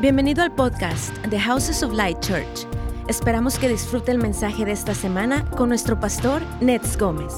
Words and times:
Bienvenido 0.00 0.42
al 0.42 0.54
podcast 0.54 1.14
The 1.28 1.38
Houses 1.38 1.82
of 1.82 1.92
Light 1.92 2.20
Church. 2.20 2.66
Esperamos 3.06 3.58
que 3.58 3.68
disfrute 3.68 4.10
el 4.10 4.16
mensaje 4.16 4.64
de 4.64 4.72
esta 4.72 4.94
semana 4.94 5.44
con 5.50 5.68
nuestro 5.68 6.00
pastor 6.00 6.40
Nets 6.62 6.96
Gómez. 6.96 7.34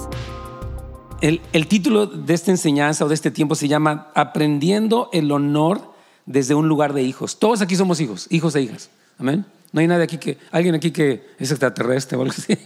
El, 1.21 1.41
el 1.53 1.67
título 1.67 2.07
de 2.07 2.33
esta 2.33 2.53
enseñanza 2.53 3.05
o 3.05 3.09
de 3.09 3.15
este 3.15 3.33
tiempo 3.33 3.57
se 3.57 3.67
llama 3.67 4.13
Aprendiendo 4.15 5.11
el 5.13 5.33
honor 5.33 5.93
desde 6.25 6.55
un 6.55 6.69
lugar 6.69 6.93
de 6.93 7.03
hijos. 7.03 7.41
Todos 7.41 7.63
aquí 7.63 7.75
somos 7.75 8.01
hijos, 8.01 8.29
hijos 8.31 8.55
e 8.55 8.63
hijas. 8.63 8.91
Amén. 9.19 9.45
No 9.73 9.81
hay 9.81 9.89
nadie 9.89 10.05
aquí 10.05 10.19
que, 10.19 10.39
alguien 10.53 10.77
aquí 10.77 10.93
que 10.93 11.31
es 11.41 11.51
extraterrestre 11.51 12.17
o 12.17 12.21
algo 12.23 12.33
así. 12.33 12.57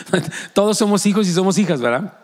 Todos 0.54 0.78
somos 0.78 1.04
hijos 1.04 1.28
y 1.28 1.32
somos 1.32 1.58
hijas, 1.58 1.78
¿verdad? 1.78 2.14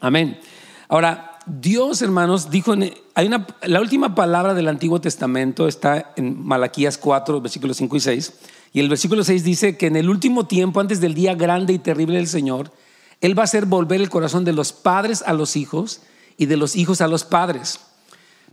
Amén. 0.00 0.38
Ahora, 0.86 1.31
Dios, 1.46 2.02
hermanos, 2.02 2.50
dijo, 2.50 2.74
en, 2.74 2.94
hay 3.14 3.26
una, 3.26 3.46
la 3.62 3.80
última 3.80 4.14
palabra 4.14 4.54
del 4.54 4.68
Antiguo 4.68 5.00
Testamento 5.00 5.66
está 5.66 6.12
en 6.16 6.40
Malaquías 6.44 6.98
4, 6.98 7.40
versículos 7.40 7.76
5 7.78 7.96
y 7.96 8.00
6. 8.00 8.32
Y 8.72 8.80
el 8.80 8.88
versículo 8.88 9.24
6 9.24 9.44
dice 9.44 9.76
que 9.76 9.86
en 9.86 9.96
el 9.96 10.08
último 10.08 10.46
tiempo, 10.46 10.80
antes 10.80 11.00
del 11.00 11.14
día 11.14 11.34
grande 11.34 11.72
y 11.72 11.78
terrible 11.78 12.16
del 12.16 12.28
Señor, 12.28 12.72
Él 13.20 13.36
va 13.36 13.42
a 13.42 13.44
hacer 13.44 13.66
volver 13.66 14.00
el 14.00 14.08
corazón 14.08 14.44
de 14.44 14.52
los 14.52 14.72
padres 14.72 15.22
a 15.26 15.32
los 15.32 15.56
hijos 15.56 16.02
y 16.36 16.46
de 16.46 16.56
los 16.56 16.76
hijos 16.76 17.00
a 17.00 17.08
los 17.08 17.24
padres. 17.24 17.80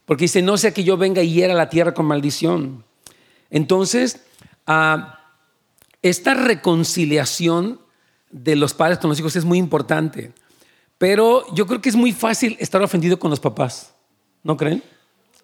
Porque 0.05 0.25
dice, 0.25 0.41
no 0.41 0.57
sea 0.57 0.73
que 0.73 0.83
yo 0.83 0.97
venga 0.97 1.21
y 1.21 1.33
hiera 1.33 1.53
la 1.53 1.69
tierra 1.69 1.93
con 1.93 2.05
maldición. 2.05 2.83
Entonces, 3.49 4.21
ah, 4.67 5.19
esta 6.01 6.33
reconciliación 6.33 7.79
de 8.31 8.55
los 8.55 8.73
padres 8.73 8.99
con 8.99 9.09
los 9.09 9.19
hijos 9.19 9.35
es 9.35 9.45
muy 9.45 9.57
importante. 9.57 10.33
Pero 10.99 11.45
yo 11.55 11.65
creo 11.65 11.81
que 11.81 11.89
es 11.89 11.95
muy 11.95 12.11
fácil 12.11 12.57
estar 12.59 12.81
ofendido 12.81 13.17
con 13.17 13.31
los 13.31 13.39
papás, 13.39 13.95
¿no 14.43 14.57
creen? 14.57 14.83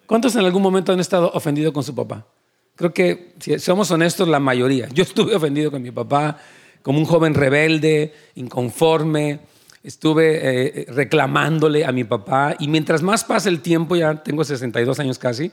¿Cuántos 0.06 0.36
en 0.36 0.44
algún 0.44 0.62
momento 0.62 0.92
han 0.92 1.00
estado 1.00 1.30
ofendidos 1.32 1.72
con 1.72 1.82
su 1.82 1.94
papá? 1.94 2.26
Creo 2.76 2.92
que, 2.92 3.34
si 3.40 3.58
somos 3.58 3.90
honestos, 3.90 4.28
la 4.28 4.38
mayoría. 4.38 4.86
Yo 4.90 5.02
estuve 5.02 5.34
ofendido 5.34 5.70
con 5.70 5.82
mi 5.82 5.90
papá 5.90 6.38
como 6.82 6.98
un 6.98 7.06
joven 7.06 7.32
rebelde, 7.32 8.14
inconforme. 8.34 9.40
Estuve 9.82 10.40
eh, 10.42 10.86
reclamándole 10.90 11.86
a 11.86 11.90
mi 11.90 12.04
papá. 12.04 12.54
Y 12.58 12.68
mientras 12.68 13.02
más 13.02 13.24
pasa 13.24 13.48
el 13.48 13.62
tiempo, 13.62 13.96
ya 13.96 14.22
tengo 14.22 14.44
62 14.44 15.00
años 15.00 15.18
casi, 15.18 15.50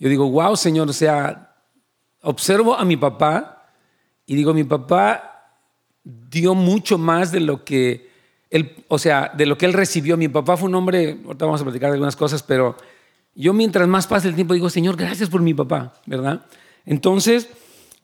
yo 0.00 0.08
digo, 0.08 0.28
wow, 0.28 0.56
Señor, 0.56 0.88
o 0.90 0.92
sea, 0.92 1.54
observo 2.22 2.74
a 2.74 2.84
mi 2.84 2.96
papá 2.96 3.70
y 4.26 4.34
digo, 4.34 4.52
mi 4.52 4.64
papá 4.64 5.54
dio 6.02 6.54
mucho 6.56 6.98
más 6.98 7.30
de 7.30 7.40
lo 7.40 7.64
que 7.64 8.07
o 8.88 8.98
sea, 8.98 9.32
de 9.36 9.46
lo 9.46 9.58
que 9.58 9.66
él 9.66 9.72
recibió. 9.72 10.16
Mi 10.16 10.28
papá 10.28 10.56
fue 10.56 10.68
un 10.68 10.74
hombre, 10.74 11.18
ahorita 11.24 11.44
vamos 11.44 11.60
a 11.60 11.64
platicar 11.64 11.90
de 11.90 11.94
algunas 11.94 12.16
cosas, 12.16 12.42
pero 12.42 12.76
yo 13.34 13.52
mientras 13.52 13.86
más 13.86 14.06
pasa 14.06 14.28
el 14.28 14.34
tiempo 14.34 14.54
digo, 14.54 14.70
Señor, 14.70 14.96
gracias 14.96 15.28
por 15.28 15.40
mi 15.40 15.54
papá, 15.54 15.94
¿verdad? 16.06 16.44
Entonces, 16.86 17.48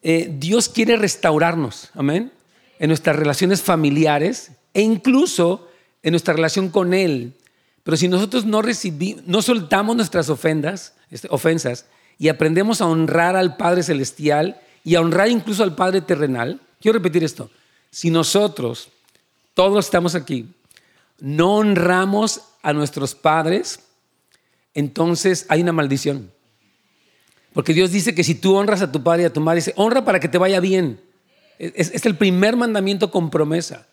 eh, 0.03 0.31
Dios 0.39 0.69
quiere 0.69 0.97
restaurarnos, 0.97 1.91
amén, 1.95 2.31
en 2.79 2.89
nuestras 2.89 3.17
relaciones 3.17 3.63
familiares 3.63 4.53
e 4.75 4.83
incluso 4.83 5.69
en 6.03 6.13
nuestra 6.13 6.35
relación 6.35 6.69
con 6.69 6.93
Él. 6.93 7.35
Pero 7.83 7.97
si 7.97 8.09
nosotros 8.09 8.45
no 8.45 8.63
recibimos, 8.63 9.25
no 9.27 9.43
soltamos 9.43 9.97
nuestras 9.97 10.29
ofendas, 10.29 10.95
este, 11.11 11.29
ofensas 11.31 11.87
y 12.19 12.29
aprendemos 12.29 12.81
a 12.81 12.87
honrar 12.87 13.37
al 13.37 13.57
Padre 13.57 13.83
Celestial 13.83 14.61
y 14.85 14.95
a 14.95 15.01
honrar 15.01 15.29
incluso 15.29 15.63
al 15.63 15.75
Padre 15.75 16.01
terrenal, 16.01 16.61
quiero 16.81 16.99
repetir 16.99 17.25
esto, 17.25 17.51
si 17.91 18.11
nosotros 18.11 18.89
todos 19.55 19.87
estamos 19.87 20.15
aquí, 20.15 20.53
no 21.21 21.57
honramos 21.57 22.43
a 22.63 22.73
nuestros 22.73 23.15
padres, 23.15 23.81
entonces 24.75 25.47
hay 25.49 25.63
una 25.63 25.73
maldición. 25.73 26.33
Porque 27.53 27.73
Dios 27.73 27.93
dice 27.93 28.15
que 28.15 28.25
si 28.25 28.35
tú 28.35 28.57
honras 28.57 28.83
a 28.83 28.91
tu 28.91 29.03
padre 29.03 29.23
y 29.23 29.27
a 29.27 29.33
tu 29.33 29.41
madre, 29.41 29.61
dice, 29.61 29.73
honra 29.77 30.05
para 30.05 30.19
que 30.19 30.29
te 30.29 30.39
vaya 30.39 30.59
bien. 30.59 31.01
Es, 31.59 31.93
es, 31.93 32.05
el 32.05 32.17
primer 32.17 32.57
mandamiento 32.57 33.13
con 33.13 33.31
promesa. 33.31 33.87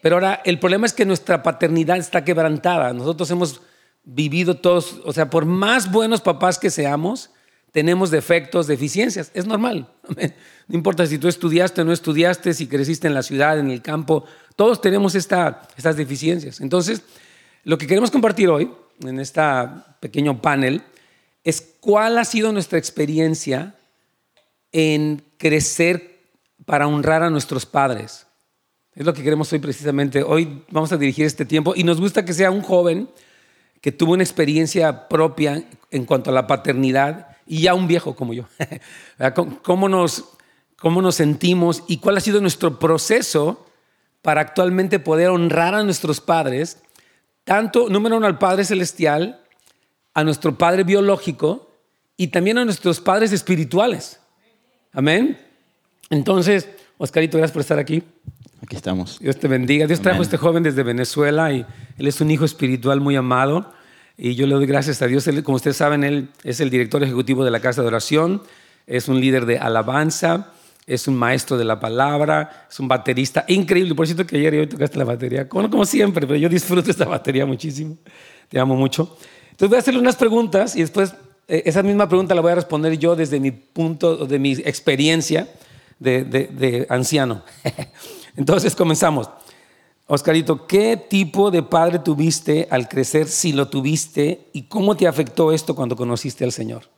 Pero 0.00 0.16
ahora 0.16 0.40
el 0.44 0.60
problema 0.60 0.86
es 0.86 0.92
que 0.92 1.04
nuestra 1.04 1.42
paternidad 1.42 1.96
está 1.96 2.24
quebrantada. 2.24 2.92
Nosotros 2.92 3.28
hemos 3.32 3.60
vivido 4.04 4.56
todos, 4.58 5.00
o 5.04 5.12
sea, 5.12 5.28
por 5.30 5.44
más 5.44 5.90
buenos 5.90 6.20
papás 6.20 6.58
que 6.60 6.70
seamos, 6.70 7.30
tenemos 7.78 8.10
defectos, 8.10 8.66
deficiencias. 8.66 9.30
Es 9.34 9.46
normal. 9.46 9.88
No 10.70 10.76
importa 10.76 11.06
si 11.06 11.16
tú 11.16 11.28
estudiaste 11.28 11.80
o 11.80 11.84
no 11.86 11.94
estudiaste, 11.94 12.52
si 12.52 12.66
creciste 12.66 13.06
en 13.06 13.14
la 13.14 13.22
ciudad, 13.22 13.58
en 13.58 13.70
el 13.70 13.80
campo, 13.80 14.26
todos 14.54 14.82
tenemos 14.82 15.14
estas 15.14 15.96
deficiencias. 15.96 16.60
Entonces, 16.60 17.00
lo 17.64 17.78
que 17.78 17.86
queremos 17.86 18.10
compartir 18.10 18.50
hoy, 18.50 18.70
en 19.00 19.18
este 19.18 19.40
pequeño 20.00 20.42
panel, 20.42 20.82
es 21.42 21.62
cuál 21.80 22.18
ha 22.18 22.26
sido 22.26 22.52
nuestra 22.52 22.78
experiencia 22.78 23.76
en 24.70 25.22
crecer 25.38 26.18
para 26.66 26.86
honrar 26.86 27.22
a 27.22 27.30
nuestros 27.30 27.64
padres. 27.64 28.26
Es 28.94 29.06
lo 29.06 29.14
que 29.14 29.22
queremos 29.22 29.50
hoy 29.54 29.60
precisamente. 29.60 30.22
Hoy 30.22 30.64
vamos 30.70 30.92
a 30.92 30.98
dirigir 30.98 31.24
este 31.24 31.46
tiempo 31.46 31.72
y 31.74 31.82
nos 31.82 31.98
gusta 31.98 32.26
que 32.26 32.34
sea 32.34 32.50
un 32.50 32.60
joven 32.60 33.08
que 33.80 33.90
tuvo 33.90 34.12
una 34.12 34.22
experiencia 34.22 35.08
propia 35.08 35.64
en 35.90 36.04
cuanto 36.04 36.28
a 36.28 36.34
la 36.34 36.46
paternidad 36.46 37.37
y 37.48 37.62
ya 37.62 37.74
un 37.74 37.88
viejo 37.88 38.14
como 38.14 38.34
yo. 38.34 38.44
¿Cómo 39.62 39.88
nos, 39.88 40.24
cómo 40.76 41.02
nos 41.02 41.16
sentimos 41.16 41.82
y 41.88 41.96
cuál 41.96 42.18
ha 42.18 42.20
sido 42.20 42.40
nuestro 42.40 42.78
proceso 42.78 43.66
para 44.22 44.40
actualmente 44.40 44.98
poder 44.98 45.30
honrar 45.30 45.74
a 45.74 45.82
nuestros 45.82 46.20
padres, 46.20 46.78
tanto, 47.44 47.88
número 47.88 48.16
uno, 48.16 48.26
al 48.26 48.38
Padre 48.38 48.64
Celestial, 48.64 49.40
a 50.12 50.24
nuestro 50.24 50.58
Padre 50.58 50.84
biológico 50.84 51.70
y 52.16 52.28
también 52.28 52.58
a 52.58 52.64
nuestros 52.64 53.00
padres 53.00 53.32
espirituales. 53.32 54.20
Amén. 54.92 55.38
Entonces, 56.10 56.68
Oscarito, 56.98 57.38
gracias 57.38 57.52
por 57.52 57.60
estar 57.60 57.78
aquí. 57.78 58.02
Aquí 58.62 58.76
estamos. 58.76 59.20
Dios 59.20 59.38
te 59.38 59.46
bendiga. 59.46 59.86
Dios 59.86 60.00
trajo 60.00 60.18
a 60.18 60.22
este 60.22 60.36
joven 60.36 60.64
desde 60.64 60.82
Venezuela 60.82 61.52
y 61.52 61.64
él 61.96 62.06
es 62.06 62.20
un 62.20 62.30
hijo 62.30 62.44
espiritual 62.44 63.00
muy 63.00 63.14
amado. 63.14 63.72
Y 64.20 64.34
yo 64.34 64.48
le 64.48 64.54
doy 64.56 64.66
gracias 64.66 65.00
a 65.00 65.06
Dios. 65.06 65.28
como 65.44 65.54
ustedes 65.54 65.76
saben, 65.76 66.02
él 66.02 66.28
es 66.42 66.58
el 66.58 66.70
director 66.70 67.00
ejecutivo 67.04 67.44
de 67.44 67.52
la 67.52 67.60
Casa 67.60 67.82
de 67.82 67.86
Oración, 67.86 68.42
es 68.84 69.06
un 69.06 69.20
líder 69.20 69.46
de 69.46 69.58
alabanza, 69.58 70.52
es 70.88 71.06
un 71.06 71.14
maestro 71.16 71.56
de 71.56 71.64
la 71.64 71.78
palabra, 71.78 72.66
es 72.68 72.80
un 72.80 72.88
baterista 72.88 73.44
increíble. 73.46 73.94
Por 73.94 74.06
cierto 74.06 74.26
que 74.26 74.36
ayer 74.36 74.54
y 74.54 74.58
hoy 74.58 74.66
tocaste 74.66 74.98
la 74.98 75.04
batería, 75.04 75.48
como, 75.48 75.70
como 75.70 75.84
siempre, 75.84 76.26
pero 76.26 76.36
yo 76.36 76.48
disfruto 76.48 76.90
esta 76.90 77.04
batería 77.04 77.46
muchísimo. 77.46 77.96
Te 78.48 78.58
amo 78.58 78.74
mucho. 78.74 79.16
Entonces 79.52 79.68
voy 79.68 79.76
a 79.76 79.80
hacerle 79.80 80.00
unas 80.00 80.16
preguntas 80.16 80.74
y 80.74 80.80
después 80.80 81.14
eh, 81.46 81.62
esa 81.66 81.84
misma 81.84 82.08
pregunta 82.08 82.34
la 82.34 82.40
voy 82.40 82.50
a 82.50 82.56
responder 82.56 82.98
yo 82.98 83.14
desde 83.14 83.38
mi 83.38 83.52
punto, 83.52 84.26
de 84.26 84.38
mi 84.40 84.52
experiencia 84.52 85.48
de, 86.00 86.24
de, 86.24 86.46
de 86.48 86.86
anciano. 86.90 87.44
Entonces 88.36 88.74
comenzamos. 88.74 89.30
Oscarito, 90.10 90.66
¿qué 90.66 90.96
tipo 90.96 91.50
de 91.50 91.62
padre 91.62 91.98
tuviste 91.98 92.66
al 92.70 92.88
crecer, 92.88 93.28
si 93.28 93.52
lo 93.52 93.68
tuviste, 93.68 94.48
y 94.54 94.62
cómo 94.62 94.96
te 94.96 95.06
afectó 95.06 95.52
esto 95.52 95.74
cuando 95.74 95.96
conociste 95.96 96.44
al 96.44 96.52
Señor? 96.52 96.88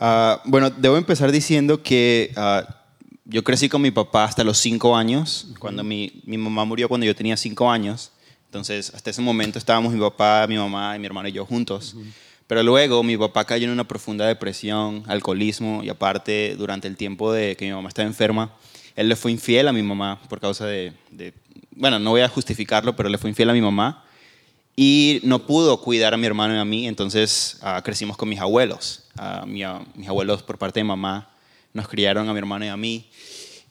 Uh, 0.00 0.38
bueno, 0.44 0.70
debo 0.70 0.96
empezar 0.96 1.32
diciendo 1.32 1.82
que 1.82 2.32
uh, 2.36 2.72
yo 3.24 3.42
crecí 3.42 3.68
con 3.68 3.82
mi 3.82 3.90
papá 3.90 4.22
hasta 4.22 4.44
los 4.44 4.58
cinco 4.58 4.96
años, 4.96 5.48
cuando 5.58 5.82
mi, 5.82 6.22
mi, 6.24 6.38
mamá 6.38 6.64
murió 6.64 6.88
cuando 6.88 7.04
yo 7.04 7.16
tenía 7.16 7.36
cinco 7.36 7.68
años. 7.68 8.12
Entonces, 8.44 8.94
hasta 8.94 9.10
ese 9.10 9.20
momento 9.20 9.58
estábamos 9.58 9.92
mi 9.92 9.98
papá, 9.98 10.46
mi 10.48 10.56
mamá, 10.56 10.94
y 10.94 11.00
mi 11.00 11.06
hermano 11.06 11.28
y 11.28 11.32
yo 11.32 11.44
juntos. 11.44 11.94
Uh 11.94 12.00
-huh. 12.00 12.12
Pero 12.46 12.62
luego 12.62 13.02
mi 13.02 13.16
papá 13.16 13.44
cayó 13.44 13.66
en 13.66 13.72
una 13.72 13.88
profunda 13.88 14.24
depresión, 14.24 15.02
alcoholismo, 15.08 15.82
y 15.82 15.88
aparte, 15.88 16.54
durante 16.56 16.86
el 16.86 16.96
tiempo 16.96 17.32
de 17.32 17.56
que 17.56 17.64
mi 17.64 17.72
mamá 17.72 17.88
estaba 17.88 18.06
enferma, 18.06 18.54
él 18.94 19.08
le 19.08 19.16
fue 19.16 19.32
infiel 19.32 19.66
a 19.66 19.72
mi 19.72 19.82
mamá 19.82 20.20
por 20.28 20.40
causa 20.40 20.64
de, 20.64 20.92
de 21.10 21.34
bueno, 21.78 21.98
no 21.98 22.10
voy 22.10 22.20
a 22.20 22.28
justificarlo, 22.28 22.94
pero 22.96 23.08
le 23.08 23.18
fue 23.18 23.30
infiel 23.30 23.50
a 23.50 23.52
mi 23.52 23.60
mamá 23.60 24.04
y 24.80 25.20
no 25.24 25.44
pudo 25.44 25.80
cuidar 25.80 26.14
a 26.14 26.16
mi 26.16 26.26
hermano 26.26 26.54
y 26.54 26.58
a 26.58 26.64
mí, 26.64 26.86
entonces 26.86 27.58
uh, 27.62 27.82
crecimos 27.82 28.16
con 28.16 28.28
mis 28.28 28.38
abuelos. 28.38 29.04
Uh, 29.18 29.46
mi, 29.46 29.64
uh, 29.64 29.84
mis 29.94 30.08
abuelos 30.08 30.42
por 30.42 30.58
parte 30.58 30.80
de 30.80 30.84
mamá 30.84 31.30
nos 31.72 31.88
criaron 31.88 32.28
a 32.28 32.32
mi 32.32 32.38
hermano 32.38 32.64
y 32.64 32.68
a 32.68 32.76
mí. 32.76 33.08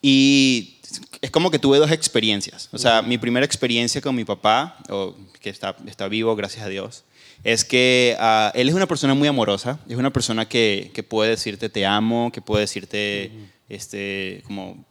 Y 0.01 0.79
es 1.21 1.31
como 1.31 1.49
que 1.51 1.59
tuve 1.59 1.77
dos 1.77 1.91
experiencias. 1.91 2.69
O 2.71 2.77
sea, 2.77 3.01
mi 3.01 3.17
primera 3.17 3.45
experiencia 3.45 4.01
con 4.01 4.15
mi 4.15 4.25
papá, 4.25 4.77
que 5.39 5.49
está, 5.49 5.75
está 5.87 6.07
vivo, 6.07 6.35
gracias 6.35 6.65
a 6.65 6.69
Dios, 6.69 7.03
es 7.43 7.65
que 7.65 8.15
él 8.53 8.69
es 8.69 8.75
una 8.75 8.85
persona 8.85 9.13
muy 9.13 9.27
amorosa, 9.27 9.79
es 9.89 9.97
una 9.97 10.13
persona 10.13 10.47
que, 10.47 10.91
que 10.93 11.03
puede 11.03 11.31
decirte 11.31 11.69
te 11.69 11.85
amo, 11.85 12.31
que 12.31 12.41
puede 12.41 12.61
decirte 12.61 13.31
uh 13.33 13.37
-huh. 13.37 13.49
este, 13.69 14.43
como 14.45 14.85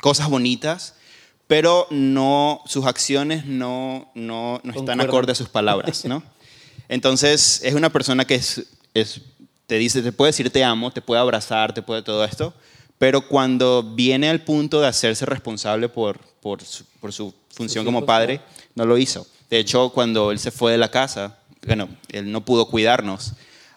cosas 0.00 0.28
bonitas 0.28 0.94
pero 1.46 1.86
no, 1.90 2.62
sus 2.66 2.86
acciones 2.86 3.46
no, 3.46 4.10
no, 4.14 4.60
no 4.62 4.72
están 4.72 5.00
acorde 5.00 5.32
a 5.32 5.34
sus 5.34 5.48
palabras, 5.48 6.04
¿no? 6.04 6.22
Entonces, 6.88 7.60
es 7.64 7.74
una 7.74 7.90
persona 7.90 8.24
que 8.24 8.36
es, 8.36 8.66
es, 8.94 9.20
te 9.66 9.76
dice, 9.76 10.02
te 10.02 10.12
puede 10.12 10.30
decir 10.30 10.50
te 10.50 10.62
amo, 10.62 10.90
te 10.90 11.02
puede 11.02 11.20
abrazar, 11.20 11.72
te 11.72 11.82
puede 11.82 12.02
todo 12.02 12.24
esto, 12.24 12.54
pero 12.98 13.26
cuando 13.26 13.82
viene 13.82 14.28
al 14.28 14.42
punto 14.42 14.80
de 14.80 14.86
hacerse 14.86 15.26
responsable 15.26 15.88
por, 15.88 16.18
por, 16.40 16.62
su, 16.62 16.84
por 17.00 17.12
su 17.12 17.34
función 17.50 17.84
como 17.84 18.06
padre, 18.06 18.40
no 18.74 18.84
lo 18.86 18.98
hizo. 18.98 19.26
De 19.50 19.58
hecho, 19.58 19.90
cuando 19.90 20.30
él 20.30 20.38
se 20.38 20.50
fue 20.50 20.72
de 20.72 20.78
la 20.78 20.90
casa, 20.90 21.38
bueno, 21.66 21.88
él 22.08 22.30
no 22.30 22.44
pudo 22.44 22.66
cuidarnos. 22.66 23.32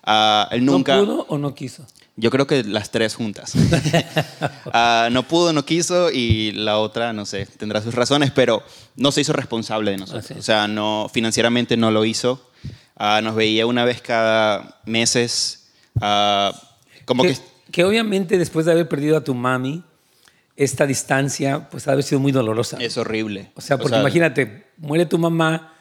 Uh, 0.06 0.46
él 0.52 0.66
nunca, 0.66 0.96
¿No 0.96 1.06
pudo 1.06 1.26
o 1.30 1.38
no 1.38 1.54
quiso? 1.54 1.86
Yo 2.20 2.32
creo 2.32 2.46
que 2.46 2.64
las 2.64 2.92
tres 2.92 3.16
juntas. 3.16 3.54
Ah, 4.72 5.10
no 5.12 5.28
pudo, 5.28 5.52
no 5.52 5.66
quiso 5.66 6.12
y 6.12 6.52
la 6.52 6.78
otra, 6.78 7.12
no 7.12 7.26
sé, 7.26 7.48
tendrá 7.58 7.82
sus 7.82 7.96
razones, 7.96 8.30
pero 8.32 8.62
no 8.96 9.12
se 9.12 9.22
hizo 9.22 9.34
responsable 9.34 9.92
de 9.92 9.98
nosotros. 9.98 10.32
O 10.38 10.42
sea, 10.44 10.68
no, 10.68 11.10
financieramente 11.12 11.76
no 11.76 11.90
lo 11.90 12.06
hizo. 12.06 12.50
Ah, 12.96 13.22
nos 13.24 13.36
veía 13.36 13.66
una 13.66 13.84
vez 13.84 14.02
cada 14.02 14.80
meses. 14.86 15.72
ah, 16.02 16.54
como 17.06 17.24
que, 17.24 17.34
que, 17.34 17.40
que 17.72 17.84
obviamente 17.84 18.38
después 18.38 18.66
de 18.66 18.74
haber 18.74 18.88
perdido 18.88 19.18
a 19.18 19.24
tu 19.24 19.34
mami, 19.34 19.84
esta 20.56 20.86
distancia 20.86 21.70
pues 21.70 21.88
ha 21.88 21.92
de 21.92 21.94
haber 21.94 22.04
sido 22.04 22.20
muy 22.20 22.32
dolorosa. 22.32 22.78
es 22.80 22.98
horrible. 22.98 23.52
O 23.56 23.62
sea, 23.62 23.78
porque 23.78 23.98
imagínate, 23.98 24.68
muere 24.78 25.06
tu 25.06 25.18
mamá, 25.18 25.74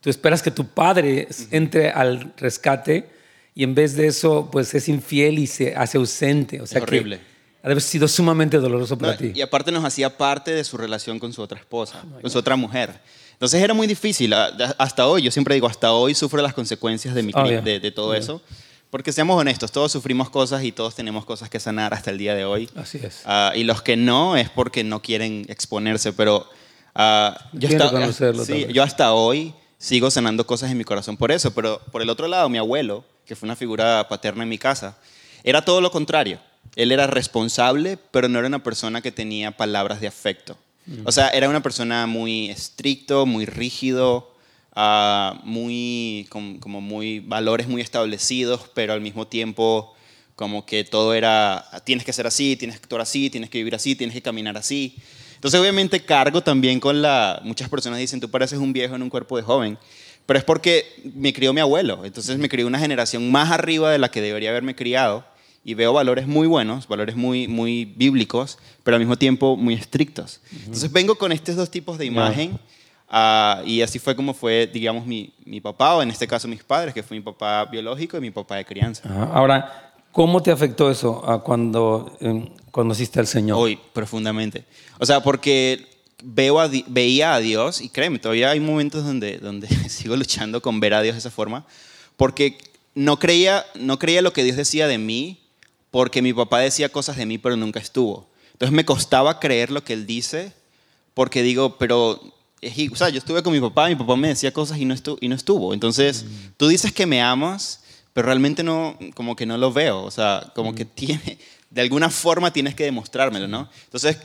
tú 0.00 0.10
esperas 0.10 0.42
que 0.42 0.50
tu 0.50 0.66
padre 0.66 1.28
entre 1.50 1.90
al 1.90 2.34
rescate 2.36 3.13
y 3.54 3.62
en 3.64 3.74
vez 3.74 3.94
de 3.96 4.06
eso, 4.06 4.48
pues 4.50 4.74
es 4.74 4.88
infiel 4.88 5.38
y 5.38 5.46
se 5.46 5.74
hace 5.76 5.98
ausente. 5.98 6.60
O 6.60 6.66
sea, 6.66 6.78
Es 6.78 6.82
horrible. 6.82 7.18
que 7.18 7.22
ha 7.62 7.68
de 7.68 7.72
haber 7.72 7.82
sido 7.82 8.08
sumamente 8.08 8.58
doloroso 8.58 8.98
para 8.98 9.12
No, 9.12 9.18
ti. 9.18 9.32
y 9.34 9.40
aparte 9.42 9.70
nos 9.72 9.84
hacía 9.84 10.16
parte 10.16 10.52
de 10.52 10.64
su 10.64 10.76
relación 10.76 11.18
con 11.18 11.32
su 11.32 11.40
otra 11.42 11.58
esposa, 11.58 12.02
con 12.20 12.30
su 12.30 12.38
otra 12.38 12.56
mujer. 12.56 12.92
Entonces 13.32 13.62
era 13.62 13.74
muy 13.74 13.86
difícil. 13.86 14.32
Hasta 14.78 15.06
hoy, 15.06 15.22
yo 15.22 15.30
siempre 15.30 15.54
digo, 15.54 15.66
hasta 15.66 15.92
hoy 15.92 16.14
sufro 16.14 16.40
las 16.42 16.54
consecuencias 16.54 17.14
de, 17.14 17.22
mi, 17.22 17.32
Oh, 17.34 17.44
yeah. 17.46 17.60
de, 17.60 17.80
de 17.80 17.90
todo 17.90 18.14
eso. 18.14 18.40
Porque 18.90 19.10
seamos 19.12 19.36
honestos, 19.40 19.72
todos 19.72 19.90
sufrimos 19.90 20.30
cosas 20.30 20.62
y 20.62 20.70
todos 20.70 20.94
tenemos 20.94 21.24
cosas 21.24 21.50
que 21.50 21.58
sanar 21.58 21.92
hasta 21.94 22.10
el 22.12 22.18
día 22.18 22.34
de 22.36 22.44
hoy. 22.44 22.70
Así 22.76 22.98
es. 23.02 23.22
Ah, 23.24 23.52
y 23.54 23.64
los 23.64 23.82
que 23.82 23.96
no 23.96 24.36
es 24.36 24.50
porque 24.50 24.84
no 24.84 25.02
quieren 25.02 25.46
exponerse, 25.48 26.12
pero 26.12 26.48
ah, 26.94 27.36
yo, 27.52 27.68
Quiero 27.68 27.84
hasta, 27.86 28.12
sí, 28.12 28.32
también. 28.46 28.68
yo 28.70 28.82
hasta 28.84 29.12
hoy 29.14 29.52
sigo 29.78 30.10
sanando 30.12 30.46
cosas 30.46 30.70
en 30.70 30.78
mi 30.78 30.84
corazón 30.84 31.16
por 31.16 31.32
eso. 31.32 31.52
Pero 31.52 31.80
por 31.90 32.02
el 32.02 32.08
otro 32.10 32.28
lado, 32.28 32.48
mi 32.48 32.58
abuelo, 32.58 33.04
que 33.26 33.36
fue 33.36 33.46
una 33.46 33.56
figura 33.56 34.06
paterna 34.08 34.42
en 34.42 34.48
mi 34.48 34.58
casa, 34.58 34.96
era 35.42 35.62
todo 35.64 35.80
lo 35.80 35.90
contrario. 35.90 36.38
Él 36.76 36.92
era 36.92 37.06
responsable, 37.06 37.98
pero 38.10 38.28
no 38.28 38.38
era 38.38 38.48
una 38.48 38.62
persona 38.62 39.00
que 39.02 39.12
tenía 39.12 39.50
palabras 39.52 40.00
de 40.00 40.06
afecto. 40.06 40.56
O 41.04 41.12
sea, 41.12 41.28
era 41.30 41.48
una 41.48 41.62
persona 41.62 42.06
muy 42.06 42.50
estricto, 42.50 43.24
muy 43.26 43.46
rígido, 43.46 44.34
ah, 44.74 45.40
muy, 45.44 46.26
com- 46.30 46.58
como 46.58 46.80
muy 46.80 47.20
valores 47.20 47.68
muy 47.68 47.80
establecidos, 47.80 48.62
pero 48.74 48.92
al 48.92 49.00
mismo 49.00 49.26
tiempo 49.26 49.94
como 50.36 50.66
que 50.66 50.82
todo 50.84 51.14
era, 51.14 51.64
tienes 51.84 52.04
que 52.04 52.12
ser 52.12 52.26
así, 52.26 52.56
tienes 52.56 52.76
que 52.78 52.82
actuar 52.84 53.00
así, 53.02 53.30
tienes 53.30 53.48
que 53.50 53.58
vivir 53.58 53.74
así, 53.74 53.94
tienes 53.94 54.14
que 54.14 54.20
caminar 54.22 54.56
así. 54.58 54.96
Entonces 55.36 55.60
obviamente 55.60 56.04
cargo 56.04 56.42
también 56.42 56.80
con 56.80 57.00
la, 57.00 57.40
muchas 57.44 57.68
personas 57.68 57.98
dicen, 57.98 58.20
tú 58.20 58.30
pareces 58.30 58.58
un 58.58 58.72
viejo 58.72 58.94
en 58.96 59.02
un 59.02 59.10
cuerpo 59.10 59.36
de 59.36 59.42
joven, 59.42 59.78
pero 60.26 60.38
es 60.38 60.44
porque 60.44 60.86
me 61.14 61.32
crió 61.32 61.52
mi 61.52 61.60
abuelo, 61.60 62.04
entonces 62.04 62.38
me 62.38 62.48
crió 62.48 62.66
una 62.66 62.78
generación 62.78 63.30
más 63.30 63.50
arriba 63.50 63.90
de 63.90 63.98
la 63.98 64.10
que 64.10 64.20
debería 64.20 64.50
haberme 64.50 64.74
criado 64.74 65.24
y 65.64 65.74
veo 65.74 65.92
valores 65.92 66.26
muy 66.26 66.46
buenos, 66.46 66.86
valores 66.88 67.16
muy, 67.16 67.48
muy 67.48 67.84
bíblicos, 67.84 68.58
pero 68.82 68.96
al 68.96 69.00
mismo 69.00 69.16
tiempo 69.16 69.56
muy 69.56 69.74
estrictos. 69.74 70.40
Entonces 70.52 70.92
vengo 70.92 71.16
con 71.16 71.32
estos 71.32 71.56
dos 71.56 71.70
tipos 71.70 71.96
de 71.96 72.04
imagen 72.04 72.58
ah, 73.08 73.62
y 73.64 73.80
así 73.80 73.98
fue 73.98 74.14
como 74.14 74.34
fue, 74.34 74.66
digamos, 74.66 75.06
mi, 75.06 75.32
mi 75.44 75.60
papá, 75.60 75.96
o 75.96 76.02
en 76.02 76.10
este 76.10 76.26
caso 76.26 76.48
mis 76.48 76.62
padres, 76.62 76.92
que 76.92 77.02
fue 77.02 77.16
mi 77.16 77.22
papá 77.22 77.64
biológico 77.64 78.18
y 78.18 78.20
mi 78.20 78.30
papá 78.30 78.56
de 78.56 78.64
crianza. 78.66 79.08
Ajá. 79.08 79.30
Ahora, 79.32 79.92
¿cómo 80.12 80.42
te 80.42 80.50
afectó 80.50 80.90
eso 80.90 81.22
ah, 81.26 81.42
cuando 81.42 82.14
eh, 82.20 82.50
conociste 82.70 83.20
al 83.20 83.26
Señor? 83.26 83.58
Hoy, 83.58 83.78
profundamente. 83.94 84.66
O 84.98 85.06
sea, 85.06 85.22
porque 85.22 85.93
veo 86.24 86.60
a 86.60 86.70
veía 86.88 87.34
a 87.34 87.40
Dios, 87.40 87.80
y 87.80 87.88
créeme, 87.88 88.18
todavía 88.18 88.50
hay 88.50 88.60
momentos 88.60 89.04
donde, 89.04 89.38
donde 89.38 89.68
sigo 89.88 90.16
luchando 90.16 90.62
con 90.62 90.80
ver 90.80 90.94
a 90.94 91.02
Dios 91.02 91.14
de 91.14 91.20
esa 91.20 91.30
forma, 91.30 91.66
porque 92.16 92.58
no 92.94 93.18
creía, 93.18 93.64
no 93.74 93.98
creía 93.98 94.22
lo 94.22 94.32
que 94.32 94.44
Dios 94.44 94.56
decía 94.56 94.88
de 94.88 94.98
mí, 94.98 95.40
porque 95.90 96.22
mi 96.22 96.32
papá 96.32 96.58
decía 96.58 96.88
cosas 96.88 97.16
de 97.16 97.26
mí, 97.26 97.38
pero 97.38 97.56
nunca 97.56 97.78
estuvo. 97.78 98.28
Entonces 98.52 98.74
me 98.74 98.84
costaba 98.84 99.38
creer 99.40 99.70
lo 99.70 99.84
que 99.84 99.92
él 99.92 100.06
dice, 100.06 100.52
porque 101.12 101.42
digo, 101.42 101.76
pero, 101.78 102.10
o 102.12 102.96
sea, 102.96 103.08
yo 103.08 103.18
estuve 103.18 103.42
con 103.42 103.52
mi 103.52 103.60
papá, 103.60 103.88
mi 103.88 103.96
papá 103.96 104.16
me 104.16 104.28
decía 104.28 104.52
cosas 104.52 104.78
y 104.78 104.84
no 104.84 104.94
estuvo. 104.94 105.18
Y 105.20 105.28
no 105.28 105.36
estuvo. 105.36 105.74
Entonces, 105.74 106.24
tú 106.56 106.68
dices 106.68 106.92
que 106.92 107.06
me 107.06 107.20
amas, 107.20 107.82
pero 108.12 108.26
realmente 108.26 108.62
no, 108.62 108.98
como 109.14 109.36
que 109.36 109.46
no 109.46 109.58
lo 109.58 109.72
veo. 109.72 110.02
O 110.02 110.10
sea, 110.10 110.52
como 110.54 110.74
que 110.74 110.84
tiene, 110.84 111.38
de 111.70 111.80
alguna 111.80 112.10
forma 112.10 112.52
tienes 112.52 112.74
que 112.74 112.84
demostrármelo, 112.84 113.48
¿no? 113.48 113.68
Entonces, 113.84 114.18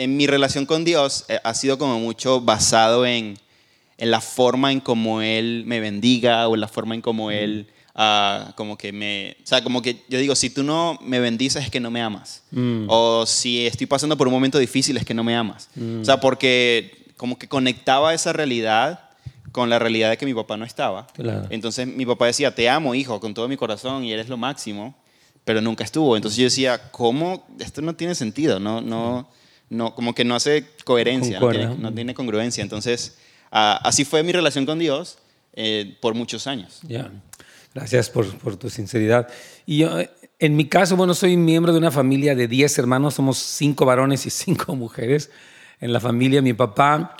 en 0.00 0.16
mi 0.16 0.26
relación 0.26 0.64
con 0.64 0.82
Dios 0.84 1.26
eh, 1.28 1.38
ha 1.44 1.52
sido 1.52 1.76
como 1.76 2.00
mucho 2.00 2.40
basado 2.40 3.04
en, 3.04 3.38
en 3.98 4.10
la 4.10 4.22
forma 4.22 4.72
en 4.72 4.80
cómo 4.80 5.20
Él 5.20 5.64
me 5.66 5.78
bendiga 5.78 6.48
o 6.48 6.54
en 6.54 6.62
la 6.62 6.68
forma 6.68 6.94
en 6.94 7.02
cómo 7.02 7.30
Él, 7.30 7.66
ah, 7.94 8.54
como 8.56 8.78
que 8.78 8.92
me, 8.92 9.36
o 9.44 9.46
sea, 9.46 9.62
como 9.62 9.82
que 9.82 10.02
yo 10.08 10.18
digo, 10.18 10.34
si 10.34 10.48
tú 10.48 10.62
no 10.62 10.98
me 11.02 11.20
bendices 11.20 11.64
es 11.64 11.70
que 11.70 11.80
no 11.80 11.90
me 11.90 12.00
amas. 12.00 12.42
O 12.88 13.26
si 13.26 13.66
estoy 13.66 13.86
pasando 13.86 14.16
por 14.16 14.26
un 14.26 14.32
momento 14.32 14.58
difícil 14.58 14.96
es 14.96 15.04
que 15.04 15.12
no 15.12 15.22
me 15.22 15.36
amas. 15.36 15.68
O 16.00 16.04
sea, 16.04 16.18
porque 16.18 17.12
como 17.18 17.38
que 17.38 17.46
conectaba 17.46 18.14
esa 18.14 18.32
realidad 18.32 19.00
con 19.52 19.68
la 19.68 19.78
realidad 19.78 20.08
de 20.08 20.16
que 20.16 20.24
mi 20.24 20.32
papá 20.32 20.56
no 20.56 20.64
estaba. 20.64 21.08
Claro. 21.08 21.46
Entonces 21.50 21.86
mi 21.86 22.06
papá 22.06 22.24
decía, 22.24 22.54
te 22.54 22.70
amo, 22.70 22.94
hijo, 22.94 23.20
con 23.20 23.34
todo 23.34 23.48
mi 23.48 23.58
corazón 23.58 24.04
y 24.04 24.12
eres 24.12 24.30
lo 24.30 24.38
máximo, 24.38 24.94
pero 25.44 25.60
nunca 25.60 25.84
estuvo. 25.84 26.16
Entonces 26.16 26.38
yo 26.38 26.44
decía, 26.44 26.90
¿cómo? 26.90 27.46
Esto 27.58 27.82
no 27.82 27.94
tiene 27.94 28.14
sentido, 28.14 28.58
no, 28.58 28.80
no, 28.80 29.28
no, 29.70 29.94
como 29.94 30.14
que 30.14 30.24
no 30.24 30.34
hace 30.34 30.66
coherencia, 30.84 31.40
no 31.40 31.48
tiene, 31.48 31.74
no 31.76 31.94
tiene 31.94 32.12
congruencia. 32.12 32.62
Entonces, 32.62 33.16
ah, 33.50 33.80
así 33.82 34.04
fue 34.04 34.22
mi 34.22 34.32
relación 34.32 34.66
con 34.66 34.78
Dios 34.78 35.18
eh, 35.54 35.96
por 36.00 36.14
muchos 36.14 36.46
años. 36.46 36.80
Gracias 37.72 38.10
por, 38.10 38.26
por 38.38 38.56
tu 38.56 38.68
sinceridad. 38.68 39.28
Y 39.64 39.78
yo, 39.78 39.90
en 40.40 40.56
mi 40.56 40.66
caso, 40.66 40.96
bueno, 40.96 41.14
soy 41.14 41.36
miembro 41.36 41.72
de 41.72 41.78
una 41.78 41.92
familia 41.92 42.34
de 42.34 42.48
10 42.48 42.78
hermanos, 42.80 43.14
somos 43.14 43.38
cinco 43.38 43.86
varones 43.86 44.26
y 44.26 44.30
cinco 44.30 44.74
mujeres. 44.74 45.30
En 45.80 45.92
la 45.92 46.00
familia, 46.00 46.42
mi 46.42 46.52
papá 46.52 47.16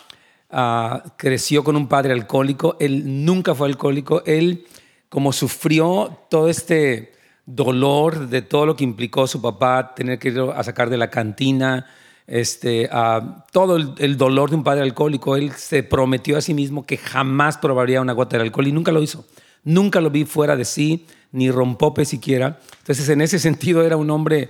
ah, 0.50 1.14
creció 1.17 1.62
con 1.62 1.76
un 1.76 1.87
padre 1.88 2.12
alcohólico, 2.12 2.76
él 2.81 3.25
nunca 3.25 3.55
fue 3.55 3.69
alcohólico, 3.69 4.23
él 4.26 4.67
como 5.08 5.32
sufrió 5.32 6.19
todo 6.29 6.49
este 6.49 7.12
dolor 7.47 8.29
de 8.29 8.43
todo 8.43 8.67
lo 8.67 8.76
que 8.76 8.85
implicó 8.85 9.26
su 9.26 9.41
papá, 9.41 9.94
tener 9.94 10.19
que 10.19 10.29
ir 10.29 10.41
a 10.55 10.62
sacar 10.62 10.91
de 10.91 10.97
la 10.97 11.11
cantina, 11.11 11.87
este, 12.31 12.88
ah, 12.93 13.44
todo 13.53 13.77
el, 13.77 13.93
el 13.99 14.17
dolor 14.17 14.50
de 14.50 14.56
un 14.56 14.62
padre 14.65 14.82
alcohólico, 14.82 15.35
él 15.37 15.50
se 15.53 15.82
prometió 15.82 16.38
a 16.38 16.41
sí 16.41 16.55
mismo 16.55 16.87
que 16.87 16.97
jamás 16.97 17.59
probaría 17.59 18.00
una 18.00 18.12
gota 18.12 18.37
de 18.37 18.44
alcohol 18.44 18.69
y 18.69 18.73
nunca 18.73 18.93
lo 18.93 19.03
hizo. 19.03 19.27
Nunca 19.65 20.00
lo 20.00 20.11
vi 20.11 20.25
fuera 20.25 20.55
de 20.56 20.65
sí, 20.65 21.06
ni 21.32 21.50
rompope 21.50 22.05
siquiera. 22.05 22.61
Entonces, 22.79 23.09
en 23.09 23.21
ese 23.21 23.38
sentido, 23.49 23.82
era 23.85 23.97
un 23.97 24.11
hombre 24.11 24.49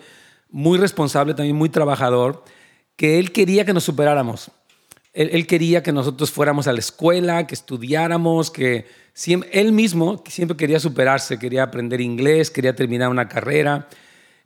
muy 0.51 0.79
responsable, 0.79 1.33
también 1.35 1.57
muy 1.57 1.71
trabajador, 1.71 2.45
que 2.97 3.19
él 3.19 3.33
quería 3.33 3.65
que 3.65 3.73
nos 3.73 3.85
superáramos. 3.85 4.51
Él, 5.15 5.31
él 5.33 5.47
quería 5.47 5.83
que 5.83 5.91
nosotros 5.91 6.31
fuéramos 6.31 6.67
a 6.69 6.73
la 6.75 6.79
escuela, 6.81 7.47
que 7.47 7.55
estudiáramos, 7.55 8.51
que 8.51 8.87
siem- 9.17 9.47
él 9.53 9.73
mismo 9.73 10.23
siempre 10.29 10.57
quería 10.57 10.79
superarse, 10.79 11.39
quería 11.39 11.63
aprender 11.63 12.01
inglés, 12.03 12.51
quería 12.51 12.77
terminar 12.77 13.09
una 13.09 13.27
carrera. 13.27 13.89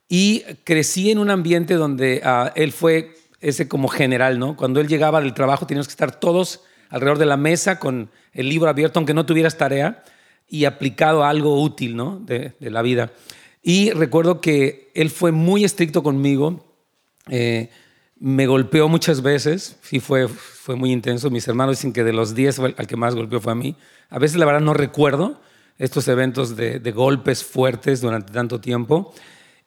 Y 0.09 0.43
crecí 0.65 1.11
en 1.11 1.19
un 1.19 1.31
ambiente 1.31 1.75
donde 1.75 2.21
ah, 2.25 2.53
él 2.55 2.73
fue 2.73 3.17
ese 3.49 3.69
como 3.69 3.89
general, 3.89 4.39
¿no? 4.39 4.57
Cuando 4.57 4.81
él 4.81 4.89
llegaba 4.89 5.21
del 5.21 5.35
trabajo 5.35 5.67
teníamos 5.67 5.87
que 5.87 5.93
estar 5.93 6.19
todos 6.19 6.63
alrededor 6.89 7.19
de 7.19 7.27
la 7.27 7.37
mesa 7.37 7.79
con 7.79 8.11
el 8.33 8.49
libro 8.49 8.69
abierto, 8.69 8.99
aunque 8.99 9.15
no 9.15 9.27
tuvieras 9.27 9.57
tarea, 9.57 10.03
y 10.49 10.67
aplicado 10.67 11.25
algo 11.25 11.63
útil, 11.63 11.97
¿no? 11.97 12.21
De, 12.21 12.55
la 12.61 12.83
vida. 12.83 13.13
Y 13.63 13.91
recuerdo 13.91 14.41
que 14.41 14.91
él 14.95 15.11
fue 15.11 15.33
muy 15.33 15.65
estricto 15.65 16.03
conmigo, 16.03 16.77
eh, 17.29 17.71
me 18.19 18.47
golpeó 18.47 18.89
muchas 18.89 19.23
veces, 19.23 19.79
sí 19.83 20.01
fue, 20.01 20.29
fue 20.29 20.77
muy 20.77 20.93
intenso. 20.93 21.31
Mis 21.31 21.49
hermanos 21.49 21.79
dicen 21.79 21.93
que 21.93 22.05
de 22.05 22.13
los 22.13 22.35
10 22.35 22.57
fue 22.57 22.69
el- 22.69 22.75
al 22.79 22.87
que 22.87 22.97
más 22.97 23.15
golpeó 23.15 23.41
fue 23.41 23.53
a 23.53 23.57
mí. 23.57 23.77
A 24.09 24.19
veces 24.19 24.37
la 24.37 24.47
verdad 24.47 24.61
no 24.61 24.75
recuerdo 24.75 25.41
estos 25.79 26.07
eventos 26.09 26.57
de, 26.57 26.79
golpes 26.93 27.45
fuertes 27.45 28.01
durante 28.01 28.33
tanto 28.33 28.61
tiempo. 28.61 29.13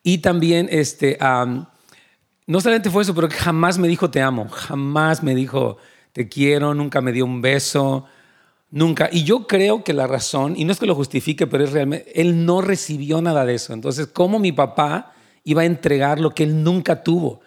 Y 0.04 0.20
también, 0.20 0.70
este, 0.72 1.18
am, 1.20 1.68
no 2.48 2.62
solamente 2.62 2.90
fue 2.90 3.04
eso, 3.04 3.14
pero 3.14 3.28
jamás 3.30 3.78
me 3.78 3.88
dijo 3.88 4.10
te 4.10 4.22
amo, 4.22 4.48
jamás 4.50 5.22
me 5.22 5.36
dijo 5.36 5.78
te 6.14 6.28
quiero, 6.28 6.74
nunca 6.74 7.02
me 7.02 7.12
dio 7.12 7.26
un 7.26 7.42
beso, 7.42 8.06
nunca. 8.72 9.10
Y 9.12 9.24
yo 9.24 9.46
creo 9.46 9.84
que 9.84 9.94
la 9.94 10.08
razón, 10.08 10.56
y 10.58 10.66
no 10.66 10.72
es 10.72 10.80
que 10.80 10.88
lo 10.88 10.96
justifique, 10.96 11.46
pero 11.46 11.64
es 11.64 11.72
realmente, 11.72 12.20
él 12.20 12.46
no 12.46 12.62
recibió 12.62 13.22
nada 13.22 13.46
de 13.46 13.54
eso. 13.56 13.74
Entonces, 13.74 14.08
¿cómo 14.08 14.40
mi 14.40 14.52
papá 14.52 15.14
iba 15.44 15.62
a 15.62 15.66
entregar 15.66 16.20
lo 16.20 16.32
que 16.32 16.44
él 16.44 16.64
nunca 16.64 17.04
tuvo? 17.04 17.42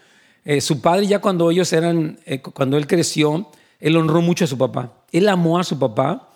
Eh, 0.45 0.61
su 0.61 0.81
padre 0.81 1.07
ya 1.07 1.21
cuando 1.21 1.51
ellos 1.51 1.73
eran, 1.73 2.21
eh, 2.27 2.41
cuando 2.41 2.77
él 2.77 2.87
creció, 2.87 3.51
él 3.81 3.97
honró 3.97 4.23
mucho 4.23 4.45
a 4.45 4.49
su 4.49 4.57
papá. 4.57 4.93
Él 5.11 5.29
amó 5.29 5.59
a 5.59 5.65
su 5.65 5.79
papá 5.79 6.29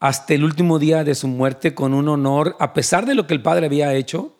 hasta 0.00 0.34
el 0.34 0.44
último 0.44 0.78
día 0.78 1.04
de 1.04 1.14
su 1.14 1.28
muerte 1.28 1.74
con 1.74 1.94
un 1.94 2.08
honor, 2.08 2.56
a 2.58 2.72
pesar 2.72 3.06
de 3.06 3.14
lo 3.14 3.26
que 3.26 3.34
el 3.34 3.42
padre 3.42 3.66
había 3.66 3.94
hecho. 3.94 4.34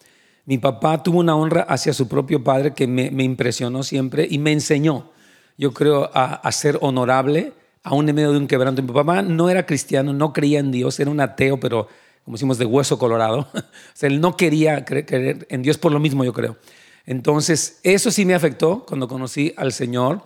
Mi 0.49 0.57
papá 0.57 1.03
tuvo 1.03 1.19
una 1.19 1.37
honra 1.37 1.61
hacia 1.61 1.93
su 1.93 2.09
propio 2.09 2.43
padre 2.43 2.73
que 2.73 2.87
me, 2.87 3.23
impresionó 3.23 3.83
siempre 3.83 4.27
y 4.31 4.39
me 4.39 4.51
enseñó, 4.51 5.11
yo 5.59 5.75
creo, 5.75 6.11
a, 6.15 6.37
a 6.37 6.53
ser 6.53 6.79
honorable, 6.81 7.53
aún 7.83 8.09
en 8.09 8.15
medio 8.15 8.33
de 8.33 8.39
un 8.39 8.47
quebranto. 8.47 8.81
Mi 8.81 8.91
papá 8.91 9.21
no 9.21 9.51
era 9.51 9.67
cristiano, 9.67 10.15
no 10.15 10.33
creía 10.33 10.61
en 10.61 10.73
Dios, 10.73 10.99
era 11.01 11.11
un 11.11 11.21
ateo, 11.21 11.61
pero 11.61 11.87
como 12.25 12.37
decimos, 12.37 12.57
de 12.57 12.65
hueso 12.65 12.99
colorado. 12.99 13.47
o 13.55 13.63
sea, 13.93 14.09
él 14.09 14.23
no 14.23 14.39
quería 14.39 14.87
creer 14.87 15.47
en 15.51 15.61
Dios 15.61 15.77
por 15.77 15.93
lo 15.93 16.01
mismo, 16.01 16.25
yo 16.25 16.33
creo. 16.33 16.57
Entonces, 17.05 17.79
eso 17.83 18.11
sí 18.11 18.25
me 18.25 18.35
afectó 18.35 18.87
cuando 18.87 19.07
conocí 19.07 19.53
al 19.55 19.75
Señor. 19.75 20.23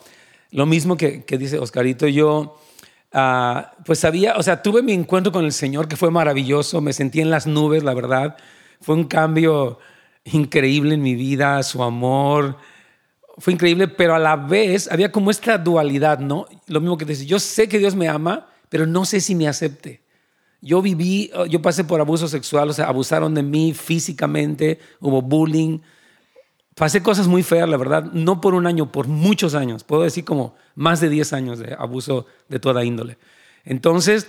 Lo 0.52 0.66
mismo 0.66 0.96
que, 0.96 1.24
dice 1.36 1.58
Oscarito, 1.58 2.06
yo 2.06 2.60
ah, 3.12 3.72
pues 3.84 3.98
sabía, 3.98 4.36
o 4.36 4.42
sea, 4.44 4.62
tuve 4.62 4.82
mi 4.82 4.92
encuentro 4.92 5.32
con 5.32 5.44
el 5.44 5.52
Señor 5.52 5.88
que 5.88 5.96
fue 5.96 6.12
maravilloso, 6.12 6.80
me 6.80 6.92
sentí 6.92 7.20
en 7.20 7.30
las 7.30 7.48
nubes, 7.48 7.82
la 7.82 7.92
verdad. 7.92 8.36
Fue 8.80 8.94
un 8.94 9.08
cambio 9.08 9.80
increíble 10.24 10.94
en 10.94 11.02
mi 11.02 11.14
vida, 11.14 11.62
su 11.62 11.82
amor, 11.82 12.56
fue 13.38 13.52
increíble, 13.52 13.88
pero 13.88 14.14
a 14.14 14.18
la 14.18 14.36
vez 14.36 14.90
había 14.90 15.10
como 15.10 15.30
esta 15.30 15.58
dualidad, 15.58 16.18
¿no? 16.18 16.46
Lo 16.66 16.80
mismo 16.80 16.98
que 16.98 17.04
decir, 17.04 17.26
yo 17.26 17.38
sé 17.38 17.68
que 17.68 17.78
Dios 17.78 17.94
me 17.94 18.08
ama, 18.08 18.48
pero 18.68 18.86
no 18.86 19.04
sé 19.04 19.20
si 19.20 19.34
me 19.34 19.48
acepte. 19.48 20.02
Yo 20.60 20.80
viví, 20.80 21.30
yo 21.48 21.60
pasé 21.60 21.82
por 21.82 22.00
abuso 22.00 22.28
sexual, 22.28 22.70
o 22.70 22.72
sea, 22.72 22.86
abusaron 22.86 23.34
de 23.34 23.42
mí 23.42 23.74
físicamente, 23.74 24.78
hubo 25.00 25.20
bullying, 25.20 25.80
pasé 26.74 27.02
cosas 27.02 27.26
muy 27.26 27.42
feas, 27.42 27.68
la 27.68 27.76
verdad, 27.76 28.04
no 28.12 28.40
por 28.40 28.54
un 28.54 28.66
año, 28.66 28.92
por 28.92 29.08
muchos 29.08 29.54
años, 29.54 29.82
puedo 29.82 30.02
decir 30.02 30.24
como 30.24 30.54
más 30.74 31.00
de 31.00 31.08
10 31.08 31.32
años 31.32 31.58
de 31.58 31.74
abuso 31.76 32.26
de 32.48 32.60
toda 32.60 32.84
índole. 32.84 33.18
Entonces, 33.64 34.28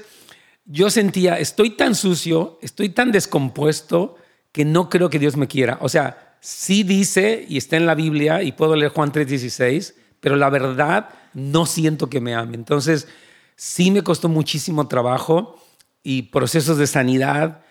yo 0.65 0.89
sentía, 0.89 1.37
estoy 1.37 1.71
tan 1.71 1.93
sucio, 1.93 2.57
estoy 2.61 2.89
tan 2.89 3.11
descompuesto 3.11 4.17
que 4.53 4.63
no 4.63 4.89
creo 4.89 5.09
que 5.09 5.19
Dios 5.19 5.35
me 5.35 5.47
quiera. 5.47 5.77
O 5.81 5.89
sea, 5.89 6.37
sí 6.39 6.83
dice, 6.83 7.45
y 7.49 7.57
está 7.57 7.75
en 7.75 7.85
la 7.85 7.95
Biblia, 7.95 8.41
y 8.43 8.53
puedo 8.53 8.77
leer 8.77 8.93
Juan 8.93 9.11
3:16, 9.11 9.95
pero 10.21 10.37
la 10.37 10.49
verdad 10.49 11.09
no 11.33 11.65
siento 11.65 12.09
que 12.09 12.21
me 12.21 12.33
ame. 12.33 12.55
Entonces, 12.55 13.09
sí 13.57 13.91
me 13.91 14.03
costó 14.03 14.29
muchísimo 14.29 14.87
trabajo 14.87 15.59
y 16.03 16.23
procesos 16.23 16.77
de 16.77 16.87
sanidad 16.87 17.61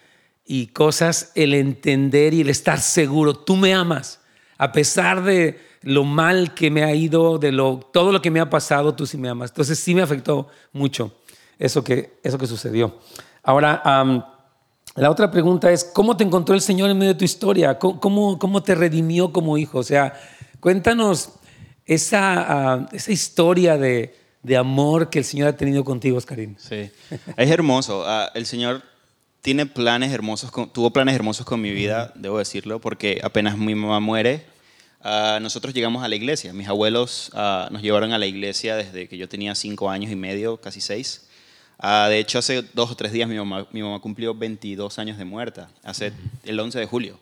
y 0.45 0.69
cosas, 0.69 1.33
el 1.35 1.55
entender 1.55 2.35
y 2.35 2.41
el 2.41 2.51
estar 2.51 2.81
seguro, 2.81 3.35
tú 3.35 3.57
me 3.57 3.73
amas, 3.75 4.21
a 4.59 4.73
pesar 4.73 5.23
de 5.23 5.61
lo 5.83 6.05
mal 6.05 6.55
que 6.55 6.71
me 6.71 6.83
ha 6.83 6.95
ido, 6.95 7.39
de 7.39 7.53
lo, 7.53 7.79
todo 7.93 8.13
lo 8.13 8.21
que 8.21 8.31
me 8.31 8.41
ha 8.41 8.51
pasado, 8.51 8.95
tú 8.95 9.07
sí 9.07 9.17
me 9.17 9.29
amas. 9.29 9.51
Entonces 9.51 9.79
sí 9.79 9.95
me 9.95 10.03
afectó 10.03 10.49
mucho 10.73 11.17
eso 11.59 11.85
que, 11.85 12.19
eso 12.23 12.39
que 12.39 12.47
sucedió. 12.47 12.99
Ahora, 13.43 13.83
la 14.95 15.11
otra 15.11 15.31
pregunta 15.31 15.71
es, 15.73 15.85
¿cómo 15.85 16.17
te 16.17 16.25
encontró 16.25 16.55
el 16.55 16.61
Señor 16.61 16.91
en 16.91 16.99
medio 16.99 17.15
de 17.15 17.19
tu 17.19 17.25
historia? 17.25 17.79
¿Cómo, 17.79 18.39
cómo 18.39 18.63
te 18.63 18.75
redimió 18.75 19.33
como 19.33 19.57
hijo? 19.57 19.79
O 19.79 19.83
sea, 19.83 20.13
cuéntanos 20.61 21.31
esa, 21.87 22.75
ah, 22.75 22.89
esa 22.93 23.11
historia 23.11 23.79
de, 23.79 24.15
de, 24.43 24.57
amor 24.57 25.09
que 25.09 25.19
el 25.19 25.25
Señor 25.25 25.49
ha 25.49 25.57
tenido 25.57 25.83
contigo, 25.83 26.19
Oscarín. 26.19 26.57
Sí, 26.59 26.91
es 27.37 27.51
hermoso. 27.51 28.05
Ah, 28.07 28.31
el 28.35 28.45
Señor 28.45 28.83
tiene 29.41 29.65
planes 29.65 30.13
hermosos, 30.13 30.53
tuvo 30.73 30.91
planes 30.91 31.15
hermosos 31.15 31.47
con 31.47 31.61
mi 31.61 31.73
vida, 31.73 32.13
debo 32.15 32.39
decirlo, 32.39 32.81
porque 32.81 33.21
apenas 33.25 33.57
mi 33.57 33.75
mamá 33.75 33.99
muere, 33.99 34.45
ah, 35.01 35.39
nosotros 35.41 35.73
llegamos 35.73 36.05
a 36.05 36.09
la 36.09 36.17
iglesia. 36.17 36.53
Mis 36.53 36.69
abuelos 36.69 37.31
nos 37.35 37.81
llevaron 37.81 38.13
a 38.13 38.19
la 38.19 38.27
iglesia 38.27 38.77
desde 38.77 39.09
que 39.09 39.17
yo 39.17 39.27
tenía 39.27 39.55
cinco 39.55 39.89
años 39.89 40.13
y 40.13 40.17
medio, 40.17 40.59
casi 40.59 40.83
seis. 40.83 41.29
Ah, 41.79 42.09
de 42.09 42.19
hecho, 42.19 42.39
hace 42.39 42.63
dos 42.75 42.91
o 42.91 42.95
tres 42.95 43.13
días 43.13 43.29
mi 43.29 43.37
mamá, 43.37 43.67
mi 43.73 43.83
mamá 43.83 44.01
cumplió 44.01 44.35
22 44.35 44.99
años 44.99 45.19
de 45.19 45.25
muerta, 45.25 45.69
hace 45.83 46.13
el 46.45 46.59
11 46.59 46.79
de 46.79 46.87
julio. 46.87 47.19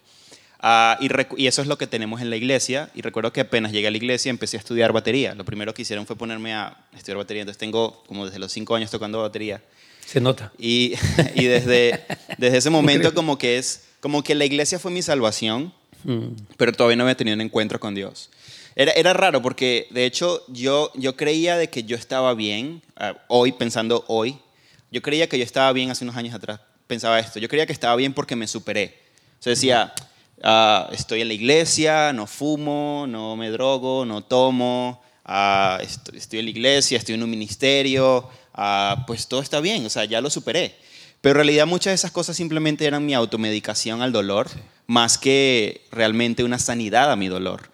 Ah, 0.62 0.98
y, 1.00 1.46
eso 1.46 1.62
es 1.62 1.68
lo 1.68 1.78
que 1.78 1.86
tenemos 1.86 2.20
en 2.20 2.28
la 2.28 2.36
iglesia. 2.36 2.90
Y 2.94 3.00
recuerdo 3.00 3.32
que 3.32 3.40
apenas 3.40 3.72
llegué 3.72 3.88
a 3.88 3.90
la 3.90 3.96
iglesia 3.96 4.30
empecé 4.30 4.58
a 4.58 4.60
estudiar 4.60 4.92
batería. 4.92 5.34
Lo 5.34 5.44
primero 5.44 5.72
que 5.72 5.82
hicieron 5.82 6.06
fue 6.06 6.16
ponerme 6.16 6.54
a 6.54 6.76
estudiar 6.94 7.16
batería. 7.16 7.42
Entonces 7.42 7.58
tengo 7.58 8.02
como 8.06 8.26
desde 8.26 8.38
los 8.38 8.52
cinco 8.52 8.74
años 8.74 8.90
tocando 8.90 9.22
batería. 9.22 9.62
Se 10.04 10.20
nota. 10.20 10.52
Y, 10.58 10.94
y 11.34 11.44
desde, 11.46 12.04
desde 12.36 12.58
ese 12.58 12.70
momento 12.70 13.14
como 13.14 13.38
que 13.38 13.56
es, 13.56 13.84
como 14.00 14.22
que 14.22 14.34
la 14.34 14.44
iglesia 14.44 14.78
fue 14.78 14.90
mi 14.90 15.02
salvación, 15.02 15.72
mm. 16.04 16.26
pero 16.58 16.72
todavía 16.72 16.96
no 16.96 17.04
había 17.04 17.16
tenido 17.16 17.34
un 17.34 17.40
encuentro 17.40 17.80
con 17.80 17.94
Dios. 17.94 18.28
Era, 18.76 18.92
era 18.92 19.12
raro 19.12 19.42
porque 19.42 19.86
de 19.90 20.04
hecho 20.04 20.44
yo, 20.48 20.92
yo 20.94 21.16
creía 21.16 21.56
de 21.56 21.68
que 21.68 21.84
yo 21.84 21.96
estaba 21.96 22.34
bien, 22.34 22.82
ah, 22.96 23.16
hoy 23.28 23.52
pensando 23.52 24.04
hoy, 24.06 24.38
yo 24.90 25.02
creía 25.02 25.28
que 25.28 25.38
yo 25.38 25.44
estaba 25.44 25.72
bien 25.72 25.90
hace 25.90 26.04
unos 26.04 26.16
años 26.16 26.34
atrás. 26.34 26.60
Pensaba 26.86 27.18
esto. 27.20 27.38
Yo 27.38 27.48
creía 27.48 27.66
que 27.66 27.72
estaba 27.72 27.94
bien 27.96 28.12
porque 28.12 28.34
me 28.34 28.48
superé. 28.48 28.98
O 29.38 29.42
sea, 29.42 29.50
decía, 29.50 29.92
ah, 30.42 30.88
estoy 30.92 31.20
en 31.20 31.28
la 31.28 31.34
iglesia, 31.34 32.12
no 32.12 32.26
fumo, 32.26 33.06
no 33.08 33.36
me 33.36 33.50
drogo, 33.50 34.04
no 34.04 34.22
tomo, 34.22 35.00
ah, 35.24 35.78
estoy, 35.80 36.40
en 36.40 36.46
la 36.46 36.50
iglesia, 36.50 36.98
estoy 36.98 37.14
en 37.14 37.22
un 37.22 37.30
ministerio, 37.30 38.28
pues 39.06 39.28
todo 39.28 39.40
está 39.40 39.60
bien. 39.60 39.86
O 39.86 39.90
sea, 39.90 40.04
ya 40.04 40.20
lo 40.20 40.30
superé. 40.30 40.74
Pero 41.20 41.32
en 41.32 41.36
realidad 41.36 41.66
muchas 41.66 41.92
de 41.92 41.96
esas 41.96 42.10
cosas 42.10 42.36
simplemente 42.36 42.86
eran 42.86 43.04
mi 43.04 43.14
automedicación 43.14 44.02
al 44.02 44.10
dolor, 44.10 44.48
más 44.86 45.18
que 45.18 45.86
realmente 45.92 46.42
una 46.42 46.58
sanidad 46.58 47.12
a 47.12 47.16
mi 47.16 47.28
dolor. 47.28 47.70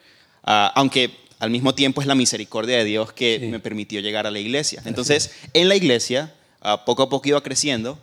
Aunque 0.47 1.11
al 1.39 1.51
mismo 1.51 1.75
tiempo 1.75 2.01
es 2.01 2.07
la 2.07 2.15
misericordia 2.15 2.79
de 2.79 2.85
Dios 2.85 3.13
que 3.13 3.49
me 3.51 3.61
permitió 3.61 4.01
llegar 4.01 4.27
a 4.27 4.31
la 4.31 4.39
iglesia. 4.39 4.81
Entonces, 4.87 5.33
en 5.53 5.69
la 5.69 5.77
iglesia 5.77 6.33
Ah, 6.69 6.85
poco 6.85 7.05
a 7.05 7.09
poco 7.09 7.29
iba 7.29 7.41
creciendo. 7.41 7.97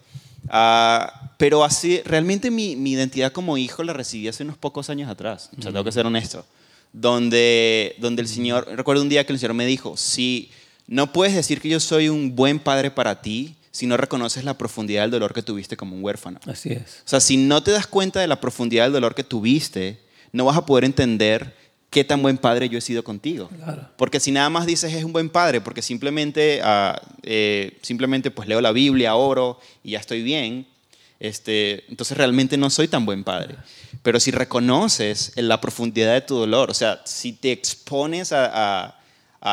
Ah, 0.48 1.32
pero 1.38 1.66
así, 1.66 2.02
realmente 2.06 2.50
mi, 2.50 2.72
identidad 2.72 3.34
como 3.34 3.58
hijo 3.58 3.84
la 3.84 3.92
recibí 3.92 4.30
hace 4.30 4.44
unos 4.44 4.58
pocos 4.58 4.90
años 4.90 5.10
atrás, 5.10 5.50
o 5.58 5.62
sea, 5.62 5.72
tengo 5.72 5.84
que 5.84 5.92
ser 5.92 6.06
honesto, 6.06 6.46
donde, 6.94 7.96
donde 8.00 8.22
el 8.22 8.30
Señor, 8.30 8.66
recuerdo 8.74 9.02
un 9.02 9.10
día 9.10 9.26
que 9.26 9.34
el 9.34 9.40
Señor 9.40 9.54
me 9.54 9.66
dijo, 9.66 9.98
si 9.98 10.50
no 10.88 11.12
puedes 11.12 11.36
decir 11.36 11.60
que 11.60 11.68
yo 11.68 11.82
soy 11.82 12.08
un 12.08 12.38
buen 12.38 12.58
padre 12.58 12.90
para 12.90 13.22
ti, 13.22 13.56
si 13.72 13.86
no 13.86 13.98
reconoces 13.98 14.46
la 14.46 14.58
profundidad 14.58 15.02
del 15.02 15.12
dolor 15.12 15.34
que 15.34 15.42
tuviste 15.42 15.76
como 15.76 15.98
un 15.98 16.02
huérfano. 16.02 16.40
Así 16.46 16.72
es. 16.72 17.02
O 17.06 17.10
sea, 17.10 17.20
si 17.20 17.36
no 17.36 17.64
te 17.64 17.72
das 17.72 17.86
cuenta 17.86 18.22
de 18.22 18.28
la 18.28 18.40
profundidad 18.40 18.86
del 18.86 18.94
dolor 18.94 19.14
que 19.14 19.26
tuviste, 19.26 20.00
no 20.32 20.46
vas 20.46 20.56
a 20.56 20.66
poder 20.66 20.86
entender 20.86 21.54
qué 21.94 22.04
tan 22.04 22.24
buen 22.24 22.38
padre 22.40 22.68
yo 22.68 22.80
he 22.80 22.82
sido 22.82 23.04
contigo. 23.04 23.50
Porque 23.96 24.20
si 24.20 24.32
nada 24.32 24.50
más 24.50 24.66
dices 24.66 24.92
es 24.94 25.04
un 25.04 25.14
buen 25.14 25.30
padre, 25.30 25.62
porque 25.62 25.84
simplemente, 25.84 26.60
ah, 26.64 27.00
eh, 27.22 27.78
simplemente 27.84 28.32
pues 28.32 28.50
leo 28.50 28.60
la 28.60 28.72
Biblia, 28.72 29.16
oro 29.16 29.60
y 29.84 29.92
ya 29.92 30.00
estoy 30.00 30.24
bien, 30.24 30.66
este, 31.20 31.86
entonces 31.90 32.18
realmente 32.18 32.58
no 32.58 32.72
soy 32.72 32.88
tan 32.88 33.06
buen 33.06 33.24
padre. 33.24 33.56
Pero 34.02 34.20
si 34.20 34.32
reconoces 34.32 35.34
en 35.36 35.48
la 35.48 35.62
profundidad 35.62 36.14
de 36.14 36.22
tu 36.22 36.36
dolor, 36.36 36.72
o 36.72 36.74
sea, 36.74 37.02
si 37.06 37.32
te 37.32 37.52
expones 37.52 38.34
a, 38.34 38.98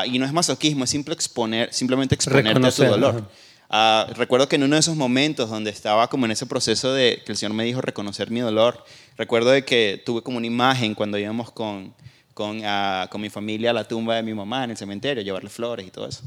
y 0.07 0.19
no 0.19 0.25
es 0.25 0.33
masoquismo, 0.33 0.85
es 0.85 0.91
simple 0.91 1.13
exponer, 1.13 1.73
simplemente 1.75 2.15
exponerte 2.15 2.67
a 2.67 2.73
tu 2.73 2.85
dolor. 2.85 3.31
Ah, 3.69 4.09
recuerdo 4.17 4.49
que 4.49 4.57
en 4.57 4.65
uno 4.65 4.77
de 4.77 4.81
esos 4.81 4.97
momentos 4.97 5.51
donde 5.51 5.71
estaba 5.71 6.09
como 6.09 6.25
en 6.25 6.33
ese 6.33 6.47
proceso 6.47 6.93
de 6.93 7.23
que 7.25 7.33
el 7.33 7.39
Señor 7.39 7.55
me 7.55 7.65
dijo 7.65 7.83
reconocer 7.83 8.31
mi 8.31 8.41
dolor, 8.41 8.83
recuerdo 9.17 9.51
de 9.51 9.65
que 9.65 10.03
tuve 10.05 10.23
como 10.23 10.39
una 10.39 10.47
imagen 10.47 10.97
cuando 10.97 11.19
íbamos 11.19 11.53
con, 11.53 11.95
con, 12.41 12.63
ah, 12.65 13.07
con 13.11 13.21
mi 13.21 13.29
familia 13.29 13.69
a 13.69 13.75
la 13.75 13.85
tumba 13.85 14.15
de 14.17 14.23
mi 14.23 14.33
mamá 14.33 14.65
en 14.65 14.71
el 14.71 14.77
cementerio, 14.79 15.23
llevarle 15.23 15.51
flores 15.51 15.87
y 15.87 15.91
todo 15.91 16.09
eso. 16.09 16.23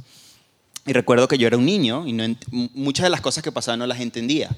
Y 0.86 0.94
recuerdo 0.94 1.28
que 1.28 1.40
yo 1.40 1.48
era 1.48 1.58
un 1.58 1.66
niño 1.66 2.06
y 2.06 2.14
no 2.14 2.24
muchas 2.52 3.06
de 3.06 3.10
las 3.10 3.20
cosas 3.20 3.44
que 3.44 3.52
pasaban 3.52 3.80
no 3.80 3.88
las 3.88 4.00
entendía. 4.00 4.52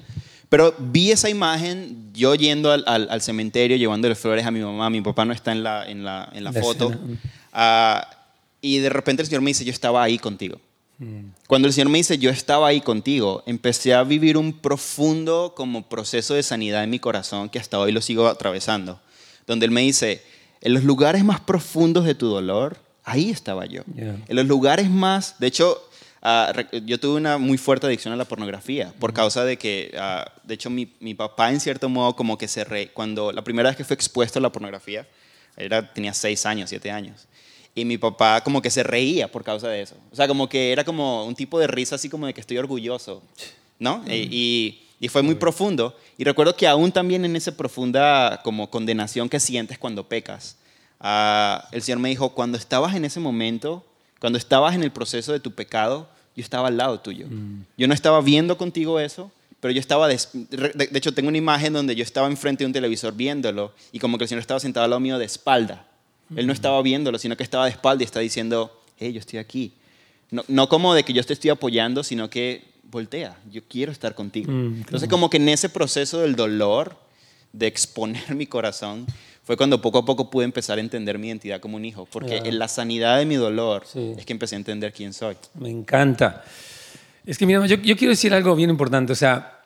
Pero 0.50 0.74
vi 0.78 1.12
esa 1.12 1.30
imagen, 1.30 2.10
yo 2.12 2.34
yendo 2.34 2.72
al, 2.72 2.84
al, 2.86 3.22
cementerio, 3.22 3.78
llevándole 3.78 4.14
flores 4.14 4.44
a 4.44 4.50
mi 4.50 4.60
mamá, 4.60 4.90
mi 4.90 5.00
papá 5.00 5.24
no 5.24 5.32
está 5.32 5.52
en 5.52 5.62
la, 5.62 5.88
en 5.88 6.04
la, 6.04 6.28
en 6.34 6.44
la, 6.44 6.52
foto. 6.52 6.92
Ah, 7.54 8.06
y 8.60 8.76
de 8.76 8.90
repente 8.90 9.22
el 9.22 9.28
Señor 9.28 9.40
me 9.40 9.48
dice, 9.48 9.64
yo 9.64 9.72
estaba 9.72 10.02
ahí 10.02 10.18
contigo. 10.18 10.60
Mm. 10.98 11.30
Cuando 11.46 11.68
el 11.68 11.72
Señor 11.72 11.88
me 11.88 11.96
dice, 11.96 12.18
yo 12.18 12.28
estaba 12.28 12.68
ahí 12.68 12.82
contigo, 12.82 13.42
empecé 13.46 13.94
a 13.94 14.02
vivir 14.02 14.36
un 14.36 14.52
profundo 14.52 15.54
como 15.56 15.88
proceso 15.88 16.34
de 16.34 16.42
sanidad 16.42 16.84
en 16.84 16.90
mi 16.90 16.98
corazón 16.98 17.48
que 17.48 17.58
hasta 17.58 17.78
hoy 17.78 17.92
lo 17.92 18.02
sigo 18.02 18.26
atravesando. 18.26 19.00
Donde 19.46 19.64
Él 19.64 19.72
me 19.72 19.80
dice, 19.80 20.22
en 20.66 20.74
los 20.74 20.82
lugares 20.82 21.22
más 21.22 21.38
profundos 21.38 22.04
de 22.04 22.16
tu 22.16 22.26
dolor, 22.26 22.76
ahí 23.04 23.30
estaba 23.30 23.66
yo. 23.66 23.82
En 23.96 24.24
los 24.34 24.46
lugares 24.46 24.90
más, 24.90 25.38
de 25.38 25.46
hecho, 25.46 25.80
ah, 26.22 26.52
yo 26.84 26.98
tuve 26.98 27.18
una 27.18 27.38
muy 27.38 27.56
fuerte 27.56 27.86
adicción 27.86 28.12
a 28.12 28.16
la 28.16 28.24
pornografía 28.24 28.92
por 28.98 29.12
causa 29.12 29.44
de 29.44 29.58
que, 29.58 29.94
ah, 29.96 30.28
de 30.42 30.54
hecho, 30.54 30.68
mi, 30.68 30.92
mi, 30.98 31.14
papá 31.14 31.52
en 31.52 31.60
cierto 31.60 31.88
modo 31.88 32.16
como 32.16 32.36
que 32.36 32.48
se 32.48 32.64
re, 32.64 32.88
cuando 32.88 33.30
la 33.30 33.44
primera 33.44 33.68
vez 33.68 33.76
que 33.76 33.84
fue 33.84 33.94
expuesto 33.94 34.40
a 34.40 34.42
la 34.42 34.50
pornografía, 34.50 35.06
era, 35.56 35.92
tenía 35.94 36.12
seis 36.12 36.44
años, 36.44 36.68
siete 36.68 36.90
años. 36.90 37.28
Y 37.72 37.84
mi 37.84 37.96
papá 37.96 38.40
como 38.40 38.60
que 38.60 38.70
se 38.70 38.82
reía 38.82 39.30
por 39.30 39.44
causa 39.44 39.68
de 39.68 39.82
eso. 39.82 39.94
O 40.10 40.16
sea, 40.16 40.26
como 40.26 40.48
que 40.48 40.72
era 40.72 40.82
como 40.82 41.26
un 41.26 41.36
tipo 41.36 41.60
de 41.60 41.68
risa 41.68 41.94
así 41.94 42.08
como 42.08 42.26
de 42.26 42.34
que 42.34 42.40
estoy 42.40 42.58
orgulloso, 42.58 43.22
¿no? 43.78 44.02
y 44.08 44.26
y 44.32 44.85
fue 45.08 45.22
muy 45.22 45.34
profundo. 45.34 45.96
Y 46.16 46.24
recuerdo 46.24 46.56
que 46.56 46.66
aún 46.66 46.92
también 46.92 47.24
en 47.24 47.36
esa 47.36 47.56
profunda 47.56 48.40
como 48.42 48.70
condenación 48.70 49.28
que 49.28 49.40
sientes 49.40 49.78
cuando 49.78 50.08
pecas, 50.08 50.56
ah, 51.00 51.68
el 51.72 51.82
Señor 51.82 51.98
me 51.98 52.08
dijo, 52.08 52.30
cuando 52.30 52.56
estabas 52.56 52.94
en 52.94 53.04
ese 53.04 53.20
momento, 53.20 53.84
cuando 54.20 54.38
estabas 54.38 54.74
en 54.74 54.82
el 54.82 54.90
proceso 54.90 55.32
de 55.32 55.40
tu 55.40 55.52
pecado, 55.52 56.08
yo 56.34 56.42
estaba 56.42 56.68
al 56.68 56.76
lado 56.76 57.00
tuyo. 57.00 57.26
Mm. 57.28 57.64
Yo 57.76 57.88
no 57.88 57.94
estaba 57.94 58.20
viendo 58.20 58.56
contigo 58.56 58.98
eso, 59.00 59.30
pero 59.60 59.72
yo 59.72 59.80
estaba, 59.80 60.08
de, 60.08 60.18
hecho 60.94 61.12
tengo 61.12 61.28
una 61.28 61.38
imagen 61.38 61.72
donde 61.72 61.94
yo 61.94 62.02
estaba 62.02 62.26
enfrente 62.28 62.64
de 62.64 62.66
un 62.66 62.72
televisor 62.72 63.14
viéndolo 63.14 63.72
y 63.92 63.98
como 63.98 64.18
que 64.18 64.24
el 64.24 64.28
Señor 64.28 64.40
estaba 64.40 64.60
sentado 64.60 64.84
al 64.84 64.90
lado 64.90 65.00
mío 65.00 65.18
de 65.18 65.24
espalda. 65.24 65.86
Él 66.34 66.46
no 66.46 66.52
mm. 66.52 66.56
estaba 66.56 66.82
viéndolo, 66.82 67.18
sino 67.18 67.36
que 67.36 67.42
estaba 67.42 67.64
de 67.64 67.70
espalda 67.70 68.02
y 68.02 68.06
está 68.06 68.20
diciendo, 68.20 68.82
hey, 68.98 69.12
yo 69.12 69.20
estoy 69.20 69.38
aquí. 69.38 69.72
No, 70.30 70.44
no 70.48 70.68
como 70.68 70.92
de 70.94 71.04
que 71.04 71.12
yo 71.12 71.22
te 71.22 71.32
estoy 71.32 71.50
apoyando, 71.50 72.02
sino 72.02 72.28
que 72.28 72.64
voltea, 72.90 73.36
yo 73.50 73.62
quiero 73.68 73.92
estar 73.92 74.14
contigo. 74.14 74.50
Entonces 74.50 75.08
como 75.08 75.30
que 75.30 75.36
en 75.36 75.48
ese 75.48 75.68
proceso 75.68 76.20
del 76.20 76.36
dolor, 76.36 76.96
de 77.52 77.66
exponer 77.66 78.34
mi 78.34 78.46
corazón, 78.46 79.06
fue 79.44 79.56
cuando 79.56 79.80
poco 79.80 79.98
a 79.98 80.04
poco 80.04 80.28
pude 80.28 80.44
empezar 80.44 80.78
a 80.78 80.80
entender 80.80 81.18
mi 81.18 81.28
identidad 81.28 81.60
como 81.60 81.76
un 81.76 81.84
hijo, 81.84 82.06
porque 82.10 82.38
en 82.38 82.58
la 82.58 82.66
sanidad 82.66 83.18
de 83.18 83.26
mi 83.26 83.36
dolor 83.36 83.84
es 83.94 84.26
que 84.26 84.32
empecé 84.32 84.56
a 84.56 84.58
entender 84.58 84.92
quién 84.92 85.12
soy. 85.12 85.36
Me 85.54 85.70
encanta. 85.70 86.44
Es 87.24 87.38
que 87.38 87.46
mira, 87.46 87.64
yo, 87.66 87.76
yo 87.76 87.96
quiero 87.96 88.10
decir 88.10 88.34
algo 88.34 88.56
bien 88.56 88.70
importante, 88.70 89.12
o 89.12 89.16
sea, 89.16 89.62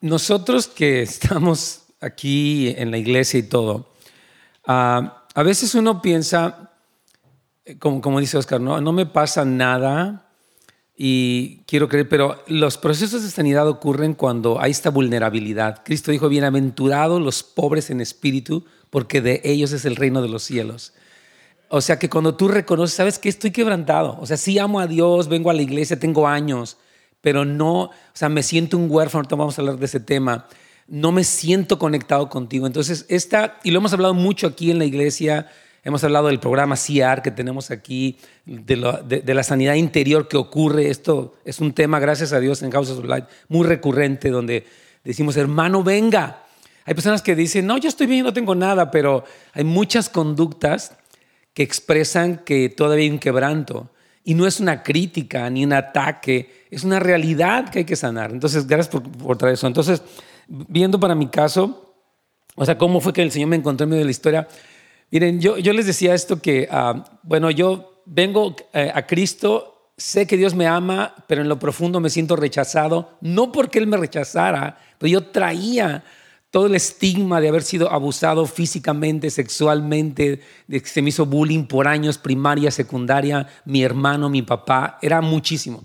nosotros 0.00 0.66
que 0.66 1.02
estamos 1.02 1.82
aquí 2.00 2.74
en 2.76 2.90
la 2.90 2.98
iglesia 2.98 3.38
y 3.38 3.44
todo, 3.44 3.92
ah, 4.66 5.24
a 5.34 5.42
veces 5.42 5.74
uno 5.74 6.02
piensa, 6.02 6.72
eh, 7.64 7.78
como, 7.78 8.00
como 8.00 8.18
dice 8.18 8.36
Oscar, 8.36 8.60
¿no? 8.60 8.80
no 8.80 8.92
me 8.92 9.06
pasa 9.06 9.44
nada 9.44 10.25
y 10.96 11.58
quiero 11.66 11.88
creer, 11.88 12.08
pero 12.08 12.42
los 12.46 12.78
procesos 12.78 13.22
de 13.22 13.30
sanidad 13.30 13.68
ocurren 13.68 14.14
cuando 14.14 14.60
hay 14.60 14.70
esta 14.70 14.88
vulnerabilidad. 14.88 15.82
Cristo 15.84 16.10
dijo, 16.10 16.30
bienaventurados 16.30 17.20
los 17.20 17.42
pobres 17.42 17.90
en 17.90 18.00
espíritu, 18.00 18.64
porque 18.88 19.20
de 19.20 19.42
ellos 19.44 19.72
es 19.72 19.84
el 19.84 19.96
reino 19.96 20.22
de 20.22 20.28
los 20.28 20.42
cielos. 20.42 20.94
O 21.68 21.82
sea 21.82 21.98
que 21.98 22.08
cuando 22.08 22.34
tú 22.36 22.48
reconoces, 22.48 22.96
sabes 22.96 23.18
que 23.18 23.28
estoy 23.28 23.50
quebrantado, 23.50 24.16
o 24.20 24.26
sea, 24.26 24.38
sí 24.38 24.58
amo 24.58 24.80
a 24.80 24.86
Dios, 24.86 25.28
vengo 25.28 25.50
a 25.50 25.54
la 25.54 25.62
iglesia, 25.62 25.98
tengo 25.98 26.26
años, 26.26 26.78
pero 27.20 27.44
no, 27.44 27.82
o 27.82 27.92
sea, 28.14 28.28
me 28.28 28.42
siento 28.42 28.78
un 28.78 28.90
huérfano, 28.90 29.18
ahorita 29.20 29.36
vamos 29.36 29.58
a 29.58 29.62
hablar 29.62 29.78
de 29.78 29.86
ese 29.86 30.00
tema, 30.00 30.46
no 30.86 31.12
me 31.12 31.24
siento 31.24 31.78
conectado 31.78 32.30
contigo. 32.30 32.66
Entonces, 32.66 33.04
esta, 33.08 33.58
y 33.64 33.70
lo 33.70 33.80
hemos 33.80 33.92
hablado 33.92 34.14
mucho 34.14 34.46
aquí 34.46 34.70
en 34.70 34.78
la 34.78 34.84
iglesia, 34.84 35.48
hemos 35.86 36.02
hablado 36.02 36.26
del 36.26 36.40
programa 36.40 36.74
CIAR 36.74 37.22
que 37.22 37.30
tenemos 37.30 37.70
aquí, 37.70 38.18
de, 38.44 38.74
la 38.76 39.42
sanidad 39.44 39.74
interior 39.74 40.26
que 40.26 40.36
ocurre. 40.36 40.90
Esto 40.90 41.34
es 41.44 41.60
un 41.60 41.72
tema, 41.74 42.00
gracias 42.00 42.32
a 42.32 42.40
Dios, 42.40 42.60
en 42.62 42.72
Houses 42.72 42.98
of 42.98 43.04
Light, 43.04 43.26
muy 43.48 43.64
recurrente, 43.64 44.30
donde 44.30 44.66
decimos, 45.04 45.36
hermano, 45.36 45.84
venga. 45.84 46.42
Hay 46.86 46.94
personas 46.94 47.22
que 47.22 47.36
dicen, 47.36 47.66
no, 47.66 47.78
yo 47.78 47.88
estoy 47.88 48.08
bien, 48.08 48.24
no 48.24 48.32
tengo 48.32 48.56
nada, 48.56 48.90
pero 48.90 49.22
hay 49.52 49.62
muchas 49.62 50.08
conductas 50.08 50.96
que 51.54 51.62
expresan 51.62 52.38
que 52.38 52.68
todavía 52.68 53.04
hay 53.04 53.10
un 53.10 53.20
quebranto. 53.20 53.88
Y 54.24 54.34
no 54.34 54.48
es 54.48 54.58
una 54.58 54.82
crítica 54.82 55.48
ni 55.50 55.64
un 55.64 55.72
ataque, 55.72 56.64
es 56.68 56.82
una 56.82 56.98
realidad 56.98 57.68
que 57.70 57.80
hay 57.80 57.84
que 57.84 57.94
sanar. 57.94 58.32
Entonces, 58.32 58.66
gracias 58.66 58.88
por, 58.88 59.38
traer 59.38 59.54
eso. 59.54 59.68
Entonces, 59.68 60.02
viendo 60.48 60.98
para 60.98 61.14
mi 61.14 61.28
caso, 61.28 61.94
o 62.56 62.64
sea, 62.64 62.76
cómo 62.76 63.00
fue 63.00 63.12
que 63.12 63.22
el 63.22 63.30
Señor 63.30 63.50
me 63.50 63.56
encontró 63.56 63.84
en 63.84 63.90
medio 63.90 64.00
de 64.00 64.06
la 64.06 64.10
historia. 64.10 64.48
Miren, 65.10 65.40
yo, 65.40 65.58
yo 65.58 65.72
les 65.72 65.86
decía 65.86 66.14
esto 66.14 66.40
que, 66.40 66.68
ah, 66.70 67.04
bueno, 67.22 67.50
yo 67.50 68.02
vengo 68.06 68.56
eh, 68.72 68.90
a 68.94 69.06
Cristo, 69.06 69.92
sé 69.96 70.26
que 70.26 70.36
Dios 70.36 70.54
me 70.54 70.66
ama, 70.66 71.14
pero 71.26 71.42
en 71.42 71.48
lo 71.48 71.58
profundo 71.58 72.00
me 72.00 72.10
siento 72.10 72.36
rechazado, 72.36 73.16
no 73.20 73.52
porque 73.52 73.78
Él 73.78 73.86
me 73.86 73.96
rechazara, 73.96 74.78
pero 74.98 75.10
yo 75.10 75.26
traía 75.28 76.04
todo 76.50 76.66
el 76.66 76.74
estigma 76.74 77.40
de 77.40 77.48
haber 77.48 77.62
sido 77.62 77.90
abusado 77.92 78.46
físicamente, 78.46 79.30
sexualmente, 79.30 80.40
de 80.66 80.80
que 80.80 80.88
se 80.88 81.02
me 81.02 81.10
hizo 81.10 81.26
bullying 81.26 81.64
por 81.64 81.86
años, 81.86 82.18
primaria, 82.18 82.70
secundaria, 82.70 83.46
mi 83.64 83.82
hermano, 83.82 84.28
mi 84.28 84.42
papá, 84.42 84.98
era 85.02 85.20
muchísimo. 85.20 85.84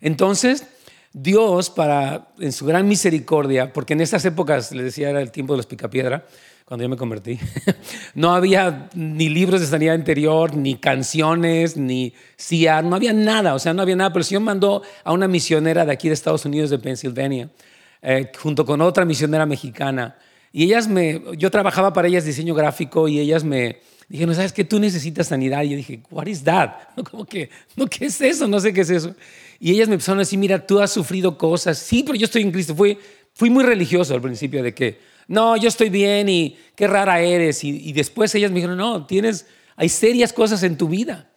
Entonces, 0.00 0.66
Dios, 1.12 1.70
para, 1.70 2.28
en 2.38 2.52
su 2.52 2.66
gran 2.66 2.86
misericordia, 2.88 3.72
porque 3.72 3.94
en 3.94 4.00
esas 4.00 4.24
épocas, 4.24 4.72
les 4.72 4.84
decía, 4.84 5.10
era 5.10 5.20
el 5.20 5.32
tiempo 5.32 5.52
de 5.52 5.58
los 5.58 5.66
picapiedra, 5.66 6.26
cuando 6.66 6.82
yo 6.82 6.88
me 6.88 6.96
convertí, 6.96 7.38
no 8.14 8.34
había 8.34 8.90
ni 8.92 9.28
libros 9.28 9.60
de 9.60 9.68
sanidad 9.68 9.94
interior, 9.94 10.56
ni 10.56 10.74
canciones, 10.74 11.76
ni 11.76 12.12
CIA, 12.36 12.82
no 12.82 12.96
había 12.96 13.12
nada, 13.12 13.54
o 13.54 13.60
sea, 13.60 13.72
no 13.72 13.82
había 13.82 13.94
nada, 13.94 14.10
pero 14.10 14.20
el 14.20 14.26
Señor 14.26 14.42
mandó 14.42 14.82
a 15.04 15.12
una 15.12 15.28
misionera 15.28 15.86
de 15.86 15.92
aquí 15.92 16.08
de 16.08 16.14
Estados 16.14 16.44
Unidos, 16.44 16.70
de 16.70 16.80
Pensilvania, 16.80 17.50
eh, 18.02 18.32
junto 18.42 18.66
con 18.66 18.80
otra 18.80 19.04
misionera 19.04 19.46
mexicana. 19.46 20.16
Y 20.52 20.64
ellas 20.64 20.88
me, 20.88 21.22
yo 21.38 21.52
trabajaba 21.52 21.92
para 21.92 22.08
ellas 22.08 22.24
diseño 22.24 22.52
gráfico 22.52 23.06
y 23.06 23.20
ellas 23.20 23.44
me 23.44 23.78
dijeron, 24.08 24.34
¿sabes 24.34 24.52
qué? 24.52 24.64
Tú 24.64 24.80
necesitas 24.80 25.28
sanidad. 25.28 25.62
Y 25.62 25.70
yo 25.70 25.76
dije, 25.76 26.00
what 26.10 26.26
is 26.26 26.42
that? 26.42 26.70
Como 27.10 27.26
que, 27.26 27.48
no, 27.76 27.86
¿qué 27.86 28.06
es 28.06 28.20
eso? 28.20 28.48
No 28.48 28.58
sé 28.58 28.72
qué 28.72 28.80
es 28.80 28.90
eso. 28.90 29.14
Y 29.60 29.70
ellas 29.70 29.86
me 29.86 29.94
empezaron 29.94 30.18
a 30.18 30.22
decir, 30.22 30.38
mira, 30.38 30.66
tú 30.66 30.80
has 30.80 30.90
sufrido 30.90 31.38
cosas. 31.38 31.78
Sí, 31.78 32.02
pero 32.02 32.18
yo 32.18 32.24
estoy 32.24 32.42
en 32.42 32.50
Cristo. 32.50 32.74
Fui, 32.74 32.98
fui 33.34 33.50
muy 33.50 33.62
religioso 33.62 34.14
al 34.14 34.20
principio 34.20 34.64
de 34.64 34.74
que, 34.74 34.98
no, 35.28 35.56
yo 35.56 35.68
estoy 35.68 35.90
bien 35.90 36.28
y 36.28 36.56
qué 36.74 36.86
rara 36.86 37.20
eres. 37.20 37.64
Y, 37.64 37.92
después 37.92 38.34
ellas 38.34 38.50
me 38.50 38.56
dijeron, 38.56 38.78
no, 38.78 39.06
tienes, 39.06 39.46
hay 39.76 39.88
serias 39.88 40.32
cosas 40.32 40.62
en 40.62 40.76
tu 40.76 40.88
vida. 40.88 41.30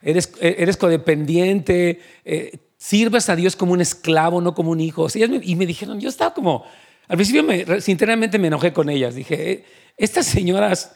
Eres, 0.00 0.32
eres 0.40 0.76
codependiente, 0.76 2.00
eh, 2.24 2.58
sirves 2.76 3.28
a 3.28 3.36
Dios 3.36 3.56
como 3.56 3.72
un 3.72 3.80
esclavo, 3.80 4.40
no 4.40 4.54
como 4.54 4.70
un 4.70 4.80
hijo. 4.80 5.06
y 5.14 5.56
me 5.56 5.66
dijeron, 5.66 6.00
yo 6.00 6.08
estaba 6.08 6.34
como, 6.34 6.64
al 7.08 7.16
principio 7.16 7.42
me, 7.42 7.80
sinceramente 7.80 8.38
me 8.38 8.48
enojé 8.48 8.72
con 8.72 8.88
ellas. 8.88 9.14
Dije, 9.14 9.52
eh, 9.52 9.64
estas 9.96 10.26
señoras, 10.26 10.92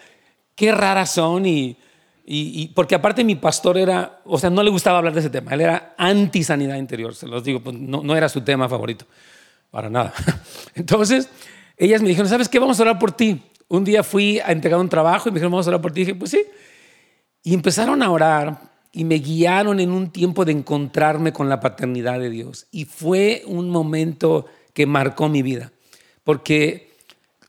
qué 0.55 0.73
raras 0.73 1.13
son 1.13 1.47
y, 1.47 1.77
y, 2.25 2.69
porque 2.69 2.97
aparte 2.97 3.23
mi 3.23 3.37
pastor 3.37 3.79
era, 3.79 4.21
o 4.25 4.39
sea, 4.39 4.51
no 4.51 4.63
le 4.63 4.71
gustaba 4.71 4.99
hablar 4.99 5.15
de 5.15 5.21
ese 5.21 5.31
tema. 5.31 5.53
Él 5.55 5.61
era 5.61 5.95
anti 5.97 6.43
sanidad 6.43 6.77
interior, 6.77 7.15
se 7.15 7.27
los 7.27 7.45
digo, 7.45 7.61
pues 7.61 7.77
no, 7.77 8.03
no 8.03 8.17
era 8.17 8.29
su 8.29 8.41
tema 8.41 8.69
favorito, 8.69 9.07
para 9.71 9.89
nada. 9.89 10.13
Entonces, 10.75 11.29
ellas 11.77 12.03
me 12.03 12.09
dijeron, 12.09 12.29
¿sabes 12.29 12.49
qué? 12.49 12.59
Vamos 12.59 12.79
a 12.79 12.83
orar 12.83 12.99
por 12.99 13.13
ti. 13.13 13.43
Un 13.69 13.85
día 13.85 14.03
fui 14.03 14.39
a 14.39 14.53
entregar 14.53 14.79
un 14.79 14.89
trabajo 14.89 15.29
y 15.29 15.33
me 15.33 15.37
dijeron, 15.37 15.53
vamos 15.53 15.67
a 15.67 15.71
orar 15.71 15.83
por 15.83 15.93
ti. 15.93 16.03
Y 16.03 16.05
dije, 16.05 16.15
pues 16.19 16.31
sí. 16.31 16.45
Y 17.43 17.55
empezaron 17.55 18.03
a 18.03 18.11
orar 18.11 18.61
y 18.93 19.05
me 19.05 19.17
guiaron 19.17 19.79
en 19.81 19.91
un 19.91 20.11
tiempo 20.11 20.45
de 20.45 20.53
encontrarme 20.53 21.33
con 21.33 21.49
la 21.49 21.61
paternidad 21.61 22.19
de 22.19 22.31
Dios. 22.31 22.67
Y 22.71 22.87
fue 22.87 23.43
un 23.47 23.69
momento 23.69 24.47
que 24.73 24.87
marcó 24.87 25.29
mi 25.29 25.43
vida. 25.43 25.73
Porque 26.25 26.93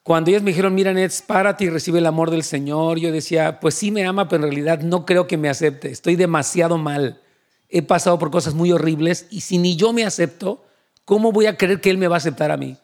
cuando 0.04 0.30
ellas 0.30 0.44
me 0.44 0.52
dijeron, 0.52 0.76
mira, 0.76 0.94
Nets, 0.94 1.22
párate 1.22 1.66
y 1.66 1.70
recibe 1.70 2.00
el 2.00 2.06
amor 2.06 2.32
del 2.32 2.44
Señor, 2.44 3.00
yo 3.00 3.12
decía, 3.12 3.60
pues 3.60 3.76
sí 3.76 3.92
me 3.92 4.06
ama, 4.06 4.28
pero 4.28 4.44
en 4.44 4.52
realidad 4.52 4.82
no 4.82 5.06
creo 5.06 5.28
que 5.28 5.38
me 5.38 5.50
acepte. 5.50 5.90
Estoy 5.90 6.16
demasiado 6.16 6.78
mal. 6.78 7.22
He 7.70 7.82
pasado 7.82 8.20
por 8.20 8.32
cosas 8.32 8.54
muy 8.54 8.72
horribles 8.72 9.28
y 9.30 9.42
si 9.42 9.58
ni 9.58 9.76
yo 9.76 9.94
me 9.94 10.06
acepto, 10.06 10.63
¿cómo 11.06 11.32
voy 11.32 11.46
a 11.48 11.58
creer 11.58 11.82
que 11.82 11.90
Él 11.90 11.98
me 11.98 12.08
va 12.08 12.16
a 12.16 12.20
aceptar 12.20 12.52
a 12.52 12.58
mí? 12.58 12.78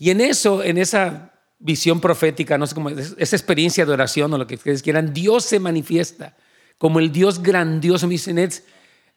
Y 0.00 0.08
en 0.08 0.22
eso, 0.22 0.64
en 0.64 0.78
esa 0.78 1.30
visión 1.58 2.00
profética, 2.00 2.56
no 2.56 2.66
sé 2.66 2.74
cómo, 2.74 2.88
esa 2.88 3.36
experiencia 3.36 3.84
de 3.84 3.92
oración 3.92 4.32
o 4.32 4.38
lo 4.38 4.46
que 4.46 4.54
ustedes 4.54 4.82
quieran, 4.82 5.12
Dios 5.12 5.44
se 5.44 5.60
manifiesta 5.60 6.34
como 6.78 7.00
el 7.00 7.12
Dios 7.12 7.42
grandioso. 7.42 8.06
Me 8.06 8.12
dice, 8.12 8.32
Nets, 8.32 8.62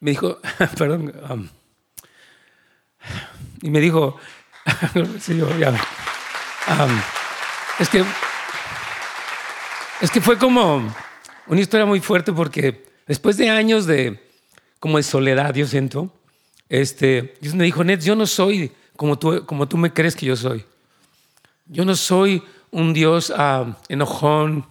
me 0.01 0.11
dijo, 0.11 0.41
perdón, 0.77 1.13
um, 1.29 1.47
y 3.61 3.69
me 3.69 3.79
dijo, 3.79 4.17
um, 4.97 5.09
es 7.79 7.87
que, 7.87 8.03
es 10.01 10.11
que 10.11 10.19
fue 10.19 10.37
como 10.37 10.93
una 11.47 11.61
historia 11.61 11.85
muy 11.85 12.01
fuerte 12.01 12.33
porque 12.33 12.87
después 13.07 13.37
de 13.37 13.49
años 13.49 13.85
de, 13.85 14.21
como 14.81 14.97
de 14.97 15.03
soledad, 15.03 15.55
yo 15.55 15.65
siento, 15.65 16.13
este, 16.67 17.35
Dios 17.39 17.55
me 17.55 17.63
dijo, 17.63 17.85
Nets, 17.85 18.03
yo 18.03 18.17
no 18.17 18.27
soy 18.27 18.69
como 18.97 19.17
tú, 19.17 19.45
como 19.45 19.65
tú 19.69 19.77
me 19.77 19.93
crees 19.93 20.17
que 20.17 20.25
yo 20.25 20.35
soy. 20.35 20.65
Yo 21.65 21.85
no 21.85 21.95
soy 21.95 22.43
un 22.71 22.93
Dios 22.93 23.29
uh, 23.29 23.73
enojón, 23.89 24.65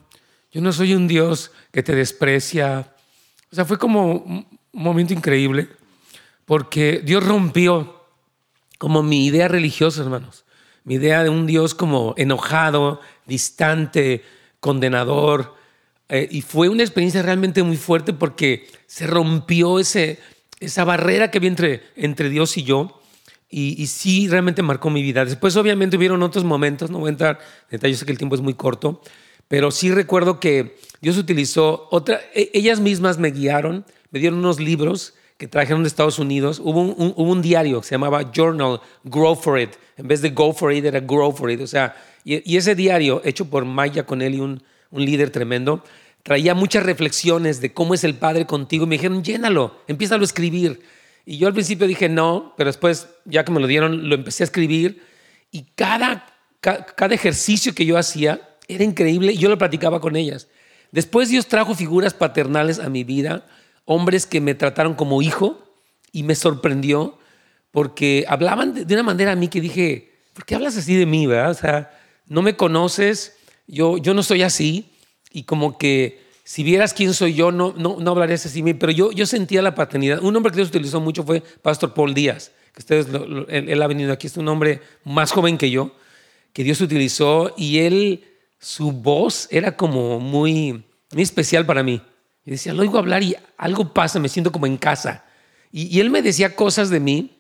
yo 0.51 0.61
no 0.61 0.73
soy 0.73 0.95
un 0.95 1.09
Dios 1.09 1.51
que 1.71 1.83
te 1.83 1.95
desprecia. 1.95 2.93
O 3.51 3.55
sea, 3.55 3.65
fue 3.65 3.79
como 3.79 4.13
un 4.13 4.47
momento 4.73 5.15
increíble 5.15 5.69
porque 6.45 7.01
Dios 7.05 7.25
rompió 7.25 8.03
como 8.79 9.03
mi 9.03 9.27
idea 9.27 9.49
religiosa, 9.49 10.03
hermanos. 10.03 10.45
Mi 10.85 10.95
idea 10.95 11.23
de 11.23 11.29
un 11.31 11.47
Dios 11.47 11.75
como 11.75 12.15
enojado, 12.17 13.01
distante, 13.27 14.25
condenador. 14.59 15.55
Eh, 16.09 16.29
y 16.31 16.43
fue 16.43 16.69
una 16.69 16.83
experiencia 16.83 17.23
realmente 17.23 17.63
muy 17.63 17.77
fuerte 17.77 18.13
porque 18.13 18.69
se 18.87 19.07
rompió 19.07 19.79
ese, 19.79 20.19
esa 20.59 20.85
barrera 20.85 21.31
que 21.31 21.39
había 21.39 21.51
entre, 21.51 21.83
entre 21.97 22.29
Dios 22.29 22.57
y 22.57 22.65
yo. 22.65 23.01
Y, 23.55 23.81
y, 23.81 23.87
sí, 23.87 24.29
realmente 24.29 24.63
marcó 24.63 24.89
mi 24.89 25.03
vida. 25.03 25.27
Después, 25.27 25.55
obviamente, 25.57 25.99
hubieron 25.99 26.23
otros 26.23 26.43
momentos, 26.43 26.91
no 26.91 26.99
voy 26.99 27.09
a 27.09 27.11
entrar 27.11 27.39
en 27.65 27.73
detalles, 27.73 27.99
sé 27.99 28.07
que 28.07 28.13
el 28.13 28.17
tiempo 28.17 28.35
es 28.35 28.41
muy 28.41 28.55
corto, 28.55 29.03
pero 29.47 29.71
sí 29.71 29.91
recuerdo 29.91 30.41
que 30.41 30.79
Dios 31.03 31.19
utilizó 31.19 31.87
otra, 31.91 32.23
e, 32.35 32.51
ellas 32.55 32.81
mismas 32.81 33.19
me 33.19 33.31
guiaron, 33.31 33.85
me 34.11 34.21
dieron 34.21 34.39
unos 34.39 34.59
libros 34.59 35.13
que 35.37 35.49
trajeron 35.49 35.83
de 35.83 35.89
Estados 35.89 36.19
Unidos. 36.19 36.61
Hubo 36.65 36.81
un, 36.81 37.13
un, 37.15 37.43
diario 37.43 37.81
que 37.81 37.89
se 37.89 37.95
llamaba 37.97 38.31
Journal, 38.33 38.81
Grow 39.05 39.35
for 39.35 39.61
It. 39.61 39.71
En 39.99 40.09
vez 40.09 40.23
de 40.23 40.31
Go 40.31 40.55
for 40.55 40.73
It, 40.73 40.85
era 40.85 41.01
Grow 41.01 41.33
for 41.33 41.51
It. 41.51 41.61
O 41.61 41.67
sea, 41.67 41.95
y, 42.25 42.57
ese 42.57 42.75
diario, 42.75 43.21
hecho 43.25 43.51
por 43.51 43.65
Maya 43.65 44.07
Conelli, 44.07 44.41
un, 44.41 44.63
un 44.91 45.05
líder 45.05 45.31
tremendo, 45.31 45.83
traía 46.23 46.55
muchas 46.55 46.85
reflexiones 46.85 47.61
de 47.61 47.75
cómo 47.75 47.93
es 47.93 48.05
el 48.05 48.15
Padre 48.15 48.47
contigo. 48.47 48.87
Me 48.87 48.95
dijeron, 48.95 49.23
llénalo, 49.23 49.77
empieza 49.89 50.15
a 50.15 50.23
escribir. 50.23 50.81
Y 51.25 51.39
yo 51.39 51.47
al 51.47 51.55
principio 51.55 51.87
dije 51.87 52.09
no, 52.09 52.55
pero 52.57 52.69
después, 52.69 53.09
ya 53.25 53.45
que 53.45 53.53
me 53.53 53.61
lo 53.61 53.67
dieron, 53.67 54.09
lo 54.09 54.15
empecé 54.15 54.43
a 54.43 54.47
escribir. 54.47 55.03
Y 55.51 55.65
cada, 55.75 56.27
cada 56.61 57.15
ejercicio 57.15 57.75
que 57.75 57.87
yo 57.87 57.99
hacía, 57.99 58.49
era 58.69 58.85
increíble 58.85 59.33
y 59.33 59.39
yo 59.39 59.49
lo 59.49 59.59
platicaba 59.59 60.01
con 60.01 60.17
ellas. 60.17 60.49
Después 60.91 61.29
Dios 61.29 61.47
trajo 61.47 61.75
figuras 61.75 62.15
paternales 62.15 62.79
a 62.79 62.89
mi 62.89 63.05
vida, 63.05 63.47
hombres 63.85 64.27
que 64.27 64.41
me 64.41 64.55
trataron 64.55 64.95
como 64.95 65.23
hijo 65.23 65.63
y 66.13 66.23
me 66.23 66.35
sorprendió 66.35 67.19
porque 67.71 68.25
hablaban 68.29 68.75
de, 68.75 68.85
de 68.85 68.95
una 68.95 69.03
manera 69.03 69.33
a 69.33 69.37
mí 69.37 69.49
que 69.49 69.61
dije, 69.61 70.13
¿por 70.35 70.45
qué 70.45 70.55
hablas 70.55 70.77
así 70.77 70.95
de 70.95 71.07
mí, 71.07 71.27
verdad? 71.27 71.51
O 71.51 71.55
sea, 71.55 71.91
no 72.27 72.43
me 72.43 72.57
conoces, 72.57 73.37
yo, 73.67 73.99
yo 73.99 74.15
no 74.15 74.23
soy 74.23 74.43
así, 74.43 74.93
y 75.33 75.45
como 75.45 75.79
que 75.79 76.22
si 76.45 76.63
vieras 76.63 76.93
quién 76.95 77.15
soy 77.15 77.35
yo, 77.35 77.53
no, 77.53 77.73
no, 77.77 77.97
no 78.01 78.11
hablarías 78.11 78.45
así 78.47 78.63
pero 78.75 78.91
yo, 78.93 79.13
yo 79.13 79.27
sentía 79.27 79.63
la 79.63 79.75
paternidad. 79.75 80.23
Un 80.23 80.35
nombre 80.35 80.51
que 80.51 80.57
Dios 80.57 80.69
utilizó 80.69 81.01
mucho 81.01 81.23
fue 81.23 81.41
Pastor 81.41 81.95
Paul 81.95 82.15
Díaz, 82.15 82.53
que 82.73 82.81
ustedes, 82.81 83.09
lo- 83.09 83.27
lo- 83.27 83.49
él, 83.49 83.69
él 83.69 83.83
ha 83.83 83.87
venido 83.87 84.13
aquí, 84.13 84.27
es 84.27 84.37
un 84.37 84.49
hombre 84.49 84.81
más 85.05 85.31
joven 85.33 85.57
que 85.59 85.71
yo, 85.71 85.95
que 86.53 86.65
Dios 86.65 86.81
utilizó, 86.81 87.55
y 87.57 87.79
él, 87.79 88.25
su 88.59 88.93
voz 88.93 89.49
era 89.51 89.77
como 89.77 90.19
muy, 90.21 90.85
muy 91.13 91.23
especial 91.23 91.65
para 91.65 91.83
mí. 91.83 92.03
Y 92.45 92.51
decía, 92.51 92.75
lo 92.75 92.83
oigo 92.83 92.99
hablar 92.99 93.23
y 93.23 93.37
algo 93.57 93.93
pasa, 93.93 94.19
me 94.19 94.29
siento 94.29 94.51
como 94.51 94.67
en 94.67 94.77
casa. 94.77 95.25
Y, 95.71 95.97
y 95.97 96.01
él 96.01 96.11
me 96.11 96.23
decía 96.23 96.57
cosas 96.57 96.91
de 96.91 96.99
mí, 97.01 97.31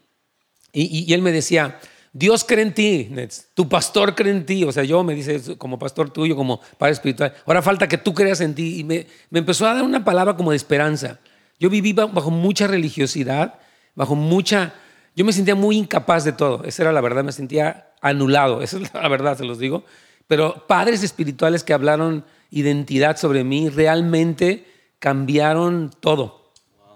y, 0.73 0.83
y- 0.83 1.05
y 1.11 1.13
él 1.13 1.23
me 1.23 1.33
decía, 1.33 1.81
Dios 2.15 2.45
cree 2.45 2.63
en 2.63 2.75
ti, 2.75 3.09
Nets, 3.11 3.49
tu 3.55 3.69
pastor 3.69 4.15
cree 4.15 4.33
en 4.33 4.45
ti. 4.45 4.65
O 4.65 4.73
sea, 4.73 4.85
yo 4.85 5.03
me 5.03 5.15
dice 5.15 5.57
como 5.57 5.79
pastor 5.79 6.11
tuyo, 6.11 6.37
como 6.37 6.61
padre 6.77 6.93
espiritual. 6.93 7.35
Ahora 7.47 7.63
falta 7.63 7.89
que 7.89 7.97
tú 7.99 8.13
creas 8.13 8.41
en 8.43 8.55
ti. 8.55 8.81
Y 8.81 8.85
me, 8.85 9.07
empezó 9.33 9.67
a 9.67 9.75
dar 9.75 9.83
una 9.83 10.05
palabra 10.05 10.37
como 10.37 10.51
de 10.51 10.57
esperanza. 10.57 11.21
Yo 11.59 11.71
viví 11.71 11.93
ba- 11.93 12.07
bajo 12.07 12.31
mucha 12.31 12.67
religiosidad, 12.67 13.59
bajo 13.95 14.15
mucha... 14.15 14.75
Yo 15.15 15.25
me 15.25 15.33
sentía 15.33 15.55
muy 15.55 15.77
incapaz 15.77 16.25
de 16.25 16.33
todo. 16.33 16.65
Esa 16.65 16.83
era 16.83 16.93
la 16.93 17.01
verdad, 17.01 17.25
me 17.25 17.33
sentía 17.33 17.93
anulado. 18.01 18.63
Esa 18.63 18.79
es 18.79 18.93
la 18.93 19.09
verdad, 19.09 19.37
se 19.39 19.45
los 19.45 19.59
digo. 19.59 19.85
Pero 20.27 20.67
padres 20.67 21.03
espirituales 21.03 21.65
que 21.65 21.73
hablaron 21.75 22.25
identidad 22.51 23.17
sobre 23.17 23.45
mí 23.45 23.69
realmente 23.71 24.67
cambiaron 24.99 25.91
todo. 26.01 26.42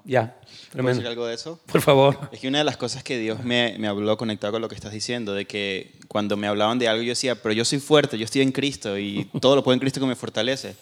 Ya, 0.09 0.37
¿Puedo 0.41 0.71
tremendo. 0.71 1.01
decir 1.01 1.07
algo 1.09 1.27
de 1.27 1.35
eso? 1.35 1.59
Por 1.67 1.81
favor. 1.83 2.17
Es 2.33 2.39
que 2.41 2.47
una 2.49 2.59
de 2.59 2.65
las 2.65 2.77
cosas 2.77 3.03
que 3.03 3.19
Dios 3.19 3.43
me, 3.43 3.75
me 3.79 3.89
habló 3.89 4.17
conectado 4.17 4.53
con 4.53 4.63
lo 4.63 4.69
que 4.69 4.77
estás 4.77 4.93
diciendo, 4.93 5.35
de 5.35 5.47
que 5.47 5.93
cuando 6.07 6.37
me 6.37 6.47
hablaban 6.47 6.79
de 6.79 6.87
algo 6.89 7.03
yo 7.03 7.09
decía, 7.11 7.43
pero 7.43 7.53
yo 7.53 7.65
soy 7.65 7.81
fuerte, 7.81 8.17
yo 8.17 8.25
estoy 8.25 8.43
en 8.43 8.53
Cristo 8.53 8.97
y 8.99 9.25
todo 9.41 9.57
lo 9.57 9.65
puedo 9.65 9.75
en 9.75 9.81
Cristo 9.81 9.99
que 10.01 10.07
me 10.07 10.15
fortalece. 10.15 10.77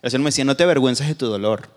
El 0.00 0.10
Señor 0.12 0.22
me 0.22 0.28
decía, 0.28 0.44
no 0.44 0.56
te 0.56 0.62
avergüences 0.62 1.08
de 1.08 1.16
tu 1.16 1.26
dolor. 1.26 1.68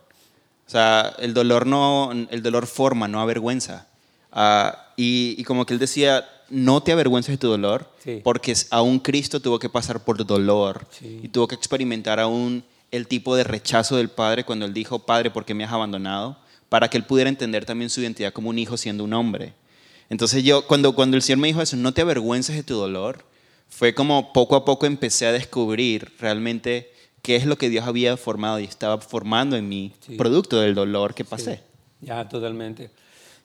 O 0.68 0.70
sea, 0.72 1.14
el 1.20 1.34
dolor, 1.34 1.66
no, 1.66 2.12
el 2.30 2.44
dolor 2.44 2.68
forma, 2.68 3.08
no 3.08 3.20
avergüenza. 3.20 3.88
Ah, 4.32 4.90
y, 4.96 5.36
y 5.38 5.44
como 5.44 5.66
que 5.66 5.74
Él 5.74 5.80
decía, 5.80 6.24
no 6.50 6.84
te 6.84 6.92
avergüences 6.92 7.34
de 7.34 7.38
tu 7.38 7.48
dolor, 7.48 7.90
Sí. 8.04 8.22
porque 8.24 8.54
aún 8.70 9.00
Cristo 9.00 9.40
tuvo 9.40 9.58
que 9.60 9.70
pasar 9.70 10.04
por 10.04 10.24
dolor 10.26 10.86
Sí. 10.92 11.20
y 11.24 11.28
tuvo 11.30 11.48
que 11.48 11.56
experimentar 11.56 12.20
aún 12.20 12.64
el 12.92 13.08
tipo 13.08 13.36
de 13.36 13.44
rechazo 13.44 13.96
del 13.98 14.10
Padre 14.10 14.44
cuando 14.44 14.66
Él 14.66 14.74
dijo, 14.74 15.00
Padre, 15.00 15.32
¿por 15.32 15.46
qué 15.46 15.54
me 15.54 15.64
has 15.64 15.72
abandonado? 15.72 16.38
Para 16.71 16.89
que 16.89 16.95
Él 16.95 17.03
pudiera 17.03 17.29
entender 17.29 17.65
también 17.65 17.89
su 17.89 17.99
identidad 17.99 18.31
como 18.31 18.47
un 18.49 18.57
hijo 18.57 18.77
siendo 18.77 19.03
un 19.03 19.12
hombre. 19.12 19.53
Entonces 20.10 20.41
yo, 20.45 20.65
cuando, 20.67 20.95
cuando 20.95 21.17
el 21.17 21.21
Señor 21.21 21.39
me 21.39 21.49
dijo 21.49 21.62
eso, 21.62 21.75
no 21.75 21.93
te 21.93 21.99
avergüences 21.99 22.55
de 22.55 22.63
tu 22.63 22.75
dolor, 22.75 23.25
fue 23.67 23.93
como 23.93 24.31
poco 24.31 24.55
a 24.55 24.63
poco 24.63 24.86
empecé 24.86 25.27
a 25.27 25.34
descubrir 25.34 26.13
realmente 26.17 26.89
qué 27.23 27.36
es 27.36 27.45
lo 27.45 27.57
que 27.57 27.69
Dios 27.69 27.86
había 27.86 28.15
formado 28.15 28.57
y 28.62 28.63
estaba 28.63 28.99
formando 29.01 29.57
en 29.57 29.67
mí, 29.67 29.91
Sí. 29.99 30.15
producto 30.15 30.62
del 30.62 30.73
dolor 30.73 31.13
que 31.13 31.25
pasé. 31.25 31.62
Ya, 31.99 32.27
totalmente. 32.29 32.89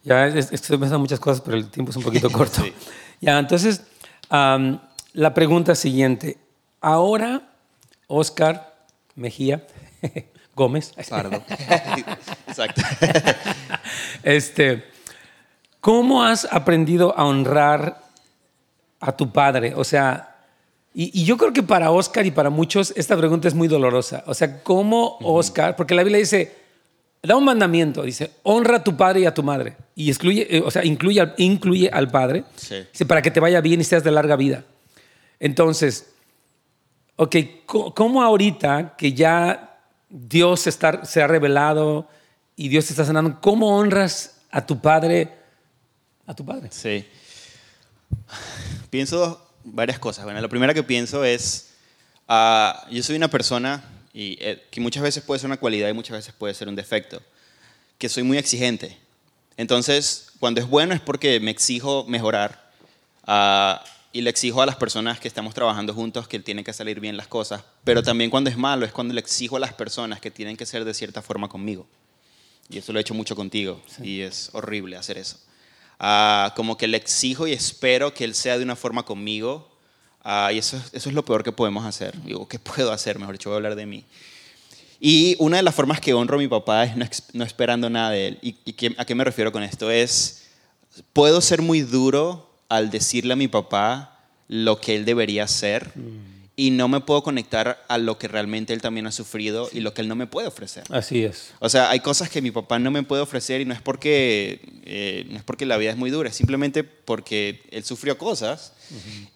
Ya, 0.04 0.28
es, 0.28 0.36
es- 0.36 0.52
estoy 0.52 0.78
pensando 0.78 1.00
muchas 1.00 1.18
cosas, 1.18 1.40
pero 1.44 1.56
el 1.56 1.68
tiempo 1.68 1.90
es 1.90 1.96
un 1.96 2.04
poquito 2.04 2.30
corto. 2.30 2.62
Sí. 2.62 2.72
Ya, 3.20 3.40
entonces, 3.40 3.82
la 4.30 5.34
pregunta 5.34 5.74
siguiente. 5.74 6.38
Ahora, 6.80 7.50
Oscar 8.06 8.72
Mejía 9.16 9.66
Gómez, 10.56 10.92
Pardo. 11.08 11.42
Exacto. 12.48 12.82
este, 14.22 14.84
¿cómo 15.80 16.24
has 16.24 16.48
aprendido 16.50 17.14
a 17.16 17.24
honrar 17.26 18.02
a 19.00 19.12
tu 19.16 19.30
padre? 19.30 19.74
O 19.76 19.84
sea, 19.84 20.34
y, 20.94 21.20
y 21.20 21.24
yo 21.24 21.36
creo 21.36 21.52
que 21.52 21.62
para 21.62 21.90
Oscar 21.90 22.24
y 22.26 22.30
para 22.30 22.48
muchos 22.50 22.92
esta 22.96 23.16
pregunta 23.16 23.48
es 23.48 23.54
muy 23.54 23.68
dolorosa. 23.68 24.24
O 24.26 24.34
sea, 24.34 24.62
¿cómo 24.62 25.18
Oscar? 25.20 25.76
Porque 25.76 25.94
la 25.94 26.02
Biblia 26.02 26.18
dice, 26.20 26.56
da 27.22 27.36
un 27.36 27.44
mandamiento, 27.44 28.02
dice, 28.02 28.30
honra 28.42 28.76
a 28.78 28.82
tu 28.84 28.96
padre 28.96 29.20
y 29.20 29.26
a 29.26 29.34
tu 29.34 29.42
madre. 29.42 29.76
Y 29.94 30.08
excluye, 30.08 30.46
eh, 30.56 30.62
o 30.64 30.70
sea, 30.70 30.84
incluye, 30.84 31.20
al- 31.20 31.34
incluye 31.36 31.90
al 31.92 32.08
padre. 32.10 32.44
Sí. 32.56 32.76
Dice, 32.90 33.04
para 33.04 33.20
que 33.20 33.30
te 33.30 33.40
vaya 33.40 33.60
bien 33.60 33.80
y 33.80 33.84
seas 33.84 34.02
de 34.02 34.10
larga 34.10 34.36
vida. 34.36 34.64
Entonces, 35.38 36.14
ok, 37.16 37.36
¿cómo 37.94 38.22
ahorita 38.22 38.94
que 38.96 39.12
ya 39.12 39.65
Dios 40.08 40.66
está, 40.66 41.04
se 41.04 41.22
ha 41.22 41.26
revelado 41.26 42.08
y 42.54 42.68
Dios 42.68 42.86
te 42.86 42.92
está 42.92 43.04
sanando, 43.04 43.40
cómo 43.40 43.76
honras 43.76 44.38
a 44.50 44.64
tu 44.64 44.80
padre? 44.80 45.32
A 46.26 46.34
tu 46.34 46.44
padre. 46.44 46.68
Sí. 46.70 47.06
Pienso 48.90 49.46
varias 49.64 49.98
cosas. 49.98 50.24
Bueno, 50.24 50.40
lo 50.40 50.48
primero 50.48 50.72
que 50.74 50.82
pienso 50.82 51.24
es, 51.24 51.74
ah, 52.28 52.86
yo 52.90 53.02
soy 53.02 53.16
una 53.16 53.28
persona 53.28 53.84
y, 54.12 54.38
eh, 54.40 54.66
que 54.70 54.80
muchas 54.80 55.02
veces 55.02 55.22
puede 55.22 55.40
ser 55.40 55.48
una 55.48 55.58
cualidad 55.58 55.88
y 55.88 55.92
muchas 55.92 56.16
veces 56.16 56.34
puede 56.34 56.54
ser 56.54 56.68
un 56.68 56.76
defecto, 56.76 57.20
que 57.98 58.08
soy 58.08 58.22
muy 58.22 58.38
exigente. 58.38 58.96
Entonces, 59.56 60.32
cuando 60.38 60.60
es 60.60 60.66
bueno 60.66 60.94
es 60.94 61.00
porque 61.00 61.40
me 61.40 61.50
exijo 61.50 62.04
mejorar 62.08 62.70
ah, 63.24 63.84
y 64.16 64.22
le 64.22 64.30
exijo 64.30 64.62
a 64.62 64.66
las 64.66 64.76
personas 64.76 65.20
que 65.20 65.28
estamos 65.28 65.52
trabajando 65.54 65.92
juntos 65.92 66.26
que 66.28 66.38
tienen 66.40 66.64
que 66.64 66.72
salir 66.72 67.00
bien 67.00 67.16
las 67.16 67.26
cosas, 67.28 67.62
pero 67.84 68.02
también 68.02 68.30
cuando 68.30 68.48
es 68.50 68.56
malo 68.56 68.86
es 68.86 68.92
cuando 68.92 69.12
le 69.14 69.20
exijo 69.20 69.56
a 69.56 69.60
las 69.60 69.74
personas 69.74 70.20
que 70.20 70.30
tienen 70.30 70.56
que 70.56 70.64
ser 70.66 70.84
de 70.84 70.94
cierta 70.94 71.20
forma 71.22 71.48
conmigo. 71.48 71.86
Y 72.70 72.78
eso 72.78 72.92
lo 72.92 72.98
he 72.98 73.02
hecho 73.02 73.14
mucho 73.14 73.36
contigo 73.36 73.80
y 74.02 74.20
es 74.22 74.50
horrible 74.52 74.96
hacer 74.96 75.18
eso. 75.18 75.36
Ah, 75.98 76.52
como 76.56 76.76
que 76.76 76.88
le 76.88 76.96
exijo 76.96 77.46
y 77.46 77.52
espero 77.52 78.12
que 78.14 78.24
él 78.24 78.34
sea 78.34 78.58
de 78.58 78.64
una 78.64 78.74
forma 78.76 79.02
conmigo. 79.04 79.68
ah, 80.24 80.50
y 80.52 80.58
eso, 80.58 80.76
eso 80.92 81.08
es 81.08 81.14
lo 81.14 81.24
peor 81.24 81.42
que 81.44 81.52
podemos 81.52 81.84
hacer. 81.84 82.20
Digo, 82.22 82.48
¿qué 82.48 82.58
puedo 82.58 82.92
hacer? 82.92 83.18
Mejor 83.18 83.34
dicho, 83.34 83.50
voy 83.50 83.54
a 83.54 83.58
hablar 83.58 83.76
de 83.76 83.86
mí. 83.86 84.04
Y 84.98 85.36
una 85.38 85.58
de 85.58 85.62
las 85.62 85.74
formas 85.74 86.00
que 86.00 86.14
honro 86.14 86.36
a 86.36 86.38
mi 86.40 86.48
papá 86.48 86.84
es 86.84 86.96
no, 86.96 87.06
no 87.34 87.44
esperando 87.44 87.90
nada 87.90 88.10
de 88.10 88.28
él. 88.28 88.38
¿Y, 88.42 88.56
y 88.64 88.72
qué- 88.72 88.94
a 88.96 89.04
qué 89.04 89.14
me 89.14 89.24
refiero 89.24 89.52
con 89.52 89.62
esto? 89.62 89.90
Es, 89.90 90.44
puedo 91.12 91.40
ser 91.40 91.60
muy 91.62 91.82
duro 91.82 92.45
al 92.68 92.90
decirle 92.90 93.34
a 93.34 93.36
mi 93.36 93.48
papá 93.48 94.20
lo 94.48 94.80
que 94.80 94.94
él 94.94 95.04
debería 95.04 95.44
hacer 95.44 95.92
y 96.58 96.70
no 96.70 96.88
me 96.88 97.00
puedo 97.00 97.22
conectar 97.22 97.84
a 97.86 97.98
lo 97.98 98.18
que 98.18 98.28
realmente 98.28 98.72
él 98.72 98.80
también 98.80 99.06
ha 99.06 99.12
sufrido 99.12 99.68
y 99.72 99.80
lo 99.80 99.92
que 99.92 100.00
él 100.00 100.08
no 100.08 100.16
me 100.16 100.26
puede 100.26 100.48
ofrecer. 100.48 100.84
Así 100.88 101.22
es. 101.22 101.52
O 101.58 101.68
sea, 101.68 101.90
hay 101.90 102.00
cosas 102.00 102.30
que 102.30 102.40
mi 102.40 102.50
papá 102.50 102.78
no 102.78 102.90
me 102.90 103.02
puede 103.02 103.20
ofrecer 103.20 103.60
y 103.60 103.66
no 103.66 103.74
es 103.74 103.82
porque, 103.82 104.60
eh, 104.86 105.26
no 105.28 105.36
es 105.36 105.42
porque 105.44 105.66
la 105.66 105.76
vida 105.76 105.90
es 105.90 105.98
muy 105.98 106.10
dura, 106.10 106.30
es 106.30 106.36
simplemente 106.36 106.82
porque 106.82 107.60
él 107.70 107.84
sufrió 107.84 108.16
cosas 108.16 108.72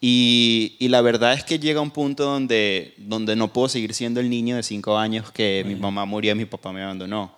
y, 0.01 0.75
y 0.79 0.87
la 0.87 1.01
verdad 1.01 1.33
es 1.33 1.43
que 1.43 1.59
llega 1.59 1.79
un 1.79 1.91
punto 1.91 2.23
donde, 2.23 2.95
donde 2.97 3.35
no 3.35 3.53
puedo 3.53 3.69
seguir 3.69 3.93
siendo 3.93 4.19
el 4.19 4.29
niño 4.29 4.55
de 4.55 4.63
5 4.63 4.97
años 4.97 5.31
que 5.31 5.63
mi 5.67 5.75
mamá 5.75 6.05
murió 6.05 6.31
y 6.31 6.35
mi 6.35 6.45
papá 6.45 6.71
me 6.71 6.81
abandonó. 6.81 7.35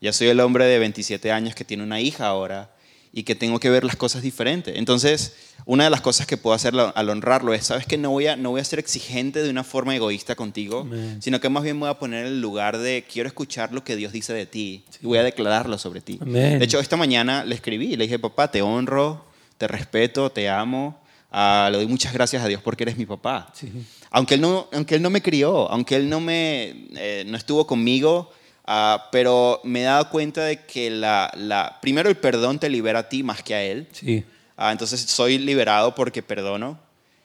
Ya 0.00 0.12
soy 0.12 0.28
el 0.28 0.40
hombre 0.40 0.64
de 0.64 0.80
27 0.80 1.30
años 1.30 1.54
que 1.54 1.64
tiene 1.64 1.84
una 1.84 2.00
hija 2.00 2.26
ahora 2.26 2.72
y 3.12 3.24
que 3.24 3.34
tengo 3.34 3.60
que 3.60 3.68
ver 3.68 3.84
las 3.84 3.96
cosas 3.96 4.22
diferentes. 4.22 4.74
Entonces, 4.76 5.34
una 5.66 5.84
de 5.84 5.90
las 5.90 6.00
cosas 6.00 6.26
que 6.26 6.38
puedo 6.38 6.54
hacer 6.54 6.74
al 6.76 7.10
honrarlo 7.10 7.52
es, 7.52 7.66
sabes 7.66 7.86
que 7.86 7.98
no 7.98 8.10
voy 8.10 8.26
a, 8.26 8.36
no 8.36 8.50
voy 8.50 8.60
a 8.60 8.64
ser 8.64 8.78
exigente 8.78 9.42
de 9.42 9.50
una 9.50 9.64
forma 9.64 9.94
egoísta 9.94 10.34
contigo, 10.34 10.80
Amén. 10.80 11.20
sino 11.20 11.38
que 11.38 11.50
más 11.50 11.62
bien 11.62 11.76
me 11.76 11.80
voy 11.80 11.90
a 11.90 11.98
poner 11.98 12.26
en 12.26 12.32
el 12.32 12.40
lugar 12.40 12.78
de 12.78 13.04
quiero 13.10 13.26
escuchar 13.28 13.72
lo 13.72 13.84
que 13.84 13.96
Dios 13.96 14.12
dice 14.12 14.32
de 14.32 14.46
ti 14.46 14.84
y 15.02 15.06
voy 15.06 15.18
a 15.18 15.22
declararlo 15.22 15.76
sobre 15.76 16.00
ti. 16.00 16.18
Amén. 16.22 16.58
De 16.58 16.64
hecho, 16.64 16.80
esta 16.80 16.96
mañana 16.96 17.44
le 17.44 17.54
escribí 17.54 17.92
y 17.92 17.96
le 17.96 18.04
dije, 18.04 18.18
papá, 18.18 18.50
te 18.50 18.62
honro, 18.62 19.26
te 19.58 19.68
respeto, 19.68 20.32
te 20.32 20.48
amo, 20.48 20.98
ah, 21.30 21.68
le 21.70 21.76
doy 21.76 21.86
muchas 21.86 22.14
gracias 22.14 22.42
a 22.42 22.48
Dios 22.48 22.62
porque 22.62 22.84
eres 22.84 22.96
mi 22.96 23.04
papá. 23.04 23.52
Sí. 23.52 23.70
Aunque 24.10 24.34
él 24.34 24.40
no, 24.40 24.68
aunque 24.72 24.94
él 24.94 25.02
no 25.02 25.10
me 25.10 25.20
crió, 25.20 25.70
aunque 25.70 25.96
él 25.96 26.08
no, 26.08 26.20
me, 26.20 26.86
eh, 26.96 27.24
no 27.26 27.36
estuvo 27.36 27.66
conmigo, 27.66 28.30
ah, 28.66 29.08
pero 29.12 29.60
me 29.64 29.80
he 29.80 29.84
dado 29.84 30.10
cuenta 30.10 30.44
de 30.44 30.64
que 30.64 30.90
la, 30.90 31.32
la, 31.36 31.78
primero 31.80 32.08
el 32.08 32.16
perdón 32.16 32.58
te 32.58 32.68
libera 32.68 33.00
a 33.00 33.08
ti 33.08 33.22
más 33.22 33.42
que 33.42 33.54
a 33.54 33.62
él. 33.62 33.86
Sí. 33.92 34.24
Ah, 34.56 34.72
entonces 34.72 35.00
soy 35.00 35.38
liberado 35.38 35.94
porque 35.94 36.22
perdono. 36.22 36.78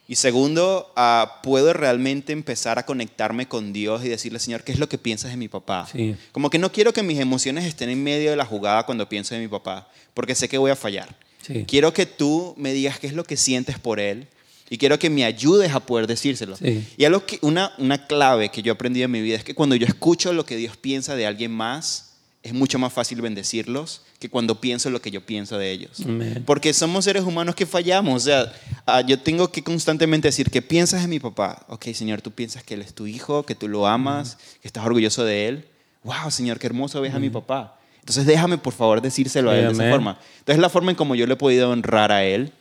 Y 0.09 0.15
segundo, 0.15 0.91
ah, 0.95 1.41
puedo 1.43 1.73
realmente 1.73 2.31
empezar 2.31 2.79
a 2.79 2.85
conectarme 2.85 3.47
con 3.47 3.73
Dios 3.73 4.05
y 4.05 4.09
decirle, 4.09 4.39
Señor, 4.39 4.63
¿qué 4.63 4.71
es 4.71 4.79
lo 4.79 4.87
que 4.87 4.97
piensas 4.97 5.31
de 5.31 5.37
mi 5.37 5.49
papá? 5.49 5.87
Sí. 5.91 6.15
Como 6.31 6.49
que 6.49 6.57
no 6.57 6.71
quiero 6.71 6.93
que 6.93 7.03
mis 7.03 7.19
emociones 7.19 7.65
estén 7.65 7.89
en 7.89 8.01
medio 8.01 8.29
de 8.29 8.37
la 8.37 8.45
jugada 8.45 8.85
cuando 8.85 9.09
pienso 9.09 9.35
de 9.35 9.41
mi 9.41 9.49
papá, 9.49 9.89
porque 10.13 10.33
sé 10.33 10.47
que 10.47 10.57
voy 10.57 10.71
a 10.71 10.77
fallar. 10.77 11.13
Sí. 11.41 11.65
Quiero 11.67 11.93
que 11.93 12.05
tú 12.05 12.53
me 12.57 12.71
digas 12.71 12.99
qué 12.99 13.07
es 13.07 13.13
lo 13.13 13.25
que 13.25 13.35
sientes 13.35 13.79
por 13.79 13.99
él 13.99 14.27
y 14.69 14.77
quiero 14.77 14.99
que 14.99 15.09
me 15.09 15.23
ayudes 15.23 15.71
a 15.71 15.79
poder 15.79 16.07
decírselo. 16.07 16.55
Sí. 16.55 16.85
Y 16.97 17.05
algo 17.05 17.25
que, 17.25 17.39
una, 17.41 17.73
una 17.77 18.05
clave 18.05 18.49
que 18.49 18.61
yo 18.61 18.73
aprendí 18.73 19.01
en 19.01 19.11
mi 19.11 19.21
vida 19.21 19.37
es 19.37 19.43
que 19.43 19.55
cuando 19.55 19.75
yo 19.75 19.87
escucho 19.87 20.33
lo 20.33 20.45
que 20.45 20.55
Dios 20.57 20.77
piensa 20.77 21.15
de 21.15 21.25
alguien 21.25 21.51
más, 21.51 22.07
es 22.43 22.53
mucho 22.53 22.79
más 22.79 22.93
fácil 22.93 23.21
bendecirlos 23.21 24.01
que 24.19 24.29
cuando 24.29 24.59
pienso 24.59 24.89
lo 24.89 25.01
que 25.01 25.11
yo 25.11 25.25
pienso 25.25 25.57
de 25.57 25.71
ellos. 25.71 26.03
Porque 26.45 26.73
somos 26.73 27.05
seres 27.05 27.23
humanos 27.23 27.55
que 27.55 27.65
fallamos. 27.65 28.23
O 28.23 28.25
sea, 28.25 28.53
ah, 28.85 29.01
yo 29.01 29.19
tengo 29.19 29.51
que 29.51 29.63
constantemente 29.63 30.27
decir, 30.29 30.49
¿qué 30.49 30.61
piensas 30.61 31.01
de 31.01 31.07
mi 31.07 31.19
papá? 31.19 31.65
Ok, 31.67 31.87
Señor, 31.93 32.21
tú 32.21 32.31
piensas 32.31 32.63
que 32.63 32.73
él 32.73 32.81
es 32.81 32.93
tu 32.93 33.05
hijo, 33.05 33.43
que 33.43 33.53
tú 33.53 33.67
lo 33.67 33.85
amas, 33.85 34.37
que 34.61 34.67
estás 34.67 34.85
orgulloso 34.85 35.23
de 35.23 35.47
él. 35.47 35.65
Wow, 36.03 36.31
Señor, 36.31 36.57
qué 36.57 36.67
hermoso 36.67 37.01
ves 37.01 37.13
a 37.13 37.19
mi 37.19 37.29
papá. 37.29 37.77
Entonces 37.99 38.25
déjame 38.25 38.57
por 38.57 38.71
favor 38.71 39.01
decírselo 39.01 39.51
a 39.51 39.57
él 39.57 39.67
de 39.67 39.73
esa 39.73 39.89
forma. 39.91 40.17
Entonces 40.39 40.61
la 40.61 40.69
forma 40.69 40.91
en 40.91 40.95
como 40.95 41.15
yo 41.15 41.27
le 41.27 41.33
he 41.33 41.37
podido 41.37 41.69
honrar 41.69 42.11
a 42.11 42.23
él 42.23 42.53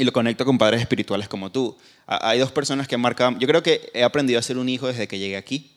y 0.00 0.04
lo 0.04 0.12
conecto 0.12 0.46
con 0.46 0.56
padres 0.56 0.80
espirituales 0.80 1.28
como 1.28 1.52
tú. 1.52 1.76
Hay 2.06 2.38
dos 2.38 2.50
personas 2.50 2.88
que 2.88 2.94
han 2.94 3.02
marcado, 3.02 3.38
yo 3.38 3.46
creo 3.46 3.62
que 3.62 3.90
he 3.92 4.02
aprendido 4.02 4.38
a 4.38 4.42
ser 4.42 4.56
un 4.56 4.66
hijo 4.66 4.86
desde 4.86 5.06
que 5.06 5.18
llegué 5.18 5.36
aquí. 5.36 5.70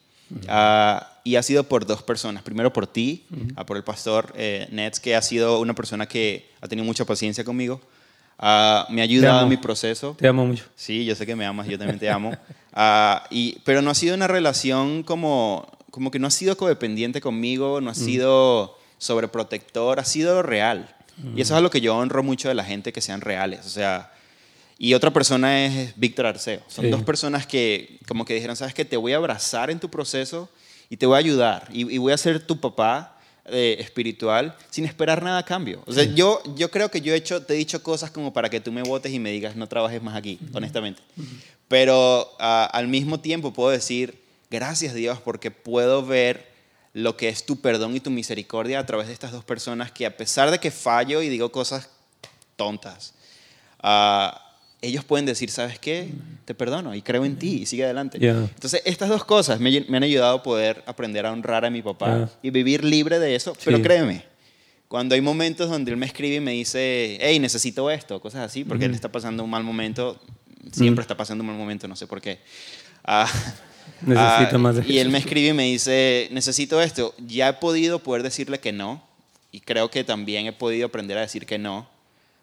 Ah, 0.48 1.20
y 1.26 1.36
ha 1.36 1.44
sido 1.44 1.66
por 1.66 1.86
dos 1.86 2.04
personas. 2.04 2.42
Primero 2.42 2.72
por 2.72 2.88
ti, 2.88 3.26
ah, 3.58 3.66
por 3.66 3.76
el 3.76 3.84
pastor 3.84 4.34
eh, 4.38 4.68
Nets, 4.72 5.02
que 5.02 5.18
ha 5.18 5.22
sido 5.22 5.60
una 5.60 5.76
persona 5.76 6.06
que 6.06 6.50
ha 6.62 6.70
tenido 6.70 6.86
mucha 6.86 7.04
paciencia 7.04 7.44
conmigo. 7.44 7.82
Ah, 8.40 8.88
me 8.90 9.02
ha 9.02 9.04
ayudado 9.04 9.44
en 9.44 9.50
mi 9.50 9.58
proceso. 9.58 10.16
Te 10.18 10.28
amo 10.28 10.46
mucho. 10.46 10.64
Sí, 10.74 11.04
yo 11.04 11.16
sé 11.16 11.26
que 11.26 11.36
me 11.36 11.46
amas, 11.46 11.68
yo 11.68 11.78
también 11.78 12.00
te 12.00 12.10
amo. 12.10 12.32
Y, 13.30 13.60
pero 13.66 13.84
no 13.84 13.92
ha 13.92 13.94
sido 13.94 14.16
una 14.16 14.28
relación 14.28 15.04
como, 15.04 15.68
como 15.92 16.10
que 16.10 16.18
no 16.18 16.26
ha 16.26 16.32
sido 16.32 16.58
codependiente 16.58 17.22
conmigo, 17.22 17.82
no 17.82 17.92
ha 17.92 17.94
sido 17.94 18.80
sobreprotector, 18.98 20.00
ha 20.00 20.06
sido 20.06 20.42
real. 20.42 20.96
Y 21.36 21.42
eso 21.42 21.54
es 21.54 21.58
algo 21.58 21.70
que 21.70 21.82
yo 21.82 21.96
honro 21.96 22.24
mucho 22.24 22.48
de 22.48 22.56
la 22.56 22.64
gente, 22.64 22.92
que 22.92 23.02
sean 23.02 23.22
reales. 23.22 23.66
O 23.68 23.70
sea, 23.70 24.13
y 24.86 24.94
otra 24.96 25.12
persona 25.12 25.66
es 25.66 25.94
Víctor 25.96 26.26
Arceo. 26.26 26.62
Son 26.68 26.86
Sí. 26.86 26.92
dos 26.92 27.04
personas 27.04 27.48
que 27.48 28.00
como 28.08 28.26
que 28.26 28.34
dijeron, 28.34 28.56
sabes 28.56 28.74
que 28.74 28.84
te 28.86 28.98
voy 28.98 29.14
a 29.14 29.18
abrazar 29.18 29.70
en 29.70 29.80
tu 29.80 29.90
proceso 29.90 30.50
y 30.90 30.98
te 30.98 31.06
voy 31.06 31.16
a 31.16 31.20
ayudar 31.20 31.68
y, 31.72 31.90
y 31.94 31.98
voy 31.98 32.12
a 32.12 32.18
ser 32.18 32.40
tu 32.46 32.60
papá 32.60 33.18
eh, 33.46 33.78
espiritual 33.80 34.56
sin 34.70 34.86
esperar 34.86 35.24
nada 35.24 35.40
a 35.40 35.44
cambio. 35.46 35.82
O 35.86 35.94
sea, 35.94 36.04
yo, 36.04 36.42
yo 36.56 36.70
creo 36.72 36.90
que 36.92 37.00
yo 37.02 37.14
he 37.14 37.18
hecho, 37.18 37.44
te 37.44 37.54
he 37.54 37.58
dicho 37.58 37.82
cosas 37.82 38.12
como 38.12 38.34
para 38.34 38.50
que 38.50 38.60
tú 38.60 38.72
me 38.72 38.82
votes 38.84 39.12
y 39.14 39.20
me 39.20 39.32
digas, 39.32 39.56
no 39.56 39.68
trabajes 39.68 40.02
más 40.02 40.16
aquí, 40.18 40.38
honestamente. 40.54 41.02
Pero 41.68 42.36
ah, 42.40 42.70
al 42.72 42.88
mismo 42.88 43.20
tiempo 43.20 43.54
puedo 43.54 43.70
decir, 43.70 44.22
gracias 44.52 44.94
Dios, 44.94 45.20
porque 45.22 45.50
puedo 45.52 46.06
ver 46.06 46.52
lo 46.94 47.16
que 47.18 47.30
es 47.30 47.46
tu 47.46 47.60
perdón 47.62 47.96
y 47.96 48.00
tu 48.02 48.12
misericordia 48.12 48.80
a 48.80 48.86
través 48.86 49.08
de 49.08 49.14
estas 49.14 49.32
dos 49.32 49.44
personas 49.44 49.92
que 49.92 50.06
a 50.06 50.16
pesar 50.16 50.52
de 50.52 50.60
que 50.60 50.72
fallo 50.72 51.22
y 51.22 51.30
digo 51.30 51.52
cosas 51.52 51.90
tontas, 52.56 53.14
ah, 53.80 54.43
ellos 54.84 55.06
pueden 55.06 55.26
decir, 55.26 55.50
¿sabes 55.50 55.80
qué? 55.80 56.10
Te 56.44 56.54
perdono 56.54 56.94
y 56.94 57.02
creo 57.02 57.24
en 57.24 57.38
ti 57.38 57.62
y 57.62 57.66
sigue 57.66 57.86
adelante. 57.86 58.20
Yeah. 58.20 58.50
Entonces, 58.54 58.82
estas 58.86 59.08
dos 59.08 59.24
cosas 59.24 59.60
me, 59.60 59.86
me 59.88 59.98
han 59.98 60.04
ayudado 60.04 60.36
a 60.36 60.44
poder 60.44 60.84
aprender 60.86 61.26
a 61.26 61.32
honrar 61.32 61.64
a 61.64 61.70
mi 61.70 61.82
papá 61.82 62.18
Yeah. 62.18 62.30
y 62.44 62.50
vivir 62.50 62.84
libre 62.84 63.18
de 63.18 63.34
eso. 63.34 63.56
Pero 63.64 63.82
créeme, 63.82 64.26
cuando 64.90 65.16
hay 65.16 65.22
momentos 65.22 65.70
donde 65.70 65.92
él 65.92 65.98
me 65.98 66.06
escribe 66.06 66.36
y 66.36 66.40
me 66.42 66.52
dice, 66.52 67.18
hey, 67.22 67.40
necesito 67.40 67.90
esto, 67.90 68.20
cosas 68.20 68.42
así, 68.42 68.66
porque 68.66 68.86
él 68.86 68.94
está 68.94 69.10
pasando 69.10 69.44
un 69.44 69.50
mal 69.50 69.64
momento, 69.64 70.20
siempre 70.72 71.02
está 71.02 71.16
pasando 71.16 71.44
un 71.44 71.48
mal 71.48 71.58
momento, 71.58 71.88
no 71.88 71.96
sé 71.96 72.06
por 72.06 72.22
qué. 72.22 72.40
Ah, 73.06 73.28
Necesito 74.02 74.56
ah, 74.56 74.60
más 74.60 74.76
de 74.76 74.86
Y 74.92 75.00
él 75.00 75.10
me 75.10 75.18
escribe 75.18 75.50
y 75.50 75.54
me 75.54 75.64
dice, 75.64 76.28
necesito 76.32 76.82
esto. 76.82 77.16
Ya 77.26 77.50
he 77.50 77.54
podido 77.54 78.00
poder 78.00 78.22
decirle 78.22 78.60
que 78.60 78.74
no, 78.74 79.02
y 79.52 79.62
creo 79.62 79.90
que 79.90 80.04
también 80.04 80.46
he 80.46 80.54
podido 80.54 80.88
aprender 80.88 81.18
a 81.18 81.22
decir 81.22 81.46
que 81.46 81.58
no, 81.58 81.88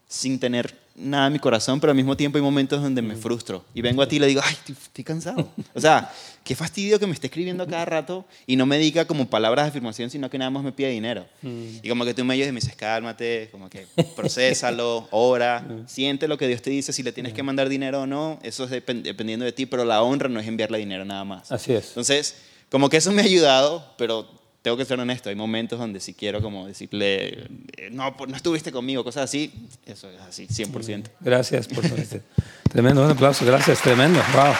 sin 0.08 0.40
tener 0.40 0.79
nada 0.94 1.28
en 1.28 1.32
mi 1.32 1.38
corazón, 1.38 1.80
pero 1.80 1.90
al 1.92 1.96
mismo 1.96 2.16
tiempo 2.16 2.36
hay 2.38 2.42
momentos 2.42 2.82
donde 2.82 3.00
me 3.02 3.16
frustro. 3.16 3.64
Y 3.74 3.80
vengo 3.80 4.02
a 4.02 4.08
ti 4.08 4.16
y 4.16 4.18
le 4.18 4.26
digo, 4.26 4.40
ay, 4.44 4.52
estoy, 4.54 4.74
estoy 4.80 5.04
cansado. 5.04 5.48
O 5.74 5.80
sea, 5.80 6.12
qué 6.44 6.54
fastidio 6.54 6.98
que 6.98 7.06
me 7.06 7.12
esté 7.12 7.28
escribiendo 7.28 7.66
cada 7.66 7.84
rato 7.84 8.26
y 8.46 8.56
no 8.56 8.66
me 8.66 8.78
diga 8.78 9.04
como 9.06 9.28
palabras 9.30 9.64
de 9.66 9.70
afirmación, 9.70 10.10
sino 10.10 10.28
que 10.28 10.36
nada 10.38 10.50
más 10.50 10.62
me 10.62 10.72
pide 10.72 10.90
dinero. 10.90 11.26
Y 11.42 11.88
como 11.88 12.04
que 12.04 12.12
tú 12.12 12.24
me 12.24 12.34
ayudas 12.34 12.50
y 12.50 12.52
me 12.52 12.60
dices, 12.60 12.76
cálmate, 12.76 13.48
como 13.50 13.70
que 13.70 13.86
procésalo, 14.16 15.08
ora, 15.10 15.66
siente 15.86 16.28
lo 16.28 16.36
que 16.38 16.48
Dios 16.48 16.62
te 16.62 16.70
dice, 16.70 16.92
si 16.92 17.02
le 17.02 17.12
tienes 17.12 17.32
que 17.32 17.42
mandar 17.42 17.68
dinero 17.68 18.02
o 18.02 18.06
no, 18.06 18.38
eso 18.42 18.64
es 18.64 18.70
depen- 18.70 19.02
dependiendo 19.02 19.44
de 19.44 19.52
ti, 19.52 19.66
pero 19.66 19.84
la 19.84 20.02
honra 20.02 20.28
no 20.28 20.40
es 20.40 20.46
enviarle 20.46 20.78
dinero 20.78 21.04
nada 21.04 21.24
más. 21.24 21.50
Así 21.52 21.72
es. 21.72 21.88
Entonces, 21.88 22.36
como 22.70 22.88
que 22.88 22.98
eso 22.98 23.10
me 23.12 23.22
ha 23.22 23.24
ayudado, 23.24 23.84
pero 23.96 24.28
tengo 24.62 24.76
que 24.76 24.84
ser 24.84 25.00
honesto, 25.00 25.28
hay 25.30 25.34
momentos 25.36 25.78
donde 25.78 26.00
si 26.00 26.12
quiero 26.14 26.42
como 26.42 26.66
decirle, 26.66 27.48
eh, 27.76 27.88
no, 27.92 28.16
pues, 28.16 28.28
no 28.30 28.36
estuviste 28.36 28.70
conmigo, 28.72 29.02
cosas 29.04 29.24
así, 29.24 29.52
eso 29.86 30.08
es 30.10 30.20
así, 30.20 30.46
100%. 30.46 31.04
Gracias 31.20 31.66
por 31.68 31.82
todo 31.86 31.96
este. 31.96 32.22
Tremendo, 32.70 33.04
un 33.04 33.10
aplauso, 33.10 33.44
gracias, 33.46 33.80
tremendo. 33.80 34.20
Wow. 34.34 34.52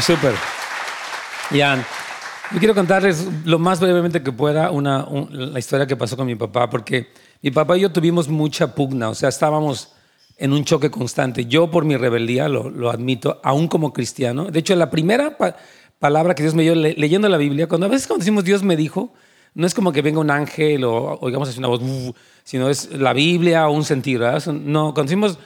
Súper. 0.00 0.34
Ian, 1.52 1.84
yo 2.52 2.58
quiero 2.58 2.74
contarles 2.74 3.26
lo 3.44 3.58
más 3.58 3.80
brevemente 3.80 4.22
que 4.22 4.32
pueda 4.32 4.70
una, 4.70 5.04
un- 5.04 5.52
la 5.52 5.58
historia 5.58 5.86
que 5.86 5.96
pasó 5.96 6.16
con 6.16 6.26
mi 6.26 6.34
papá, 6.34 6.68
porque 6.70 7.08
mi 7.42 7.50
papá 7.50 7.76
y 7.76 7.80
yo 7.82 7.92
tuvimos 7.92 8.28
mucha 8.28 8.74
pugna, 8.74 9.08
o 9.10 9.14
sea, 9.14 9.28
estábamos 9.28 9.92
en 10.38 10.52
un 10.52 10.64
choque 10.64 10.90
constante. 10.90 11.46
Yo 11.46 11.70
por 11.70 11.84
mi 11.84 11.96
rebeldía, 11.96 12.48
lo, 12.48 12.68
lo 12.68 12.90
admito, 12.90 13.40
aún 13.42 13.68
como 13.68 13.92
cristiano. 13.92 14.46
De 14.50 14.58
hecho, 14.58 14.74
la 14.76 14.90
primera 14.90 15.36
palabra 15.98 16.34
que 16.34 16.42
Dios 16.42 16.54
me 16.54 16.62
dio 16.62 16.74
le- 16.74 16.94
leyendo 16.94 17.28
la 17.28 17.36
Biblia, 17.38 17.66
cuando 17.68 17.86
a 17.86 17.88
veces 17.90 18.06
cuando 18.06 18.22
decimos 18.22 18.44
Dios 18.44 18.62
me 18.62 18.76
dijo, 18.76 19.12
no 19.54 19.66
es 19.66 19.74
como 19.74 19.92
que 19.92 20.02
venga 20.02 20.20
un 20.20 20.30
ángel 20.30 20.84
o 20.84 21.18
oigamos 21.20 21.48
así 21.48 21.58
una 21.58 21.68
voz, 21.68 21.80
sino 22.44 22.68
es 22.68 22.90
la 22.92 23.12
Biblia 23.12 23.68
o 23.68 23.72
un. 23.72 23.84
Son- 23.84 24.70
No, 24.72 24.92
cuando 24.92 25.04
decimos, 25.04 25.38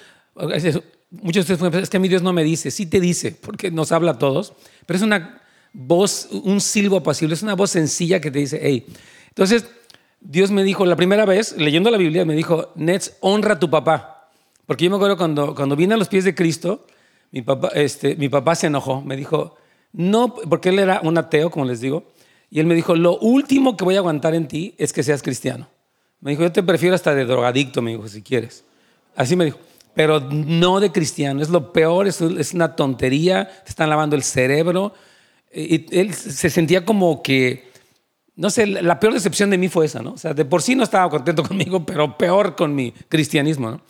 muchos 1.11 1.35
de 1.35 1.41
ustedes 1.41 1.59
pueden 1.59 1.73
pensar, 1.73 1.83
es 1.85 1.91
que 1.91 1.97
a 1.97 2.01
mí 2.01 2.09
Dios 2.09 2.23
no 2.23 2.33
me 2.33 2.43
dice, 2.45 2.71
sí 2.71 2.87
te 2.87 3.01
dice, 3.01 3.33
porque 3.33 3.71
nos 3.71 3.93
habla 3.93 4.13
a 4.13 4.19
todos, 4.19 4.53
pero 4.87 4.97
es 4.97 5.03
una 5.03 5.41
voz, 5.73 6.29
un 6.33 6.61
silbo 6.61 6.97
apacible, 6.99 7.35
es 7.35 7.43
una 7.43 7.55
voz 7.55 7.71
sencilla 7.71 8.21
que 8.21 8.31
te 8.31 8.41
dice, 8.41 8.59
hey. 8.63 8.87
Entonces, 9.29 9.67
Dios 10.21 10.51
me 10.51 10.65
dijo, 10.65 10.85
la 10.85 10.97
primera 10.97 11.25
vez, 11.25 11.55
leyendo 11.57 11.91
la 11.91 11.97
Biblia, 11.97 12.25
me 12.25 12.35
dijo, 12.35 12.73
Nets, 12.75 13.17
honra 13.21 13.55
a 13.55 13.59
tu 13.61 13.71
papá. 13.71 14.29
Porque 14.67 14.85
yo 14.85 14.91
me 14.91 14.97
acuerdo 14.97 15.17
cuando, 15.17 15.55
cuando 15.55 15.77
vine 15.77 15.95
a 15.95 15.97
los 15.97 16.09
pies 16.09 16.25
de 16.25 16.35
Cristo, 16.35 16.87
mi 17.33 17.43
papá, 17.43 17.69
este, 17.75 18.17
mi 18.17 18.29
papá 18.29 18.55
se 18.55 18.67
enojó, 18.67 19.01
me 19.03 19.17
dijo, 19.17 19.57
no, 19.93 20.35
porque 20.35 20.69
él 20.69 20.79
era 20.79 21.01
un 21.03 21.19
ateo, 21.19 21.51
como 21.51 21.65
les 21.65 21.81
digo, 21.81 22.05
y 22.51 22.61
él 22.61 22.67
me 22.67 22.75
dijo, 22.75 22.97
lo 22.97 23.19
último 23.19 23.77
que 23.77 23.85
voy 23.85 23.97
a 23.97 23.99
aguantar 23.99 24.35
en 24.35 24.49
ti 24.49 24.75
es 24.79 24.93
que 24.93 25.03
seas 25.03 25.23
cristiano. 25.23 25.69
Me 26.21 26.33
dijo, 26.33 26.43
yo 26.43 26.53
te 26.53 26.63
prefiero 26.63 26.95
hasta 26.95 27.15
de 27.15 27.25
drogadicto, 27.25 27.81
me 27.81 27.93
dijo, 27.93 28.09
si 28.09 28.23
quieres. 28.23 28.65
Así 29.17 29.37
me 29.37 29.47
dijo, 29.47 29.59
pero 29.95 30.21
no 30.21 30.81
de 30.81 30.93
cristiano, 30.93 31.43
es 31.43 31.49
lo 31.49 31.73
peor, 31.73 32.07
es, 32.07 32.21
una 32.53 32.77
tontería, 32.77 33.49
te 33.65 33.71
están 33.71 33.89
lavando 33.89 34.17
el 34.17 34.23
cerebro. 34.23 34.95
Y 35.53 35.99
él 35.99 36.15
se 36.15 36.51
sentía 36.51 36.85
como 36.85 37.23
que, 37.23 37.71
no 38.37 38.51
sé, 38.51 38.67
la 38.67 39.01
peor 39.01 39.15
decepción 39.15 39.51
de 39.51 39.59
mí 39.59 39.69
fue 39.69 39.87
esa, 39.87 40.03
¿no? 40.03 40.13
O 40.13 40.19
sea, 40.19 40.35
de 40.35 40.45
por 40.45 40.63
sí 40.63 40.75
no 40.75 40.85
estaba 40.85 41.09
contento 41.11 41.43
conmigo, 41.49 41.85
pero 41.85 42.17
peor 42.17 42.55
con 42.55 42.75
mi 42.75 42.93
cristianismo, 42.93 43.71
¿no? 43.71 43.81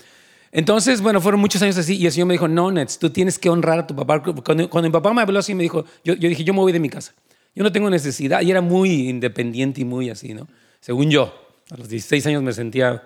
Entonces, 0.52 1.00
bueno, 1.00 1.20
fueron 1.20 1.40
muchos 1.40 1.62
años 1.62 1.76
así 1.78 1.96
y 1.96 2.06
el 2.06 2.12
Señor 2.12 2.26
me 2.26 2.34
dijo, 2.34 2.48
no, 2.48 2.70
Nets, 2.72 2.98
tú 2.98 3.10
tienes 3.10 3.38
que 3.38 3.48
honrar 3.48 3.78
a 3.78 3.86
tu 3.86 3.94
papá. 3.94 4.22
Cuando, 4.22 4.68
cuando 4.68 4.88
mi 4.88 4.92
papá 4.92 5.12
me 5.14 5.22
habló 5.22 5.38
así, 5.38 5.54
me 5.54 5.62
dijo, 5.62 5.84
yo, 6.04 6.14
yo 6.14 6.28
dije, 6.28 6.42
yo 6.42 6.52
me 6.52 6.58
voy 6.60 6.72
de 6.72 6.80
mi 6.80 6.88
casa. 6.90 7.14
Yo 7.54 7.62
no 7.62 7.70
tengo 7.72 7.88
necesidad. 7.90 8.40
Y 8.42 8.50
era 8.50 8.60
muy 8.60 9.08
independiente 9.08 9.80
y 9.80 9.84
muy 9.84 10.10
así, 10.10 10.34
¿no? 10.34 10.48
Según 10.80 11.10
yo. 11.10 11.32
A 11.70 11.76
los 11.76 11.88
16 11.88 12.26
años 12.26 12.42
me 12.42 12.52
sentía, 12.52 13.04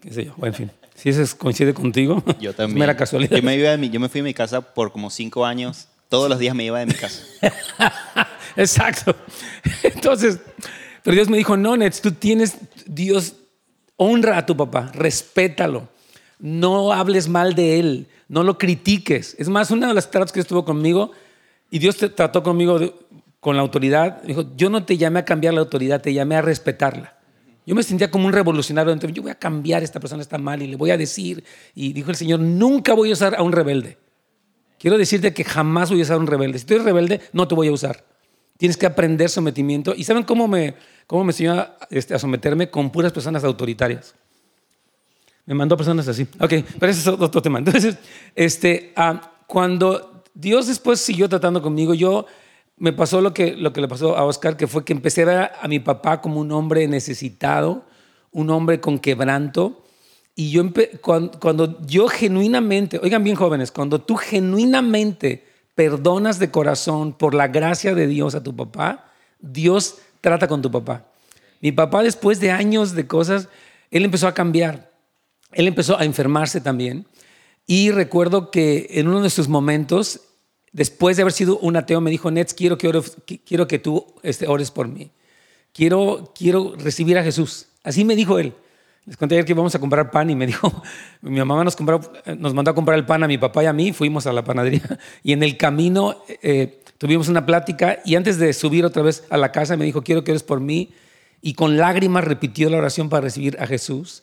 qué 0.00 0.10
sé 0.12 0.24
yo, 0.24 0.34
bueno, 0.38 0.54
en 0.54 0.68
fin. 0.68 0.70
Si 0.94 1.10
eso 1.10 1.20
es- 1.22 1.34
coincide 1.34 1.74
contigo, 1.74 2.22
Yo 2.40 2.50
es 2.50 2.56
también. 2.56 2.78
mera 2.78 2.96
casualidad. 2.96 3.36
Yo 3.36 3.42
me, 3.42 3.56
iba 3.56 3.70
de 3.70 3.76
mi- 3.78 3.90
yo 3.90 4.00
me 4.00 4.08
fui 4.08 4.20
de 4.20 4.24
mi 4.24 4.32
casa 4.32 4.60
por 4.62 4.90
como 4.90 5.10
cinco 5.10 5.44
años, 5.44 5.88
todos 6.08 6.30
los 6.30 6.38
días 6.38 6.54
me 6.54 6.64
iba 6.64 6.78
de 6.78 6.86
mi 6.86 6.94
casa. 6.94 7.22
Exacto. 8.56 9.14
Entonces, 9.82 10.38
pero 11.02 11.14
Dios 11.14 11.28
me 11.28 11.36
dijo, 11.36 11.56
no, 11.56 11.76
Nets, 11.76 12.00
tú 12.00 12.12
tienes, 12.12 12.56
Dios, 12.86 13.34
honra 13.96 14.38
a 14.38 14.46
tu 14.46 14.56
papá, 14.56 14.90
respétalo, 14.94 15.88
no 16.38 16.92
hables 16.92 17.28
mal 17.28 17.54
de 17.54 17.78
él, 17.78 18.08
no 18.28 18.42
lo 18.42 18.58
critiques. 18.58 19.36
Es 19.38 19.48
más, 19.48 19.70
una 19.70 19.88
de 19.88 19.94
las 19.94 20.10
tratos 20.10 20.32
que 20.32 20.40
estuvo 20.40 20.64
conmigo, 20.64 21.12
y 21.70 21.78
Dios 21.78 21.96
te 21.96 22.08
trató 22.08 22.42
conmigo 22.42 22.78
con 23.40 23.56
la 23.56 23.62
autoridad, 23.62 24.22
dijo, 24.22 24.44
yo 24.56 24.70
no 24.70 24.84
te 24.84 24.96
llamé 24.96 25.20
a 25.20 25.24
cambiar 25.24 25.54
la 25.54 25.60
autoridad, 25.60 26.00
te 26.00 26.14
llamé 26.14 26.36
a 26.36 26.42
respetarla. 26.42 27.18
Yo 27.66 27.74
me 27.74 27.82
sentía 27.82 28.10
como 28.10 28.26
un 28.26 28.32
revolucionario, 28.32 28.92
entonces 28.92 29.16
yo 29.16 29.22
voy 29.22 29.30
a 29.30 29.36
cambiar, 29.36 29.82
esta 29.82 30.00
persona 30.00 30.22
está 30.22 30.36
mal 30.36 30.62
y 30.62 30.66
le 30.66 30.76
voy 30.76 30.90
a 30.90 30.98
decir. 30.98 31.44
Y 31.74 31.92
dijo 31.92 32.10
el 32.10 32.16
Señor, 32.16 32.40
nunca 32.40 32.92
voy 32.94 33.10
a 33.10 33.14
usar 33.14 33.34
a 33.34 33.42
un 33.42 33.52
rebelde. 33.52 33.98
Quiero 34.78 34.98
decirte 34.98 35.32
que 35.32 35.44
jamás 35.44 35.90
voy 35.90 36.00
a 36.00 36.02
usar 36.02 36.18
un 36.18 36.26
rebelde. 36.26 36.58
Si 36.58 36.66
tú 36.66 36.74
eres 36.74 36.84
rebelde, 36.84 37.20
no 37.32 37.48
te 37.48 37.54
voy 37.54 37.68
a 37.68 37.72
usar. 37.72 38.04
Tienes 38.58 38.76
que 38.76 38.86
aprender 38.86 39.30
sometimiento. 39.30 39.94
¿Y 39.96 40.04
saben 40.04 40.24
cómo 40.24 40.46
me, 40.46 40.74
cómo 41.06 41.24
me 41.24 41.30
enseñó 41.30 41.54
a, 41.54 41.78
este, 41.90 42.14
a 42.14 42.18
someterme? 42.18 42.70
Con 42.70 42.90
puras 42.90 43.12
personas 43.12 43.44
autoritarias. 43.44 44.14
Me 45.46 45.54
mandó 45.54 45.76
personas 45.76 46.08
así. 46.08 46.26
Ok, 46.40 46.52
pero 46.78 46.90
ese 46.90 47.00
es 47.00 47.06
otro 47.06 47.42
tema. 47.42 47.58
Entonces, 47.58 47.98
este, 48.34 48.92
ah, 48.96 49.32
cuando 49.46 50.24
Dios 50.32 50.66
después 50.66 51.00
siguió 51.00 51.28
tratando 51.28 51.60
conmigo, 51.60 51.94
yo 51.94 52.26
me 52.76 52.92
pasó 52.92 53.20
lo 53.20 53.34
que, 53.34 53.54
lo 53.54 53.72
que 53.72 53.80
le 53.80 53.88
pasó 53.88 54.16
a 54.16 54.24
Oscar, 54.24 54.56
que 54.56 54.66
fue 54.66 54.84
que 54.84 54.92
empecé 54.92 55.22
a 55.22 55.26
ver 55.26 55.50
a, 55.60 55.68
mi 55.68 55.78
papá 55.78 56.20
como 56.20 56.40
un 56.40 56.50
hombre 56.52 56.88
necesitado, 56.88 57.84
un 58.32 58.50
hombre 58.50 58.80
con 58.80 58.98
quebranto. 58.98 59.84
Y 60.34 60.50
yo 60.50 60.64
cuando, 61.00 61.38
cuando 61.38 61.80
yo 61.86 62.08
genuinamente, 62.08 62.98
oigan 63.02 63.22
bien 63.22 63.36
jóvenes, 63.36 63.70
cuando 63.70 64.00
tú 64.00 64.16
genuinamente 64.16 65.46
perdonas 65.74 66.38
de 66.38 66.50
corazón 66.50 67.12
por 67.12 67.34
la 67.34 67.48
gracia 67.48 67.94
de 67.94 68.06
Dios 68.06 68.34
a 68.34 68.42
tu 68.42 68.56
papá, 68.56 69.12
Dios 69.38 69.98
trata 70.20 70.48
con 70.48 70.62
tu 70.62 70.70
papá. 70.70 71.06
Mi 71.60 71.70
papá 71.70 72.02
después 72.02 72.40
de 72.40 72.50
años 72.50 72.94
de 72.94 73.06
cosas, 73.06 73.48
él 73.90 74.04
empezó 74.04 74.26
a 74.26 74.34
cambiar. 74.34 74.93
Él 75.54 75.66
empezó 75.68 75.98
a 75.98 76.04
enfermarse 76.04 76.60
también. 76.60 77.06
Y 77.66 77.90
recuerdo 77.90 78.50
que 78.50 78.86
en 78.90 79.08
uno 79.08 79.22
de 79.22 79.30
sus 79.30 79.48
momentos, 79.48 80.20
después 80.72 81.16
de 81.16 81.22
haber 81.22 81.32
sido 81.32 81.58
un 81.58 81.76
ateo, 81.76 82.00
me 82.00 82.10
dijo, 82.10 82.30
Nets, 82.30 82.52
quiero 82.54 82.76
que, 82.78 82.88
ores- 82.88 83.16
qui- 83.26 83.40
quiero 83.46 83.66
que 83.66 83.78
tú 83.78 84.06
este, 84.22 84.46
ores 84.48 84.70
por 84.70 84.88
mí. 84.88 85.10
quiero, 85.72 86.32
quiero 86.36 86.74
recibir 86.76 87.16
a 87.18 87.22
Jesús. 87.24 87.66
Así 87.82 88.04
me 88.04 88.16
dijo 88.16 88.38
él. 88.38 88.52
Les 89.06 89.16
conté 89.18 89.34
ayer 89.34 89.44
que 89.44 89.52
íbamos 89.52 89.74
a 89.74 89.78
comprar 89.78 90.10
pan 90.10 90.30
y 90.30 90.34
me 90.36 90.46
dijo, 90.52 90.82
mi 91.22 91.38
mamá 91.38 91.62
nos, 91.64 91.76
mandó 92.54 92.70
a 92.70 92.74
comprar 92.74 92.98
el 92.98 93.04
pan 93.06 93.22
a 93.24 93.28
mi 93.28 93.38
papá 93.38 93.62
y 93.62 93.66
a 93.66 93.72
mí, 93.72 93.92
fuimos 93.92 94.26
a 94.26 94.32
la 94.32 94.44
panadería 94.44 94.98
y 95.22 95.32
en 95.32 95.42
el 95.42 95.56
camino 95.58 96.22
eh, 96.42 96.80
tuvimos 96.98 97.28
una 97.28 97.44
plática 97.44 97.98
y 98.04 98.14
antes 98.14 98.38
de 98.38 98.52
subir 98.52 98.84
otra 98.84 99.02
vez 99.02 99.24
a 99.30 99.36
la 99.36 99.52
casa 99.52 99.76
me 99.76 99.84
dijo, 99.84 100.02
quiero 100.02 100.24
que 100.24 100.30
eres 100.30 100.42
por 100.42 100.60
mí 100.60 100.90
y 101.42 101.52
con 101.54 101.76
lágrimas 101.76 102.24
repitió 102.24 102.70
la 102.70 102.78
oración 102.78 103.08
para 103.10 103.22
recibir 103.22 103.56
a 103.60 103.66
Jesús. 103.66 104.22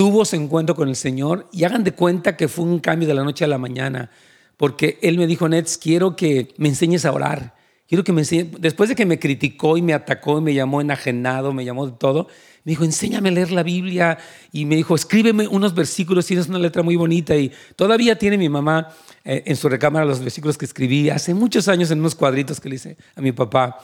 Tuvo 0.00 0.24
su 0.24 0.34
encuentro 0.34 0.74
con 0.74 0.88
el 0.88 0.96
Señor 0.96 1.46
y 1.52 1.64
hagan 1.64 1.84
de 1.84 1.92
cuenta 1.92 2.34
que 2.34 2.48
fue 2.48 2.64
un 2.64 2.78
cambio 2.78 3.06
de 3.06 3.12
la 3.12 3.22
noche 3.22 3.44
a 3.44 3.48
la 3.48 3.58
mañana, 3.58 4.10
porque 4.56 4.98
él 5.02 5.18
me 5.18 5.26
dijo, 5.26 5.46
Nets, 5.46 5.76
quiero 5.76 6.16
que 6.16 6.54
me 6.56 6.70
enseñes 6.70 7.04
a 7.04 7.12
orar. 7.12 7.54
Quiero 7.86 8.02
que 8.02 8.10
me 8.14 8.22
enseñes. 8.22 8.46
Después 8.58 8.88
de 8.88 8.94
que 8.94 9.04
me 9.04 9.18
criticó 9.18 9.76
y 9.76 9.82
me 9.82 9.92
atacó 9.92 10.38
y 10.38 10.40
me 10.40 10.54
llamó 10.54 10.80
enajenado, 10.80 11.52
me 11.52 11.66
llamó 11.66 11.86
de 11.86 11.92
todo, 11.98 12.28
me 12.64 12.70
dijo, 12.70 12.84
enséñame 12.84 13.28
a 13.28 13.32
leer 13.32 13.50
la 13.50 13.62
Biblia. 13.62 14.16
Y 14.52 14.64
me 14.64 14.74
dijo, 14.74 14.94
escríbeme 14.94 15.46
unos 15.46 15.74
versículos, 15.74 16.24
tienes 16.24 16.48
una 16.48 16.58
letra 16.58 16.82
muy 16.82 16.96
bonita. 16.96 17.36
Y 17.36 17.52
todavía 17.76 18.16
tiene 18.16 18.38
mi 18.38 18.48
mamá 18.48 18.88
eh, 19.22 19.42
en 19.44 19.56
su 19.56 19.68
recámara 19.68 20.06
los 20.06 20.20
versículos 20.20 20.56
que 20.56 20.64
escribí 20.64 21.10
hace 21.10 21.34
muchos 21.34 21.68
años 21.68 21.90
en 21.90 21.98
unos 22.00 22.14
cuadritos 22.14 22.58
que 22.58 22.70
le 22.70 22.76
hice 22.76 22.96
a 23.16 23.20
mi 23.20 23.32
papá. 23.32 23.78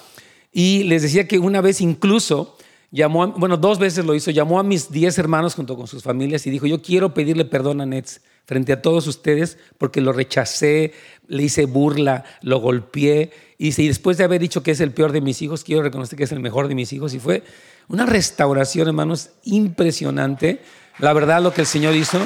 Y 0.51 0.85
les 0.85 1.03
decía 1.03 1.29
que 1.29 1.39
una 1.39 1.61
vez 1.61 1.83
incluso 1.83 2.57
llamó, 2.97 3.29
bueno, 3.29 3.59
dos 3.59 3.79
veces 3.79 4.05
lo 4.05 4.15
hizo, 4.15 4.31
llamó 4.31 4.59
a 4.59 4.63
mis 4.63 4.91
diez 4.91 5.19
hermanos 5.19 5.55
junto 5.55 5.77
con 5.77 5.87
sus 5.87 6.03
familias 6.03 6.47
y 6.47 6.51
dijo, 6.51 6.67
yo 6.67 6.81
quiero 6.81 7.13
pedirle 7.13 7.45
perdón 7.45 7.83
a 7.83 7.87
Nets 7.87 8.23
frente 8.47 8.73
a 8.73 8.81
todos 8.81 9.07
ustedes 9.07 9.59
porque 9.77 10.01
lo 10.01 10.13
rechacé, 10.13 10.95
le 11.29 11.43
hice 11.43 11.67
burla, 11.67 12.25
lo 12.41 12.59
golpeé. 12.59 13.33
Y 13.59 13.71
después 13.87 14.17
de 14.17 14.25
haber 14.25 14.41
dicho 14.41 14.63
que 14.63 14.71
es 14.71 14.81
el 14.81 14.93
peor 14.93 15.13
de 15.13 15.21
mis 15.21 15.43
hijos, 15.43 15.63
quiero 15.63 15.83
reconocer 15.83 16.17
que 16.17 16.25
es 16.25 16.33
el 16.33 16.41
mejor 16.41 16.69
de 16.69 16.75
mis 16.75 16.93
hijos. 16.93 17.13
Y 17.13 17.21
fue 17.21 17.43
una 17.89 18.07
restauración, 18.07 18.89
hermanos, 18.89 19.31
impresionante. 19.45 20.63
La 20.99 21.13
verdad, 21.13 21.43
lo 21.43 21.53
que 21.53 21.61
el 21.63 21.67
Señor 21.67 21.95
hizo. 21.95 22.19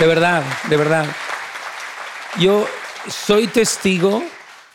De 0.00 0.06
verdad, 0.06 0.42
de 0.68 0.76
verdad. 0.76 1.06
Yo 2.40 2.66
soy 3.08 3.46
testigo 3.46 4.24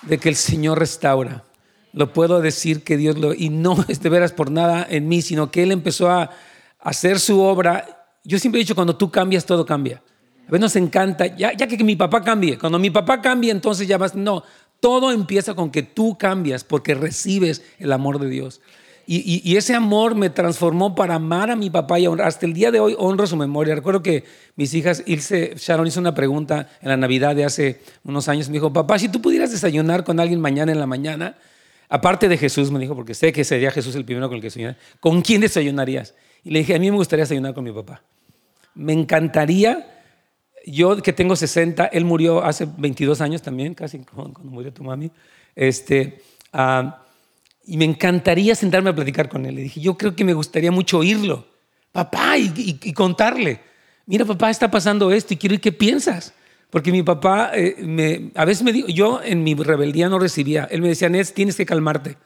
de 0.02 0.18
que 0.18 0.30
el 0.30 0.36
Señor 0.36 0.80
restaura 0.80 1.44
lo 1.94 2.12
puedo 2.12 2.42
decir 2.42 2.84
que 2.84 2.98
Dios 2.98 3.18
lo... 3.18 3.34
Y 3.34 3.50
no 3.50 3.86
es 3.88 4.02
de 4.02 4.10
veras 4.10 4.34
por 4.34 4.52
nada 4.52 4.86
en 4.90 5.08
mí, 5.08 5.22
sino 5.22 5.52
que 5.52 5.64
Él 5.64 5.72
empezó 5.72 6.10
a 6.10 6.32
hacer 6.80 7.20
su 7.20 7.40
obra. 7.40 8.08
Yo 8.24 8.40
siempre 8.40 8.60
he 8.60 8.64
dicho, 8.64 8.76
cuando 8.76 8.96
tú 8.96 9.12
cambias, 9.12 9.46
todo 9.46 9.66
cambia. 9.66 10.02
A 10.48 10.52
veces 10.52 10.60
nos 10.60 10.76
encanta, 10.76 11.28
ya, 11.28 11.54
ya 11.54 11.68
que, 11.68 11.82
mi 11.84 11.96
papá 11.96 12.22
cambie. 12.22 12.58
Cuando 12.58 12.80
mi 12.80 12.90
papá 12.90 13.22
cambie, 13.22 13.52
entonces 13.52 13.88
ya 13.88 13.98
vas... 13.98 14.16
No, 14.16 14.44
todo 14.80 15.12
empieza 15.12 15.54
con 15.54 15.70
que 15.70 15.84
tú 15.84 16.18
cambias 16.18 16.64
porque 16.64 16.96
recibes 16.96 17.64
el 17.80 17.94
amor 17.94 18.20
de 18.20 18.28
Dios. 18.28 18.60
Y, 19.06 19.42
y, 19.44 19.58
ese 19.58 19.76
amor 19.76 20.16
me 20.16 20.30
transformó 20.30 20.96
para 20.96 21.16
amar 21.16 21.52
a 21.52 21.58
mi 21.58 21.70
papá 21.70 22.00
y 22.00 22.06
hasta 22.06 22.46
el 22.46 22.54
día 22.54 22.72
de 22.72 22.80
hoy 22.80 22.96
honro 22.98 23.28
su 23.28 23.36
memoria. 23.36 23.76
Recuerdo 23.76 24.02
que 24.02 24.24
mis 24.56 24.74
hijas, 24.74 25.04
Ilse 25.06 25.56
Sharon 25.58 25.88
hizo 25.88 26.00
una 26.00 26.16
pregunta 26.16 26.70
en 26.82 26.88
la 26.88 26.96
Navidad 26.96 27.36
de 27.36 27.44
hace 27.44 27.82
unos 28.06 28.30
años. 28.30 28.48
Me 28.48 28.54
dijo, 28.54 28.72
papá, 28.72 28.98
si 29.00 29.10
tú 29.10 29.22
pudieras 29.22 29.52
desayunar 29.52 30.06
con 30.06 30.22
alguien 30.22 30.40
mañana 30.40 30.72
en 30.72 30.80
la 30.80 30.88
mañana, 30.88 31.36
Aparte 31.90 32.28
de 32.28 32.38
Jesús, 32.38 32.72
me 32.72 32.80
dijo, 32.80 32.96
porque 32.96 33.14
sé 33.14 33.32
que 33.32 33.44
sería 33.44 33.72
Jesús 33.72 33.96
el 33.96 34.06
primero 34.06 34.28
con 34.28 34.36
el 34.36 34.42
que 34.42 34.48
desayunar. 34.48 34.78
¿Con 35.00 35.22
quién 35.22 35.42
desayunarías? 35.42 36.16
Y 36.44 36.52
le 36.52 36.60
dije, 36.60 36.76
a 36.76 36.80
mí 36.80 36.90
me 36.90 36.98
gustaría 36.98 37.24
desayunar 37.24 37.54
con 37.54 37.64
mi 37.64 37.72
papá. 37.72 38.02
Me 38.76 38.94
encantaría, 38.94 40.02
yo 40.66 41.02
que 41.02 41.14
tengo 41.14 41.36
60, 41.36 41.86
él 41.88 42.06
murió 42.06 42.44
hace 42.44 42.68
22 42.78 43.22
años 43.22 43.42
también, 43.42 43.74
casi 43.74 44.00
cuando 44.14 44.40
murió 44.44 44.74
tu 44.74 44.84
mami. 44.84 45.12
Este, 45.56 46.22
ah, 46.52 47.04
y 47.66 47.78
me 47.78 47.86
encantaría 47.86 48.56
sentarme 48.56 48.90
a 48.90 48.96
platicar 48.96 49.30
con 49.30 49.46
él. 49.46 49.56
Le 49.56 49.62
dije, 49.62 49.80
yo 49.80 49.98
creo 49.98 50.16
que 50.16 50.24
me 50.24 50.34
gustaría 50.34 50.72
mucho 50.72 51.00
oírlo. 51.00 51.48
Papá, 51.92 52.38
y, 52.38 52.80
y 52.82 52.94
contarle. 52.94 53.62
Mira, 54.06 54.26
papá, 54.26 54.50
está 54.50 54.70
pasando 54.70 55.12
esto 55.12 55.34
y 55.34 55.38
quiero 55.38 55.56
ir, 55.56 55.62
¿qué 55.62 55.72
piensas? 55.72 56.34
Porque 56.74 56.92
mi 56.92 57.04
papá, 57.04 57.52
eh, 57.54 58.32
a 58.34 58.46
veces 58.46 58.64
me 58.64 58.74
dijo, 58.74 58.88
yo 58.88 59.22
en 59.24 59.44
mi 59.44 59.54
rebeldía 59.54 60.10
no 60.10 60.18
recibía. 60.18 60.68
Él 60.72 60.82
me 60.82 60.88
decía, 60.88 61.08
Nés, 61.08 61.32
tienes 61.32 61.56
que 61.56 61.68
calmarte. 61.68 62.18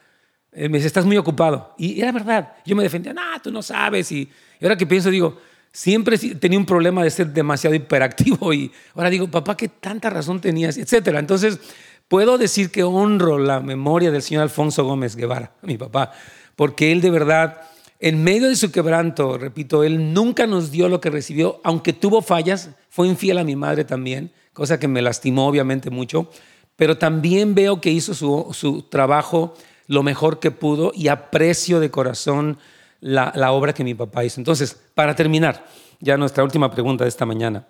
Él 0.52 0.70
me 0.70 0.78
decía, 0.78 0.86
estás 0.86 1.04
muy 1.04 1.18
ocupado. 1.18 1.74
Y 1.76 2.00
era 2.00 2.12
verdad. 2.12 2.54
Yo 2.64 2.74
me 2.74 2.82
defendía, 2.82 3.12
no, 3.12 3.20
tú 3.42 3.52
no 3.52 3.62
sabes. 3.62 4.10
Y, 4.10 4.26
ahora 4.62 4.74
que 4.74 4.86
pienso, 4.86 5.10
digo, 5.10 5.38
siempre 5.70 6.16
tenía 6.16 6.58
un 6.58 6.64
problema 6.64 7.04
de 7.04 7.10
ser 7.10 7.26
demasiado 7.26 7.76
hiperactivo. 7.76 8.54
Y 8.54 8.72
ahora 8.94 9.10
digo, 9.10 9.30
papá, 9.30 9.54
qué 9.54 9.68
tanta 9.68 10.08
razón 10.08 10.40
tenías, 10.40 10.78
etcétera. 10.78 11.18
Entonces, 11.18 11.60
puedo 12.08 12.38
decir 12.38 12.70
que 12.70 12.82
honro 12.82 13.38
la 13.38 13.60
memoria 13.60 14.10
del 14.10 14.22
señor 14.22 14.44
Alfonso 14.44 14.82
Gómez 14.82 15.14
Guevara, 15.14 15.52
mi 15.60 15.76
papá, 15.76 16.12
porque 16.56 16.90
él 16.90 17.02
de 17.02 17.10
verdad, 17.10 17.60
en 18.00 18.22
medio 18.22 18.48
de 18.48 18.56
su 18.56 18.70
quebranto, 18.70 19.38
repito, 19.38 19.82
él 19.84 20.12
nunca 20.12 20.46
nos 20.46 20.70
dio 20.70 20.88
lo 20.88 21.00
que 21.00 21.10
recibió, 21.10 21.60
aunque 21.64 21.92
tuvo 21.92 22.22
fallas, 22.22 22.70
fue 22.90 23.08
infiel 23.08 23.38
a 23.38 23.44
mi 23.44 23.56
madre 23.56 23.84
también 23.84 24.32
cosa 24.58 24.80
que 24.80 24.88
me 24.88 25.02
lastimó 25.02 25.46
obviamente 25.46 25.88
mucho, 25.88 26.28
pero 26.74 26.98
también 26.98 27.54
veo 27.54 27.80
que 27.80 27.92
hizo 27.92 28.12
su, 28.12 28.86
trabajo 28.90 29.54
lo 29.86 30.02
mejor 30.02 30.40
que 30.40 30.50
pudo 30.50 30.90
y 30.96 31.06
aprecio 31.06 31.78
de 31.78 31.92
corazón 31.92 32.58
la, 33.00 33.52
obra 33.52 33.72
que 33.72 33.84
mi 33.84 33.94
papá 33.94 34.24
hizo. 34.24 34.40
Entonces, 34.40 34.76
para 34.96 35.14
terminar, 35.14 35.64
ya 36.00 36.16
nuestra 36.16 36.42
última 36.42 36.72
pregunta 36.72 37.04
de 37.04 37.08
esta 37.08 37.24
mañana. 37.24 37.68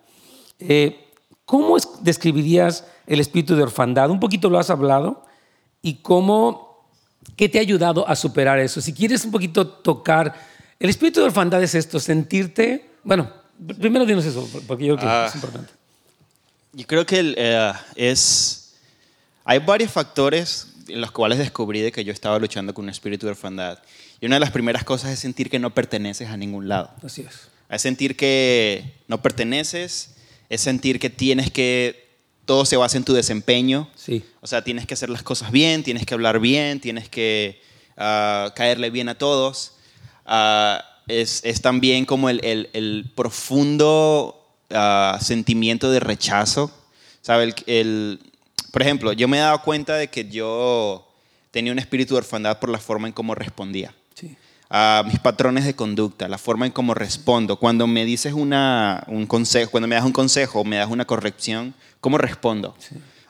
Eh, 0.57 1.11
¿Cómo 1.45 1.77
describirías 2.01 2.87
el 3.05 3.19
espíritu 3.19 3.55
de 3.55 3.61
orfandad? 3.61 4.09
Un 4.09 4.19
poquito 4.19 4.49
lo 4.49 4.57
has 4.57 4.71
hablado 4.71 5.23
y 5.83 6.01
cómo, 6.01 6.68
¿qué 7.35 7.49
te 7.49 7.57
ha 7.57 7.61
ayudado 7.61 8.07
a 8.07 8.15
superar 8.15 8.59
eso? 8.59 8.81
Si 8.81 8.93
quieres 8.93 9.25
un 9.25 9.31
poquito 9.31 9.67
tocar, 9.67 10.33
el 10.79 10.89
espíritu 10.89 11.19
de 11.19 11.27
orfandad 11.27 11.61
es 11.61 11.75
esto, 11.75 11.99
sentirte, 11.99 12.89
bueno, 13.03 13.31
primero 13.79 14.05
dinos 14.05 14.25
eso, 14.25 14.47
porque 14.67 14.85
yo 14.85 14.95
creo 14.95 15.09
que 15.09 15.25
es 15.25 15.31
ah. 15.31 15.35
importante. 15.35 15.73
Yo 16.73 16.87
creo 16.87 17.05
que 17.05 17.33
eh, 17.35 17.73
es... 17.95 18.73
Hay 19.43 19.59
varios 19.59 19.91
factores 19.91 20.67
en 20.87 21.01
los 21.01 21.11
cuales 21.11 21.39
descubrí 21.39 21.81
de 21.81 21.91
que 21.91 22.03
yo 22.03 22.13
estaba 22.13 22.37
luchando 22.39 22.73
con 22.73 22.85
un 22.85 22.89
espíritu 22.89 23.25
de 23.25 23.31
orfandad. 23.31 23.79
Y 24.21 24.25
una 24.25 24.35
de 24.35 24.39
las 24.41 24.51
primeras 24.51 24.83
cosas 24.83 25.11
es 25.11 25.19
sentir 25.19 25.49
que 25.49 25.59
no 25.59 25.73
perteneces 25.73 26.29
a 26.29 26.37
ningún 26.37 26.67
lado. 26.67 26.91
Así 27.03 27.21
es. 27.21 27.49
Es 27.69 27.81
sentir 27.81 28.15
que 28.15 28.95
no 29.07 29.21
perteneces, 29.21 30.15
es 30.49 30.61
sentir 30.61 30.99
que 30.99 31.09
tienes 31.09 31.51
que... 31.51 32.08
Todo 32.49 32.65
se 32.65 32.77
basa 32.77 32.97
en 32.97 33.03
tu 33.03 33.13
desempeño. 33.13 33.87
Sí. 33.95 34.23
O 34.41 34.47
sea, 34.47 34.63
tienes 34.63 34.87
que 34.87 34.95
hacer 34.95 35.09
las 35.09 35.21
cosas 35.21 35.51
bien, 35.51 35.83
tienes 35.83 36.05
que 36.05 36.15
hablar 36.15 36.39
bien, 36.39 36.79
tienes 36.79 37.07
que 37.07 37.61
ah, 37.95 38.51
caerle 38.55 38.89
bien 38.89 39.07
a 39.07 39.15
todos. 39.15 39.73
Ah, 40.25 40.83
es, 41.07 41.41
es, 41.43 41.61
también 41.61 42.05
como 42.05 42.29
el, 42.29 42.43
el, 42.43 42.69
el 42.73 43.11
profundo 43.15 44.39
Ah, 44.71 45.17
sentimiento 45.21 45.89
de 45.91 45.99
rechazo. 45.99 46.71
¿Sabe? 47.21 47.55
El, 47.65 48.19
por 48.71 48.81
ejemplo, 48.81 49.13
yo 49.13 49.27
me 49.27 49.37
he 49.37 49.41
dado 49.41 49.61
cuenta 49.61 49.95
de 49.95 50.09
que 50.09 50.29
yo 50.29 51.07
tenía 51.51 51.71
un 51.71 51.79
espíritu 51.79 52.13
de 52.13 52.19
orfandad 52.19 52.59
por 52.59 52.69
la 52.69 52.77
forma 52.77 53.07
en 53.07 53.13
cómo 53.13 53.35
respondía. 53.35 53.93
A 54.71 55.03
mis 55.07 55.17
patrones 55.17 55.65
de 55.65 55.75
conducta, 55.75 56.27
la 56.27 56.37
forma 56.37 56.67
en 56.67 56.71
cómo 56.71 56.93
respondo. 56.93 57.57
Cuando 57.57 57.87
me 57.87 58.05
dices 58.05 58.33
una, 58.33 59.03
un 59.07 59.25
consejo, 59.25 59.71
cuando 59.71 59.87
me 59.87 59.95
das 59.95 60.05
un 60.05 60.11
consejo 60.11 60.59
o 60.59 60.63
me 60.63 60.75
das 60.75 60.91
una 60.91 61.05
corrección, 61.05 61.73
¿cómo 61.99 62.17
respondo? 62.17 62.75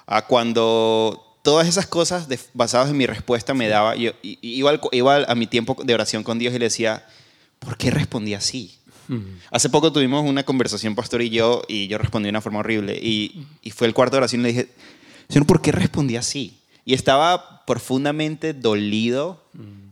A 0.06 0.26
cuando 0.26 1.38
todas 1.42 1.68
esas 1.68 1.88
cosas 1.88 2.28
basadas 2.54 2.90
en 2.90 2.98
mi 2.98 3.06
respuesta 3.06 3.54
me 3.54 3.68
daba, 3.68 3.96
yo, 3.96 4.12
iba, 4.22 4.80
iba 4.92 5.16
a 5.24 5.36
mi 5.36 5.48
tiempo 5.48 5.78
de 5.84 5.94
oración 5.94 6.24
con 6.24 6.40
Dios 6.40 6.54
y 6.54 6.60
le 6.60 6.66
decía, 6.66 7.06
¿por 7.60 7.78
qué 7.78 7.92
respondí 7.92 8.34
así? 8.34 8.76
Hace 9.50 9.70
poco 9.70 9.92
tuvimos 9.92 10.24
una 10.24 10.44
conversación, 10.44 10.94
pastor 10.94 11.24
y 11.24 11.32
yo, 11.32 11.64
y 11.68 11.88
yo 11.88 11.98
respondí 11.98 12.26
de 12.26 12.30
una 12.30 12.42
forma 12.42 12.60
horrible. 12.60 13.00
Y, 13.02 13.48
y 13.64 13.72
fue 13.72 13.88
el 13.88 13.94
cuarto 13.96 14.16
de 14.16 14.18
oración 14.20 14.42
y 14.42 14.44
le 14.44 14.50
dije, 14.50 14.70
Señor, 15.30 15.48
¿por 15.48 15.62
qué 15.62 15.72
respondí 15.72 16.16
así? 16.16 16.60
Y 16.86 16.94
estaba 16.94 17.66
profundamente 17.66 18.54
dolido. 18.54 19.44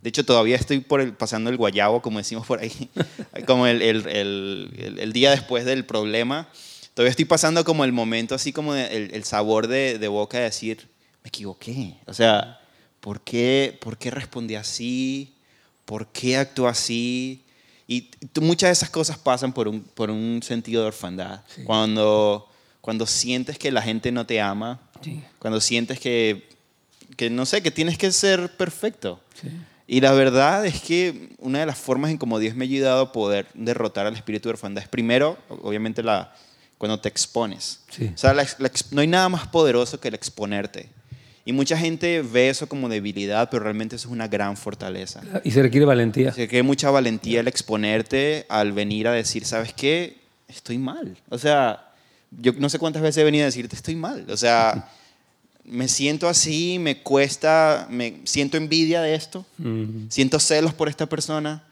De 0.02 0.10
hecho, 0.10 0.26
todavía 0.26 0.56
estoy 0.56 0.80
por 0.80 1.02
el, 1.02 1.14
pasando 1.14 1.50
el 1.50 1.58
guayabo, 1.58 2.02
como 2.02 2.18
decimos 2.18 2.48
por 2.48 2.60
ahí, 2.60 2.90
como 3.46 3.68
el, 3.68 3.82
el, 3.82 4.96
el, 5.00 5.14
día 5.14 5.32
después 5.32 5.66
del 5.66 5.86
problema. 5.86 6.48
Todavía 6.98 7.12
estoy 7.12 7.26
pasando 7.26 7.64
como 7.64 7.84
el 7.84 7.92
momento, 7.92 8.34
así 8.34 8.52
como 8.52 8.74
el, 8.74 9.24
sabor 9.24 9.68
de, 9.68 10.00
de, 10.00 10.08
boca 10.08 10.40
de 10.40 10.46
decir, 10.46 10.88
me 11.24 11.28
equivoqué. 11.28 11.96
O 12.08 12.14
sea, 12.16 12.60
¿por 13.02 13.22
qué, 13.22 13.78
¿por 13.80 14.00
qué 14.00 14.10
respondí 14.10 14.56
así? 14.56 15.36
¿Por 15.86 16.08
qué 16.08 16.38
actué 16.38 16.68
así? 16.68 17.44
Y 17.88 18.10
muchas 18.42 18.70
de 18.70 18.72
esas 18.72 18.90
cosas 18.90 19.20
pasan 19.20 19.54
por 19.54 19.68
un, 19.68 19.82
por 19.82 20.10
un 20.10 20.42
sentido 20.42 20.82
de 20.82 20.88
orfandad. 20.88 21.42
Cuando, 21.66 22.50
cuando 22.82 23.06
sientes 23.06 23.60
que 23.60 23.72
la 23.72 23.84
gente 23.84 24.12
no 24.12 24.26
te 24.26 24.42
ama, 24.42 24.82
cuando 25.38 25.62
sientes 25.62 26.00
que, 26.00 26.50
que, 27.16 27.30
no 27.30 27.46
sé, 27.46 27.62
que 27.62 27.70
tienes 27.70 28.00
que 28.00 28.12
ser 28.12 28.58
perfecto. 28.58 29.22
Y 29.86 30.02
la 30.02 30.14
verdad 30.14 30.66
es 30.66 30.82
que 30.82 31.30
una 31.38 31.60
de 31.60 31.68
las 31.68 31.78
formas 31.78 32.10
en 32.10 32.18
como 32.18 32.40
Dios 32.40 32.56
me 32.56 32.66
ha 32.66 32.68
ayudado 32.68 33.02
a 33.04 33.12
poder 33.12 33.46
derrotar 33.54 34.08
al 34.08 34.16
espíritu 34.16 34.50
de 34.50 34.54
orfandad 34.54 34.82
es 34.82 34.90
primero, 34.90 35.38
obviamente, 35.48 36.02
la, 36.02 36.34
cuando 36.78 37.00
te 37.00 37.10
expones. 37.10 37.80
O 38.14 38.18
sea, 38.18 38.36
no 38.92 39.02
hay 39.02 39.08
nada 39.08 39.30
más 39.30 39.48
poderoso 39.48 40.00
que 40.00 40.08
el 40.10 40.14
exponerte. 40.16 40.90
Y 41.46 41.54
mucha 41.54 41.78
gente 41.78 42.22
ve 42.22 42.50
eso 42.50 42.68
como 42.68 42.90
debilidad, 42.90 43.50
pero 43.50 43.64
realmente 43.64 43.96
eso 43.96 44.10
es 44.10 44.12
una 44.12 44.28
gran 44.28 44.58
fortaleza. 44.58 45.22
Y 45.46 45.52
se 45.52 45.62
requiere 45.62 45.86
valentía. 45.86 46.32
Que 46.32 46.58
hay 46.58 46.62
mucha 46.62 46.92
valentía 46.92 47.40
al 47.40 47.48
exponerte, 47.48 48.46
al 48.50 48.74
venir 48.74 49.08
a 49.08 49.14
decir, 49.14 49.46
¿sabes 49.46 49.74
qué? 49.74 50.18
Estoy 50.50 50.78
mal. 50.78 51.18
O 51.30 51.38
sea, 51.38 51.94
yo 52.32 52.52
no 52.58 52.68
sé 52.70 52.80
cuántas 52.80 53.02
veces 53.02 53.22
he 53.22 53.24
venido 53.24 53.44
a 53.44 53.46
decirte, 53.46 53.76
estoy 53.78 53.96
mal. 53.96 54.26
O 54.30 54.36
sea, 54.36 54.90
me 55.64 55.88
siento 55.88 56.28
así, 56.28 56.80
me 56.80 57.02
cuesta, 57.02 57.88
me 57.90 58.20
siento 58.26 58.58
envidia 58.58 59.02
de 59.02 59.16
esto, 59.16 59.46
Mm. 59.58 60.08
siento 60.10 60.40
celos 60.40 60.74
por 60.74 60.90
esta 60.90 61.06
persona, 61.08 61.64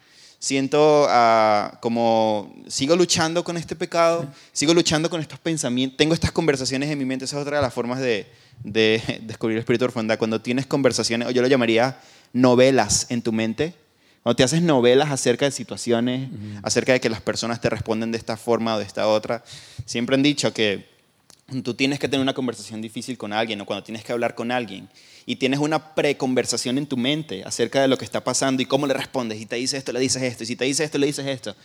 siento 0.46 1.08
ah, 1.10 1.80
como 1.82 2.54
sigo 2.68 2.96
luchando 2.96 3.44
con 3.44 3.58
este 3.58 3.76
pecado, 3.76 4.28
sigo 4.54 4.76
luchando 4.76 5.10
con 5.10 5.20
estos 5.20 5.40
pensamientos, 5.40 5.98
tengo 5.98 6.14
estas 6.14 6.32
conversaciones 6.32 6.92
en 6.92 7.00
mi 7.00 7.06
mente, 7.06 7.26
esa 7.26 7.38
es 7.38 7.42
otra 7.42 7.56
de 7.58 7.64
las 7.64 7.74
formas 7.74 8.00
de, 8.00 8.28
de 8.64 9.02
descubrir 9.24 9.58
el 9.58 9.62
espíritu 9.62 9.82
de 9.82 9.86
orfandad, 9.86 10.20
cuando 10.20 10.40
tienes 10.42 10.68
conversaciones, 10.68 11.28
o 11.28 11.32
yo 11.32 11.42
lo 11.42 11.48
llamaría 11.48 11.98
novelas 12.32 13.08
en 13.10 13.24
tu 13.24 13.32
mente, 13.32 13.74
cuando 14.22 14.36
te 14.36 14.44
haces 14.44 14.62
novelas 14.62 15.10
acerca 15.10 15.46
de 15.46 15.52
situaciones, 15.52 16.30
acerca 16.62 16.94
de 16.94 17.00
que 17.00 17.10
las 17.10 17.22
personas 17.22 17.60
te 17.60 17.72
responden 17.72 18.12
de 18.12 18.20
esta 18.20 18.38
forma 18.38 18.76
o 18.76 18.78
de 18.78 18.86
esta 18.86 19.08
otra, 19.08 19.44
siempre 19.88 20.14
han 20.14 20.22
dicho 20.22 20.54
que 20.54 20.88
tú 21.64 21.74
tienes 21.74 21.98
que 21.98 22.08
tener 22.08 22.22
una 22.22 22.36
conversación 22.36 22.84
difícil 22.84 23.18
con 23.18 23.34
alguien 23.34 23.62
o 23.62 23.66
cuando 23.66 23.84
tienes 23.84 24.04
que 24.04 24.12
hablar 24.12 24.36
con 24.36 24.52
alguien 24.52 24.90
y 25.26 25.38
tienes 25.38 25.60
una 25.60 25.96
preconversación 25.96 26.78
en 26.78 26.86
tu 26.86 26.98
mente 26.98 27.44
acerca 27.46 27.82
de 27.82 27.88
lo 27.88 27.98
que 27.98 28.06
está 28.06 28.24
pasando 28.24 28.62
y 28.62 28.66
cómo 28.66 28.86
le 28.88 28.94
respondes. 28.94 29.42
Y 29.42 29.46
te 29.46 29.56
dice 29.56 29.78
esto, 29.78 29.92
le 29.92 30.00
dices 30.00 30.22
esto. 30.22 30.44
Y 30.44 30.48
si 30.48 30.56
te 30.56 30.66
dice 30.66 30.84
esto, 30.84 30.98
le 30.98 31.08
dices 31.08 31.26
esto. 31.26 31.56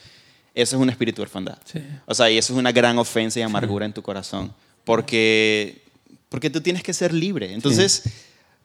Eso 0.55 0.77
es 0.77 0.83
un 0.83 0.89
espíritu 0.91 1.17
de 1.17 1.23
orfandad. 1.25 1.59
Sí. 1.65 1.81
O 2.07 2.15
sea, 2.15 2.31
y 2.31 2.39
eso 2.39 2.53
es 2.55 2.59
una 2.59 2.73
gran 2.73 2.99
ofensa 2.99 3.39
y 3.39 3.43
amargura 3.43 3.85
en 3.87 3.93
tu 3.93 4.03
corazón. 4.03 4.53
Porque, 4.85 5.83
porque 6.29 6.49
tú 6.51 6.61
tienes 6.61 6.83
que 6.83 6.93
ser 6.95 7.13
libre. 7.13 7.53
Entonces, 7.53 8.03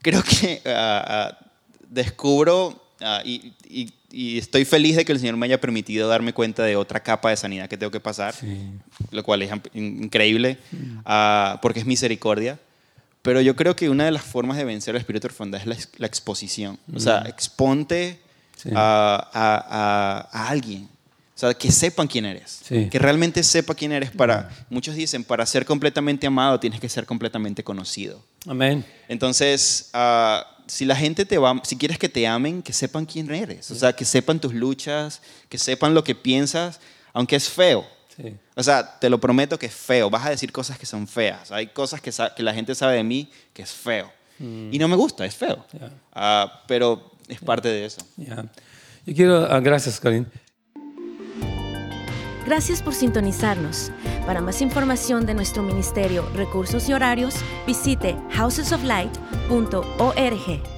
creo 0.01 0.23
que 0.23 0.61
ah, 0.65 1.05
ah, 1.39 1.45
descubro 1.89 2.81
ah, 3.01 3.21
y, 3.25 3.53
y- 3.69 3.93
y 4.17 4.37
estoy 4.37 4.63
feliz 4.63 4.95
de 4.95 5.03
que 5.03 5.11
el 5.11 5.19
Señor 5.19 5.35
me 5.35 5.45
haya 5.45 5.59
permitido 5.59 6.07
darme 6.07 6.31
cuenta 6.31 6.63
de 6.63 6.77
otra 6.77 7.03
capa 7.03 7.31
de 7.31 7.35
sanidad 7.35 7.67
que 7.67 7.75
tengo 7.75 7.91
que 7.91 7.99
pasar 7.99 8.33
lo 9.11 9.23
cual 9.23 9.41
es 9.41 9.51
increíble, 9.73 10.57
porque 11.61 11.81
es 11.81 11.85
misericordia. 11.85 12.57
Pero 13.25 13.41
yo 13.41 13.55
creo 13.57 13.75
que 13.75 13.89
una 13.89 14.05
de 14.05 14.11
las 14.11 14.23
formas 14.23 14.55
de 14.55 14.63
vencer 14.63 14.95
el 14.95 15.01
espíritu 15.01 15.27
de 15.27 15.33
orfandad 15.33 15.59
es 15.59 15.67
la, 15.67 15.75
la 15.97 16.07
exposición. 16.07 16.79
O 16.95 16.99
sea, 17.01 17.23
exponte 17.27 18.21
Sí. 18.55 18.69
a, 18.73 19.29
a- 19.33 19.65
a- 20.31 20.43
a 20.43 20.49
alguien. 20.49 20.83
O 21.35 21.37
sea, 21.37 21.53
que 21.53 21.69
sepan 21.69 22.07
quién 22.07 22.23
eres. 22.25 22.61
Sí. 22.63 22.87
Que 22.89 22.97
realmente 22.99 23.43
sepa 23.43 23.75
quién 23.75 23.91
eres. 23.91 24.09
Para, 24.11 24.49
muchos 24.69 24.95
dicen, 24.95 25.25
para 25.25 25.45
ser 25.45 25.65
completamente 25.65 26.25
amado 26.25 26.57
tienes 26.61 26.79
que 26.79 26.87
ser 26.87 27.05
completamente 27.05 27.61
conocido. 27.65 28.23
Amén. 28.47 28.85
Entonces, 29.09 29.89
ah, 29.93 30.45
si 30.67 30.85
la 30.85 30.95
gente 30.95 31.25
te 31.25 31.37
va, 31.37 31.59
si 31.65 31.75
quieres 31.77 31.99
que 31.99 32.07
te 32.07 32.25
amen, 32.25 32.61
que 32.63 32.71
sepan 32.71 33.05
quién 33.05 33.29
eres. 33.33 33.69
O 33.71 33.75
sea, 33.75 33.91
que 33.93 34.05
sepan 34.05 34.39
tus 34.39 34.53
luchas, 34.53 35.21
que 35.49 35.57
sepan 35.57 35.93
lo 35.93 36.03
que 36.05 36.15
piensas, 36.15 36.79
aunque 37.11 37.35
es 37.35 37.49
feo. 37.49 37.85
Sí. 38.15 38.35
O 38.55 38.63
sea, 38.63 38.99
te 38.99 39.09
lo 39.09 39.19
prometo 39.19 39.59
que 39.59 39.65
es 39.65 39.73
feo. 39.73 40.09
Vas 40.09 40.25
a 40.25 40.29
decir 40.29 40.51
cosas 40.51 40.77
que 40.77 40.85
son 40.85 41.07
feas. 41.07 41.51
Hay 41.51 41.67
cosas 41.67 42.01
que, 42.01 42.11
que 42.35 42.43
la 42.43 42.53
gente 42.53 42.75
sabe 42.75 42.95
de 42.95 43.03
mí 43.03 43.29
que 43.53 43.61
es 43.61 43.71
feo. 43.71 44.11
Y 44.37 44.77
no 44.79 44.89
me 44.89 44.97
gusta, 44.97 45.25
es 45.25 45.35
feo. 45.35 45.65
Ya. 45.71 45.91
Ah, 46.13 46.63
pero 46.67 47.11
es 47.27 47.39
parte 47.39 47.69
de 47.69 47.85
eso. 47.85 48.01
Ya. 48.17 48.45
Yo 49.05 49.15
quiero, 49.15 49.47
ah, 49.49 49.59
gracias, 49.59 49.99
Karin. 49.99 50.27
Gracias 52.45 52.81
por 52.81 52.93
sintonizarnos. 52.93 53.91
Para 54.25 54.41
más 54.41 54.61
información 54.61 55.25
de 55.25 55.33
nuestro 55.33 55.63
ministerio, 55.63 56.29
recursos 56.35 56.89
y 56.89 56.93
horarios, 56.93 57.35
visite 57.65 58.15
housesoflight.org. 58.31 60.74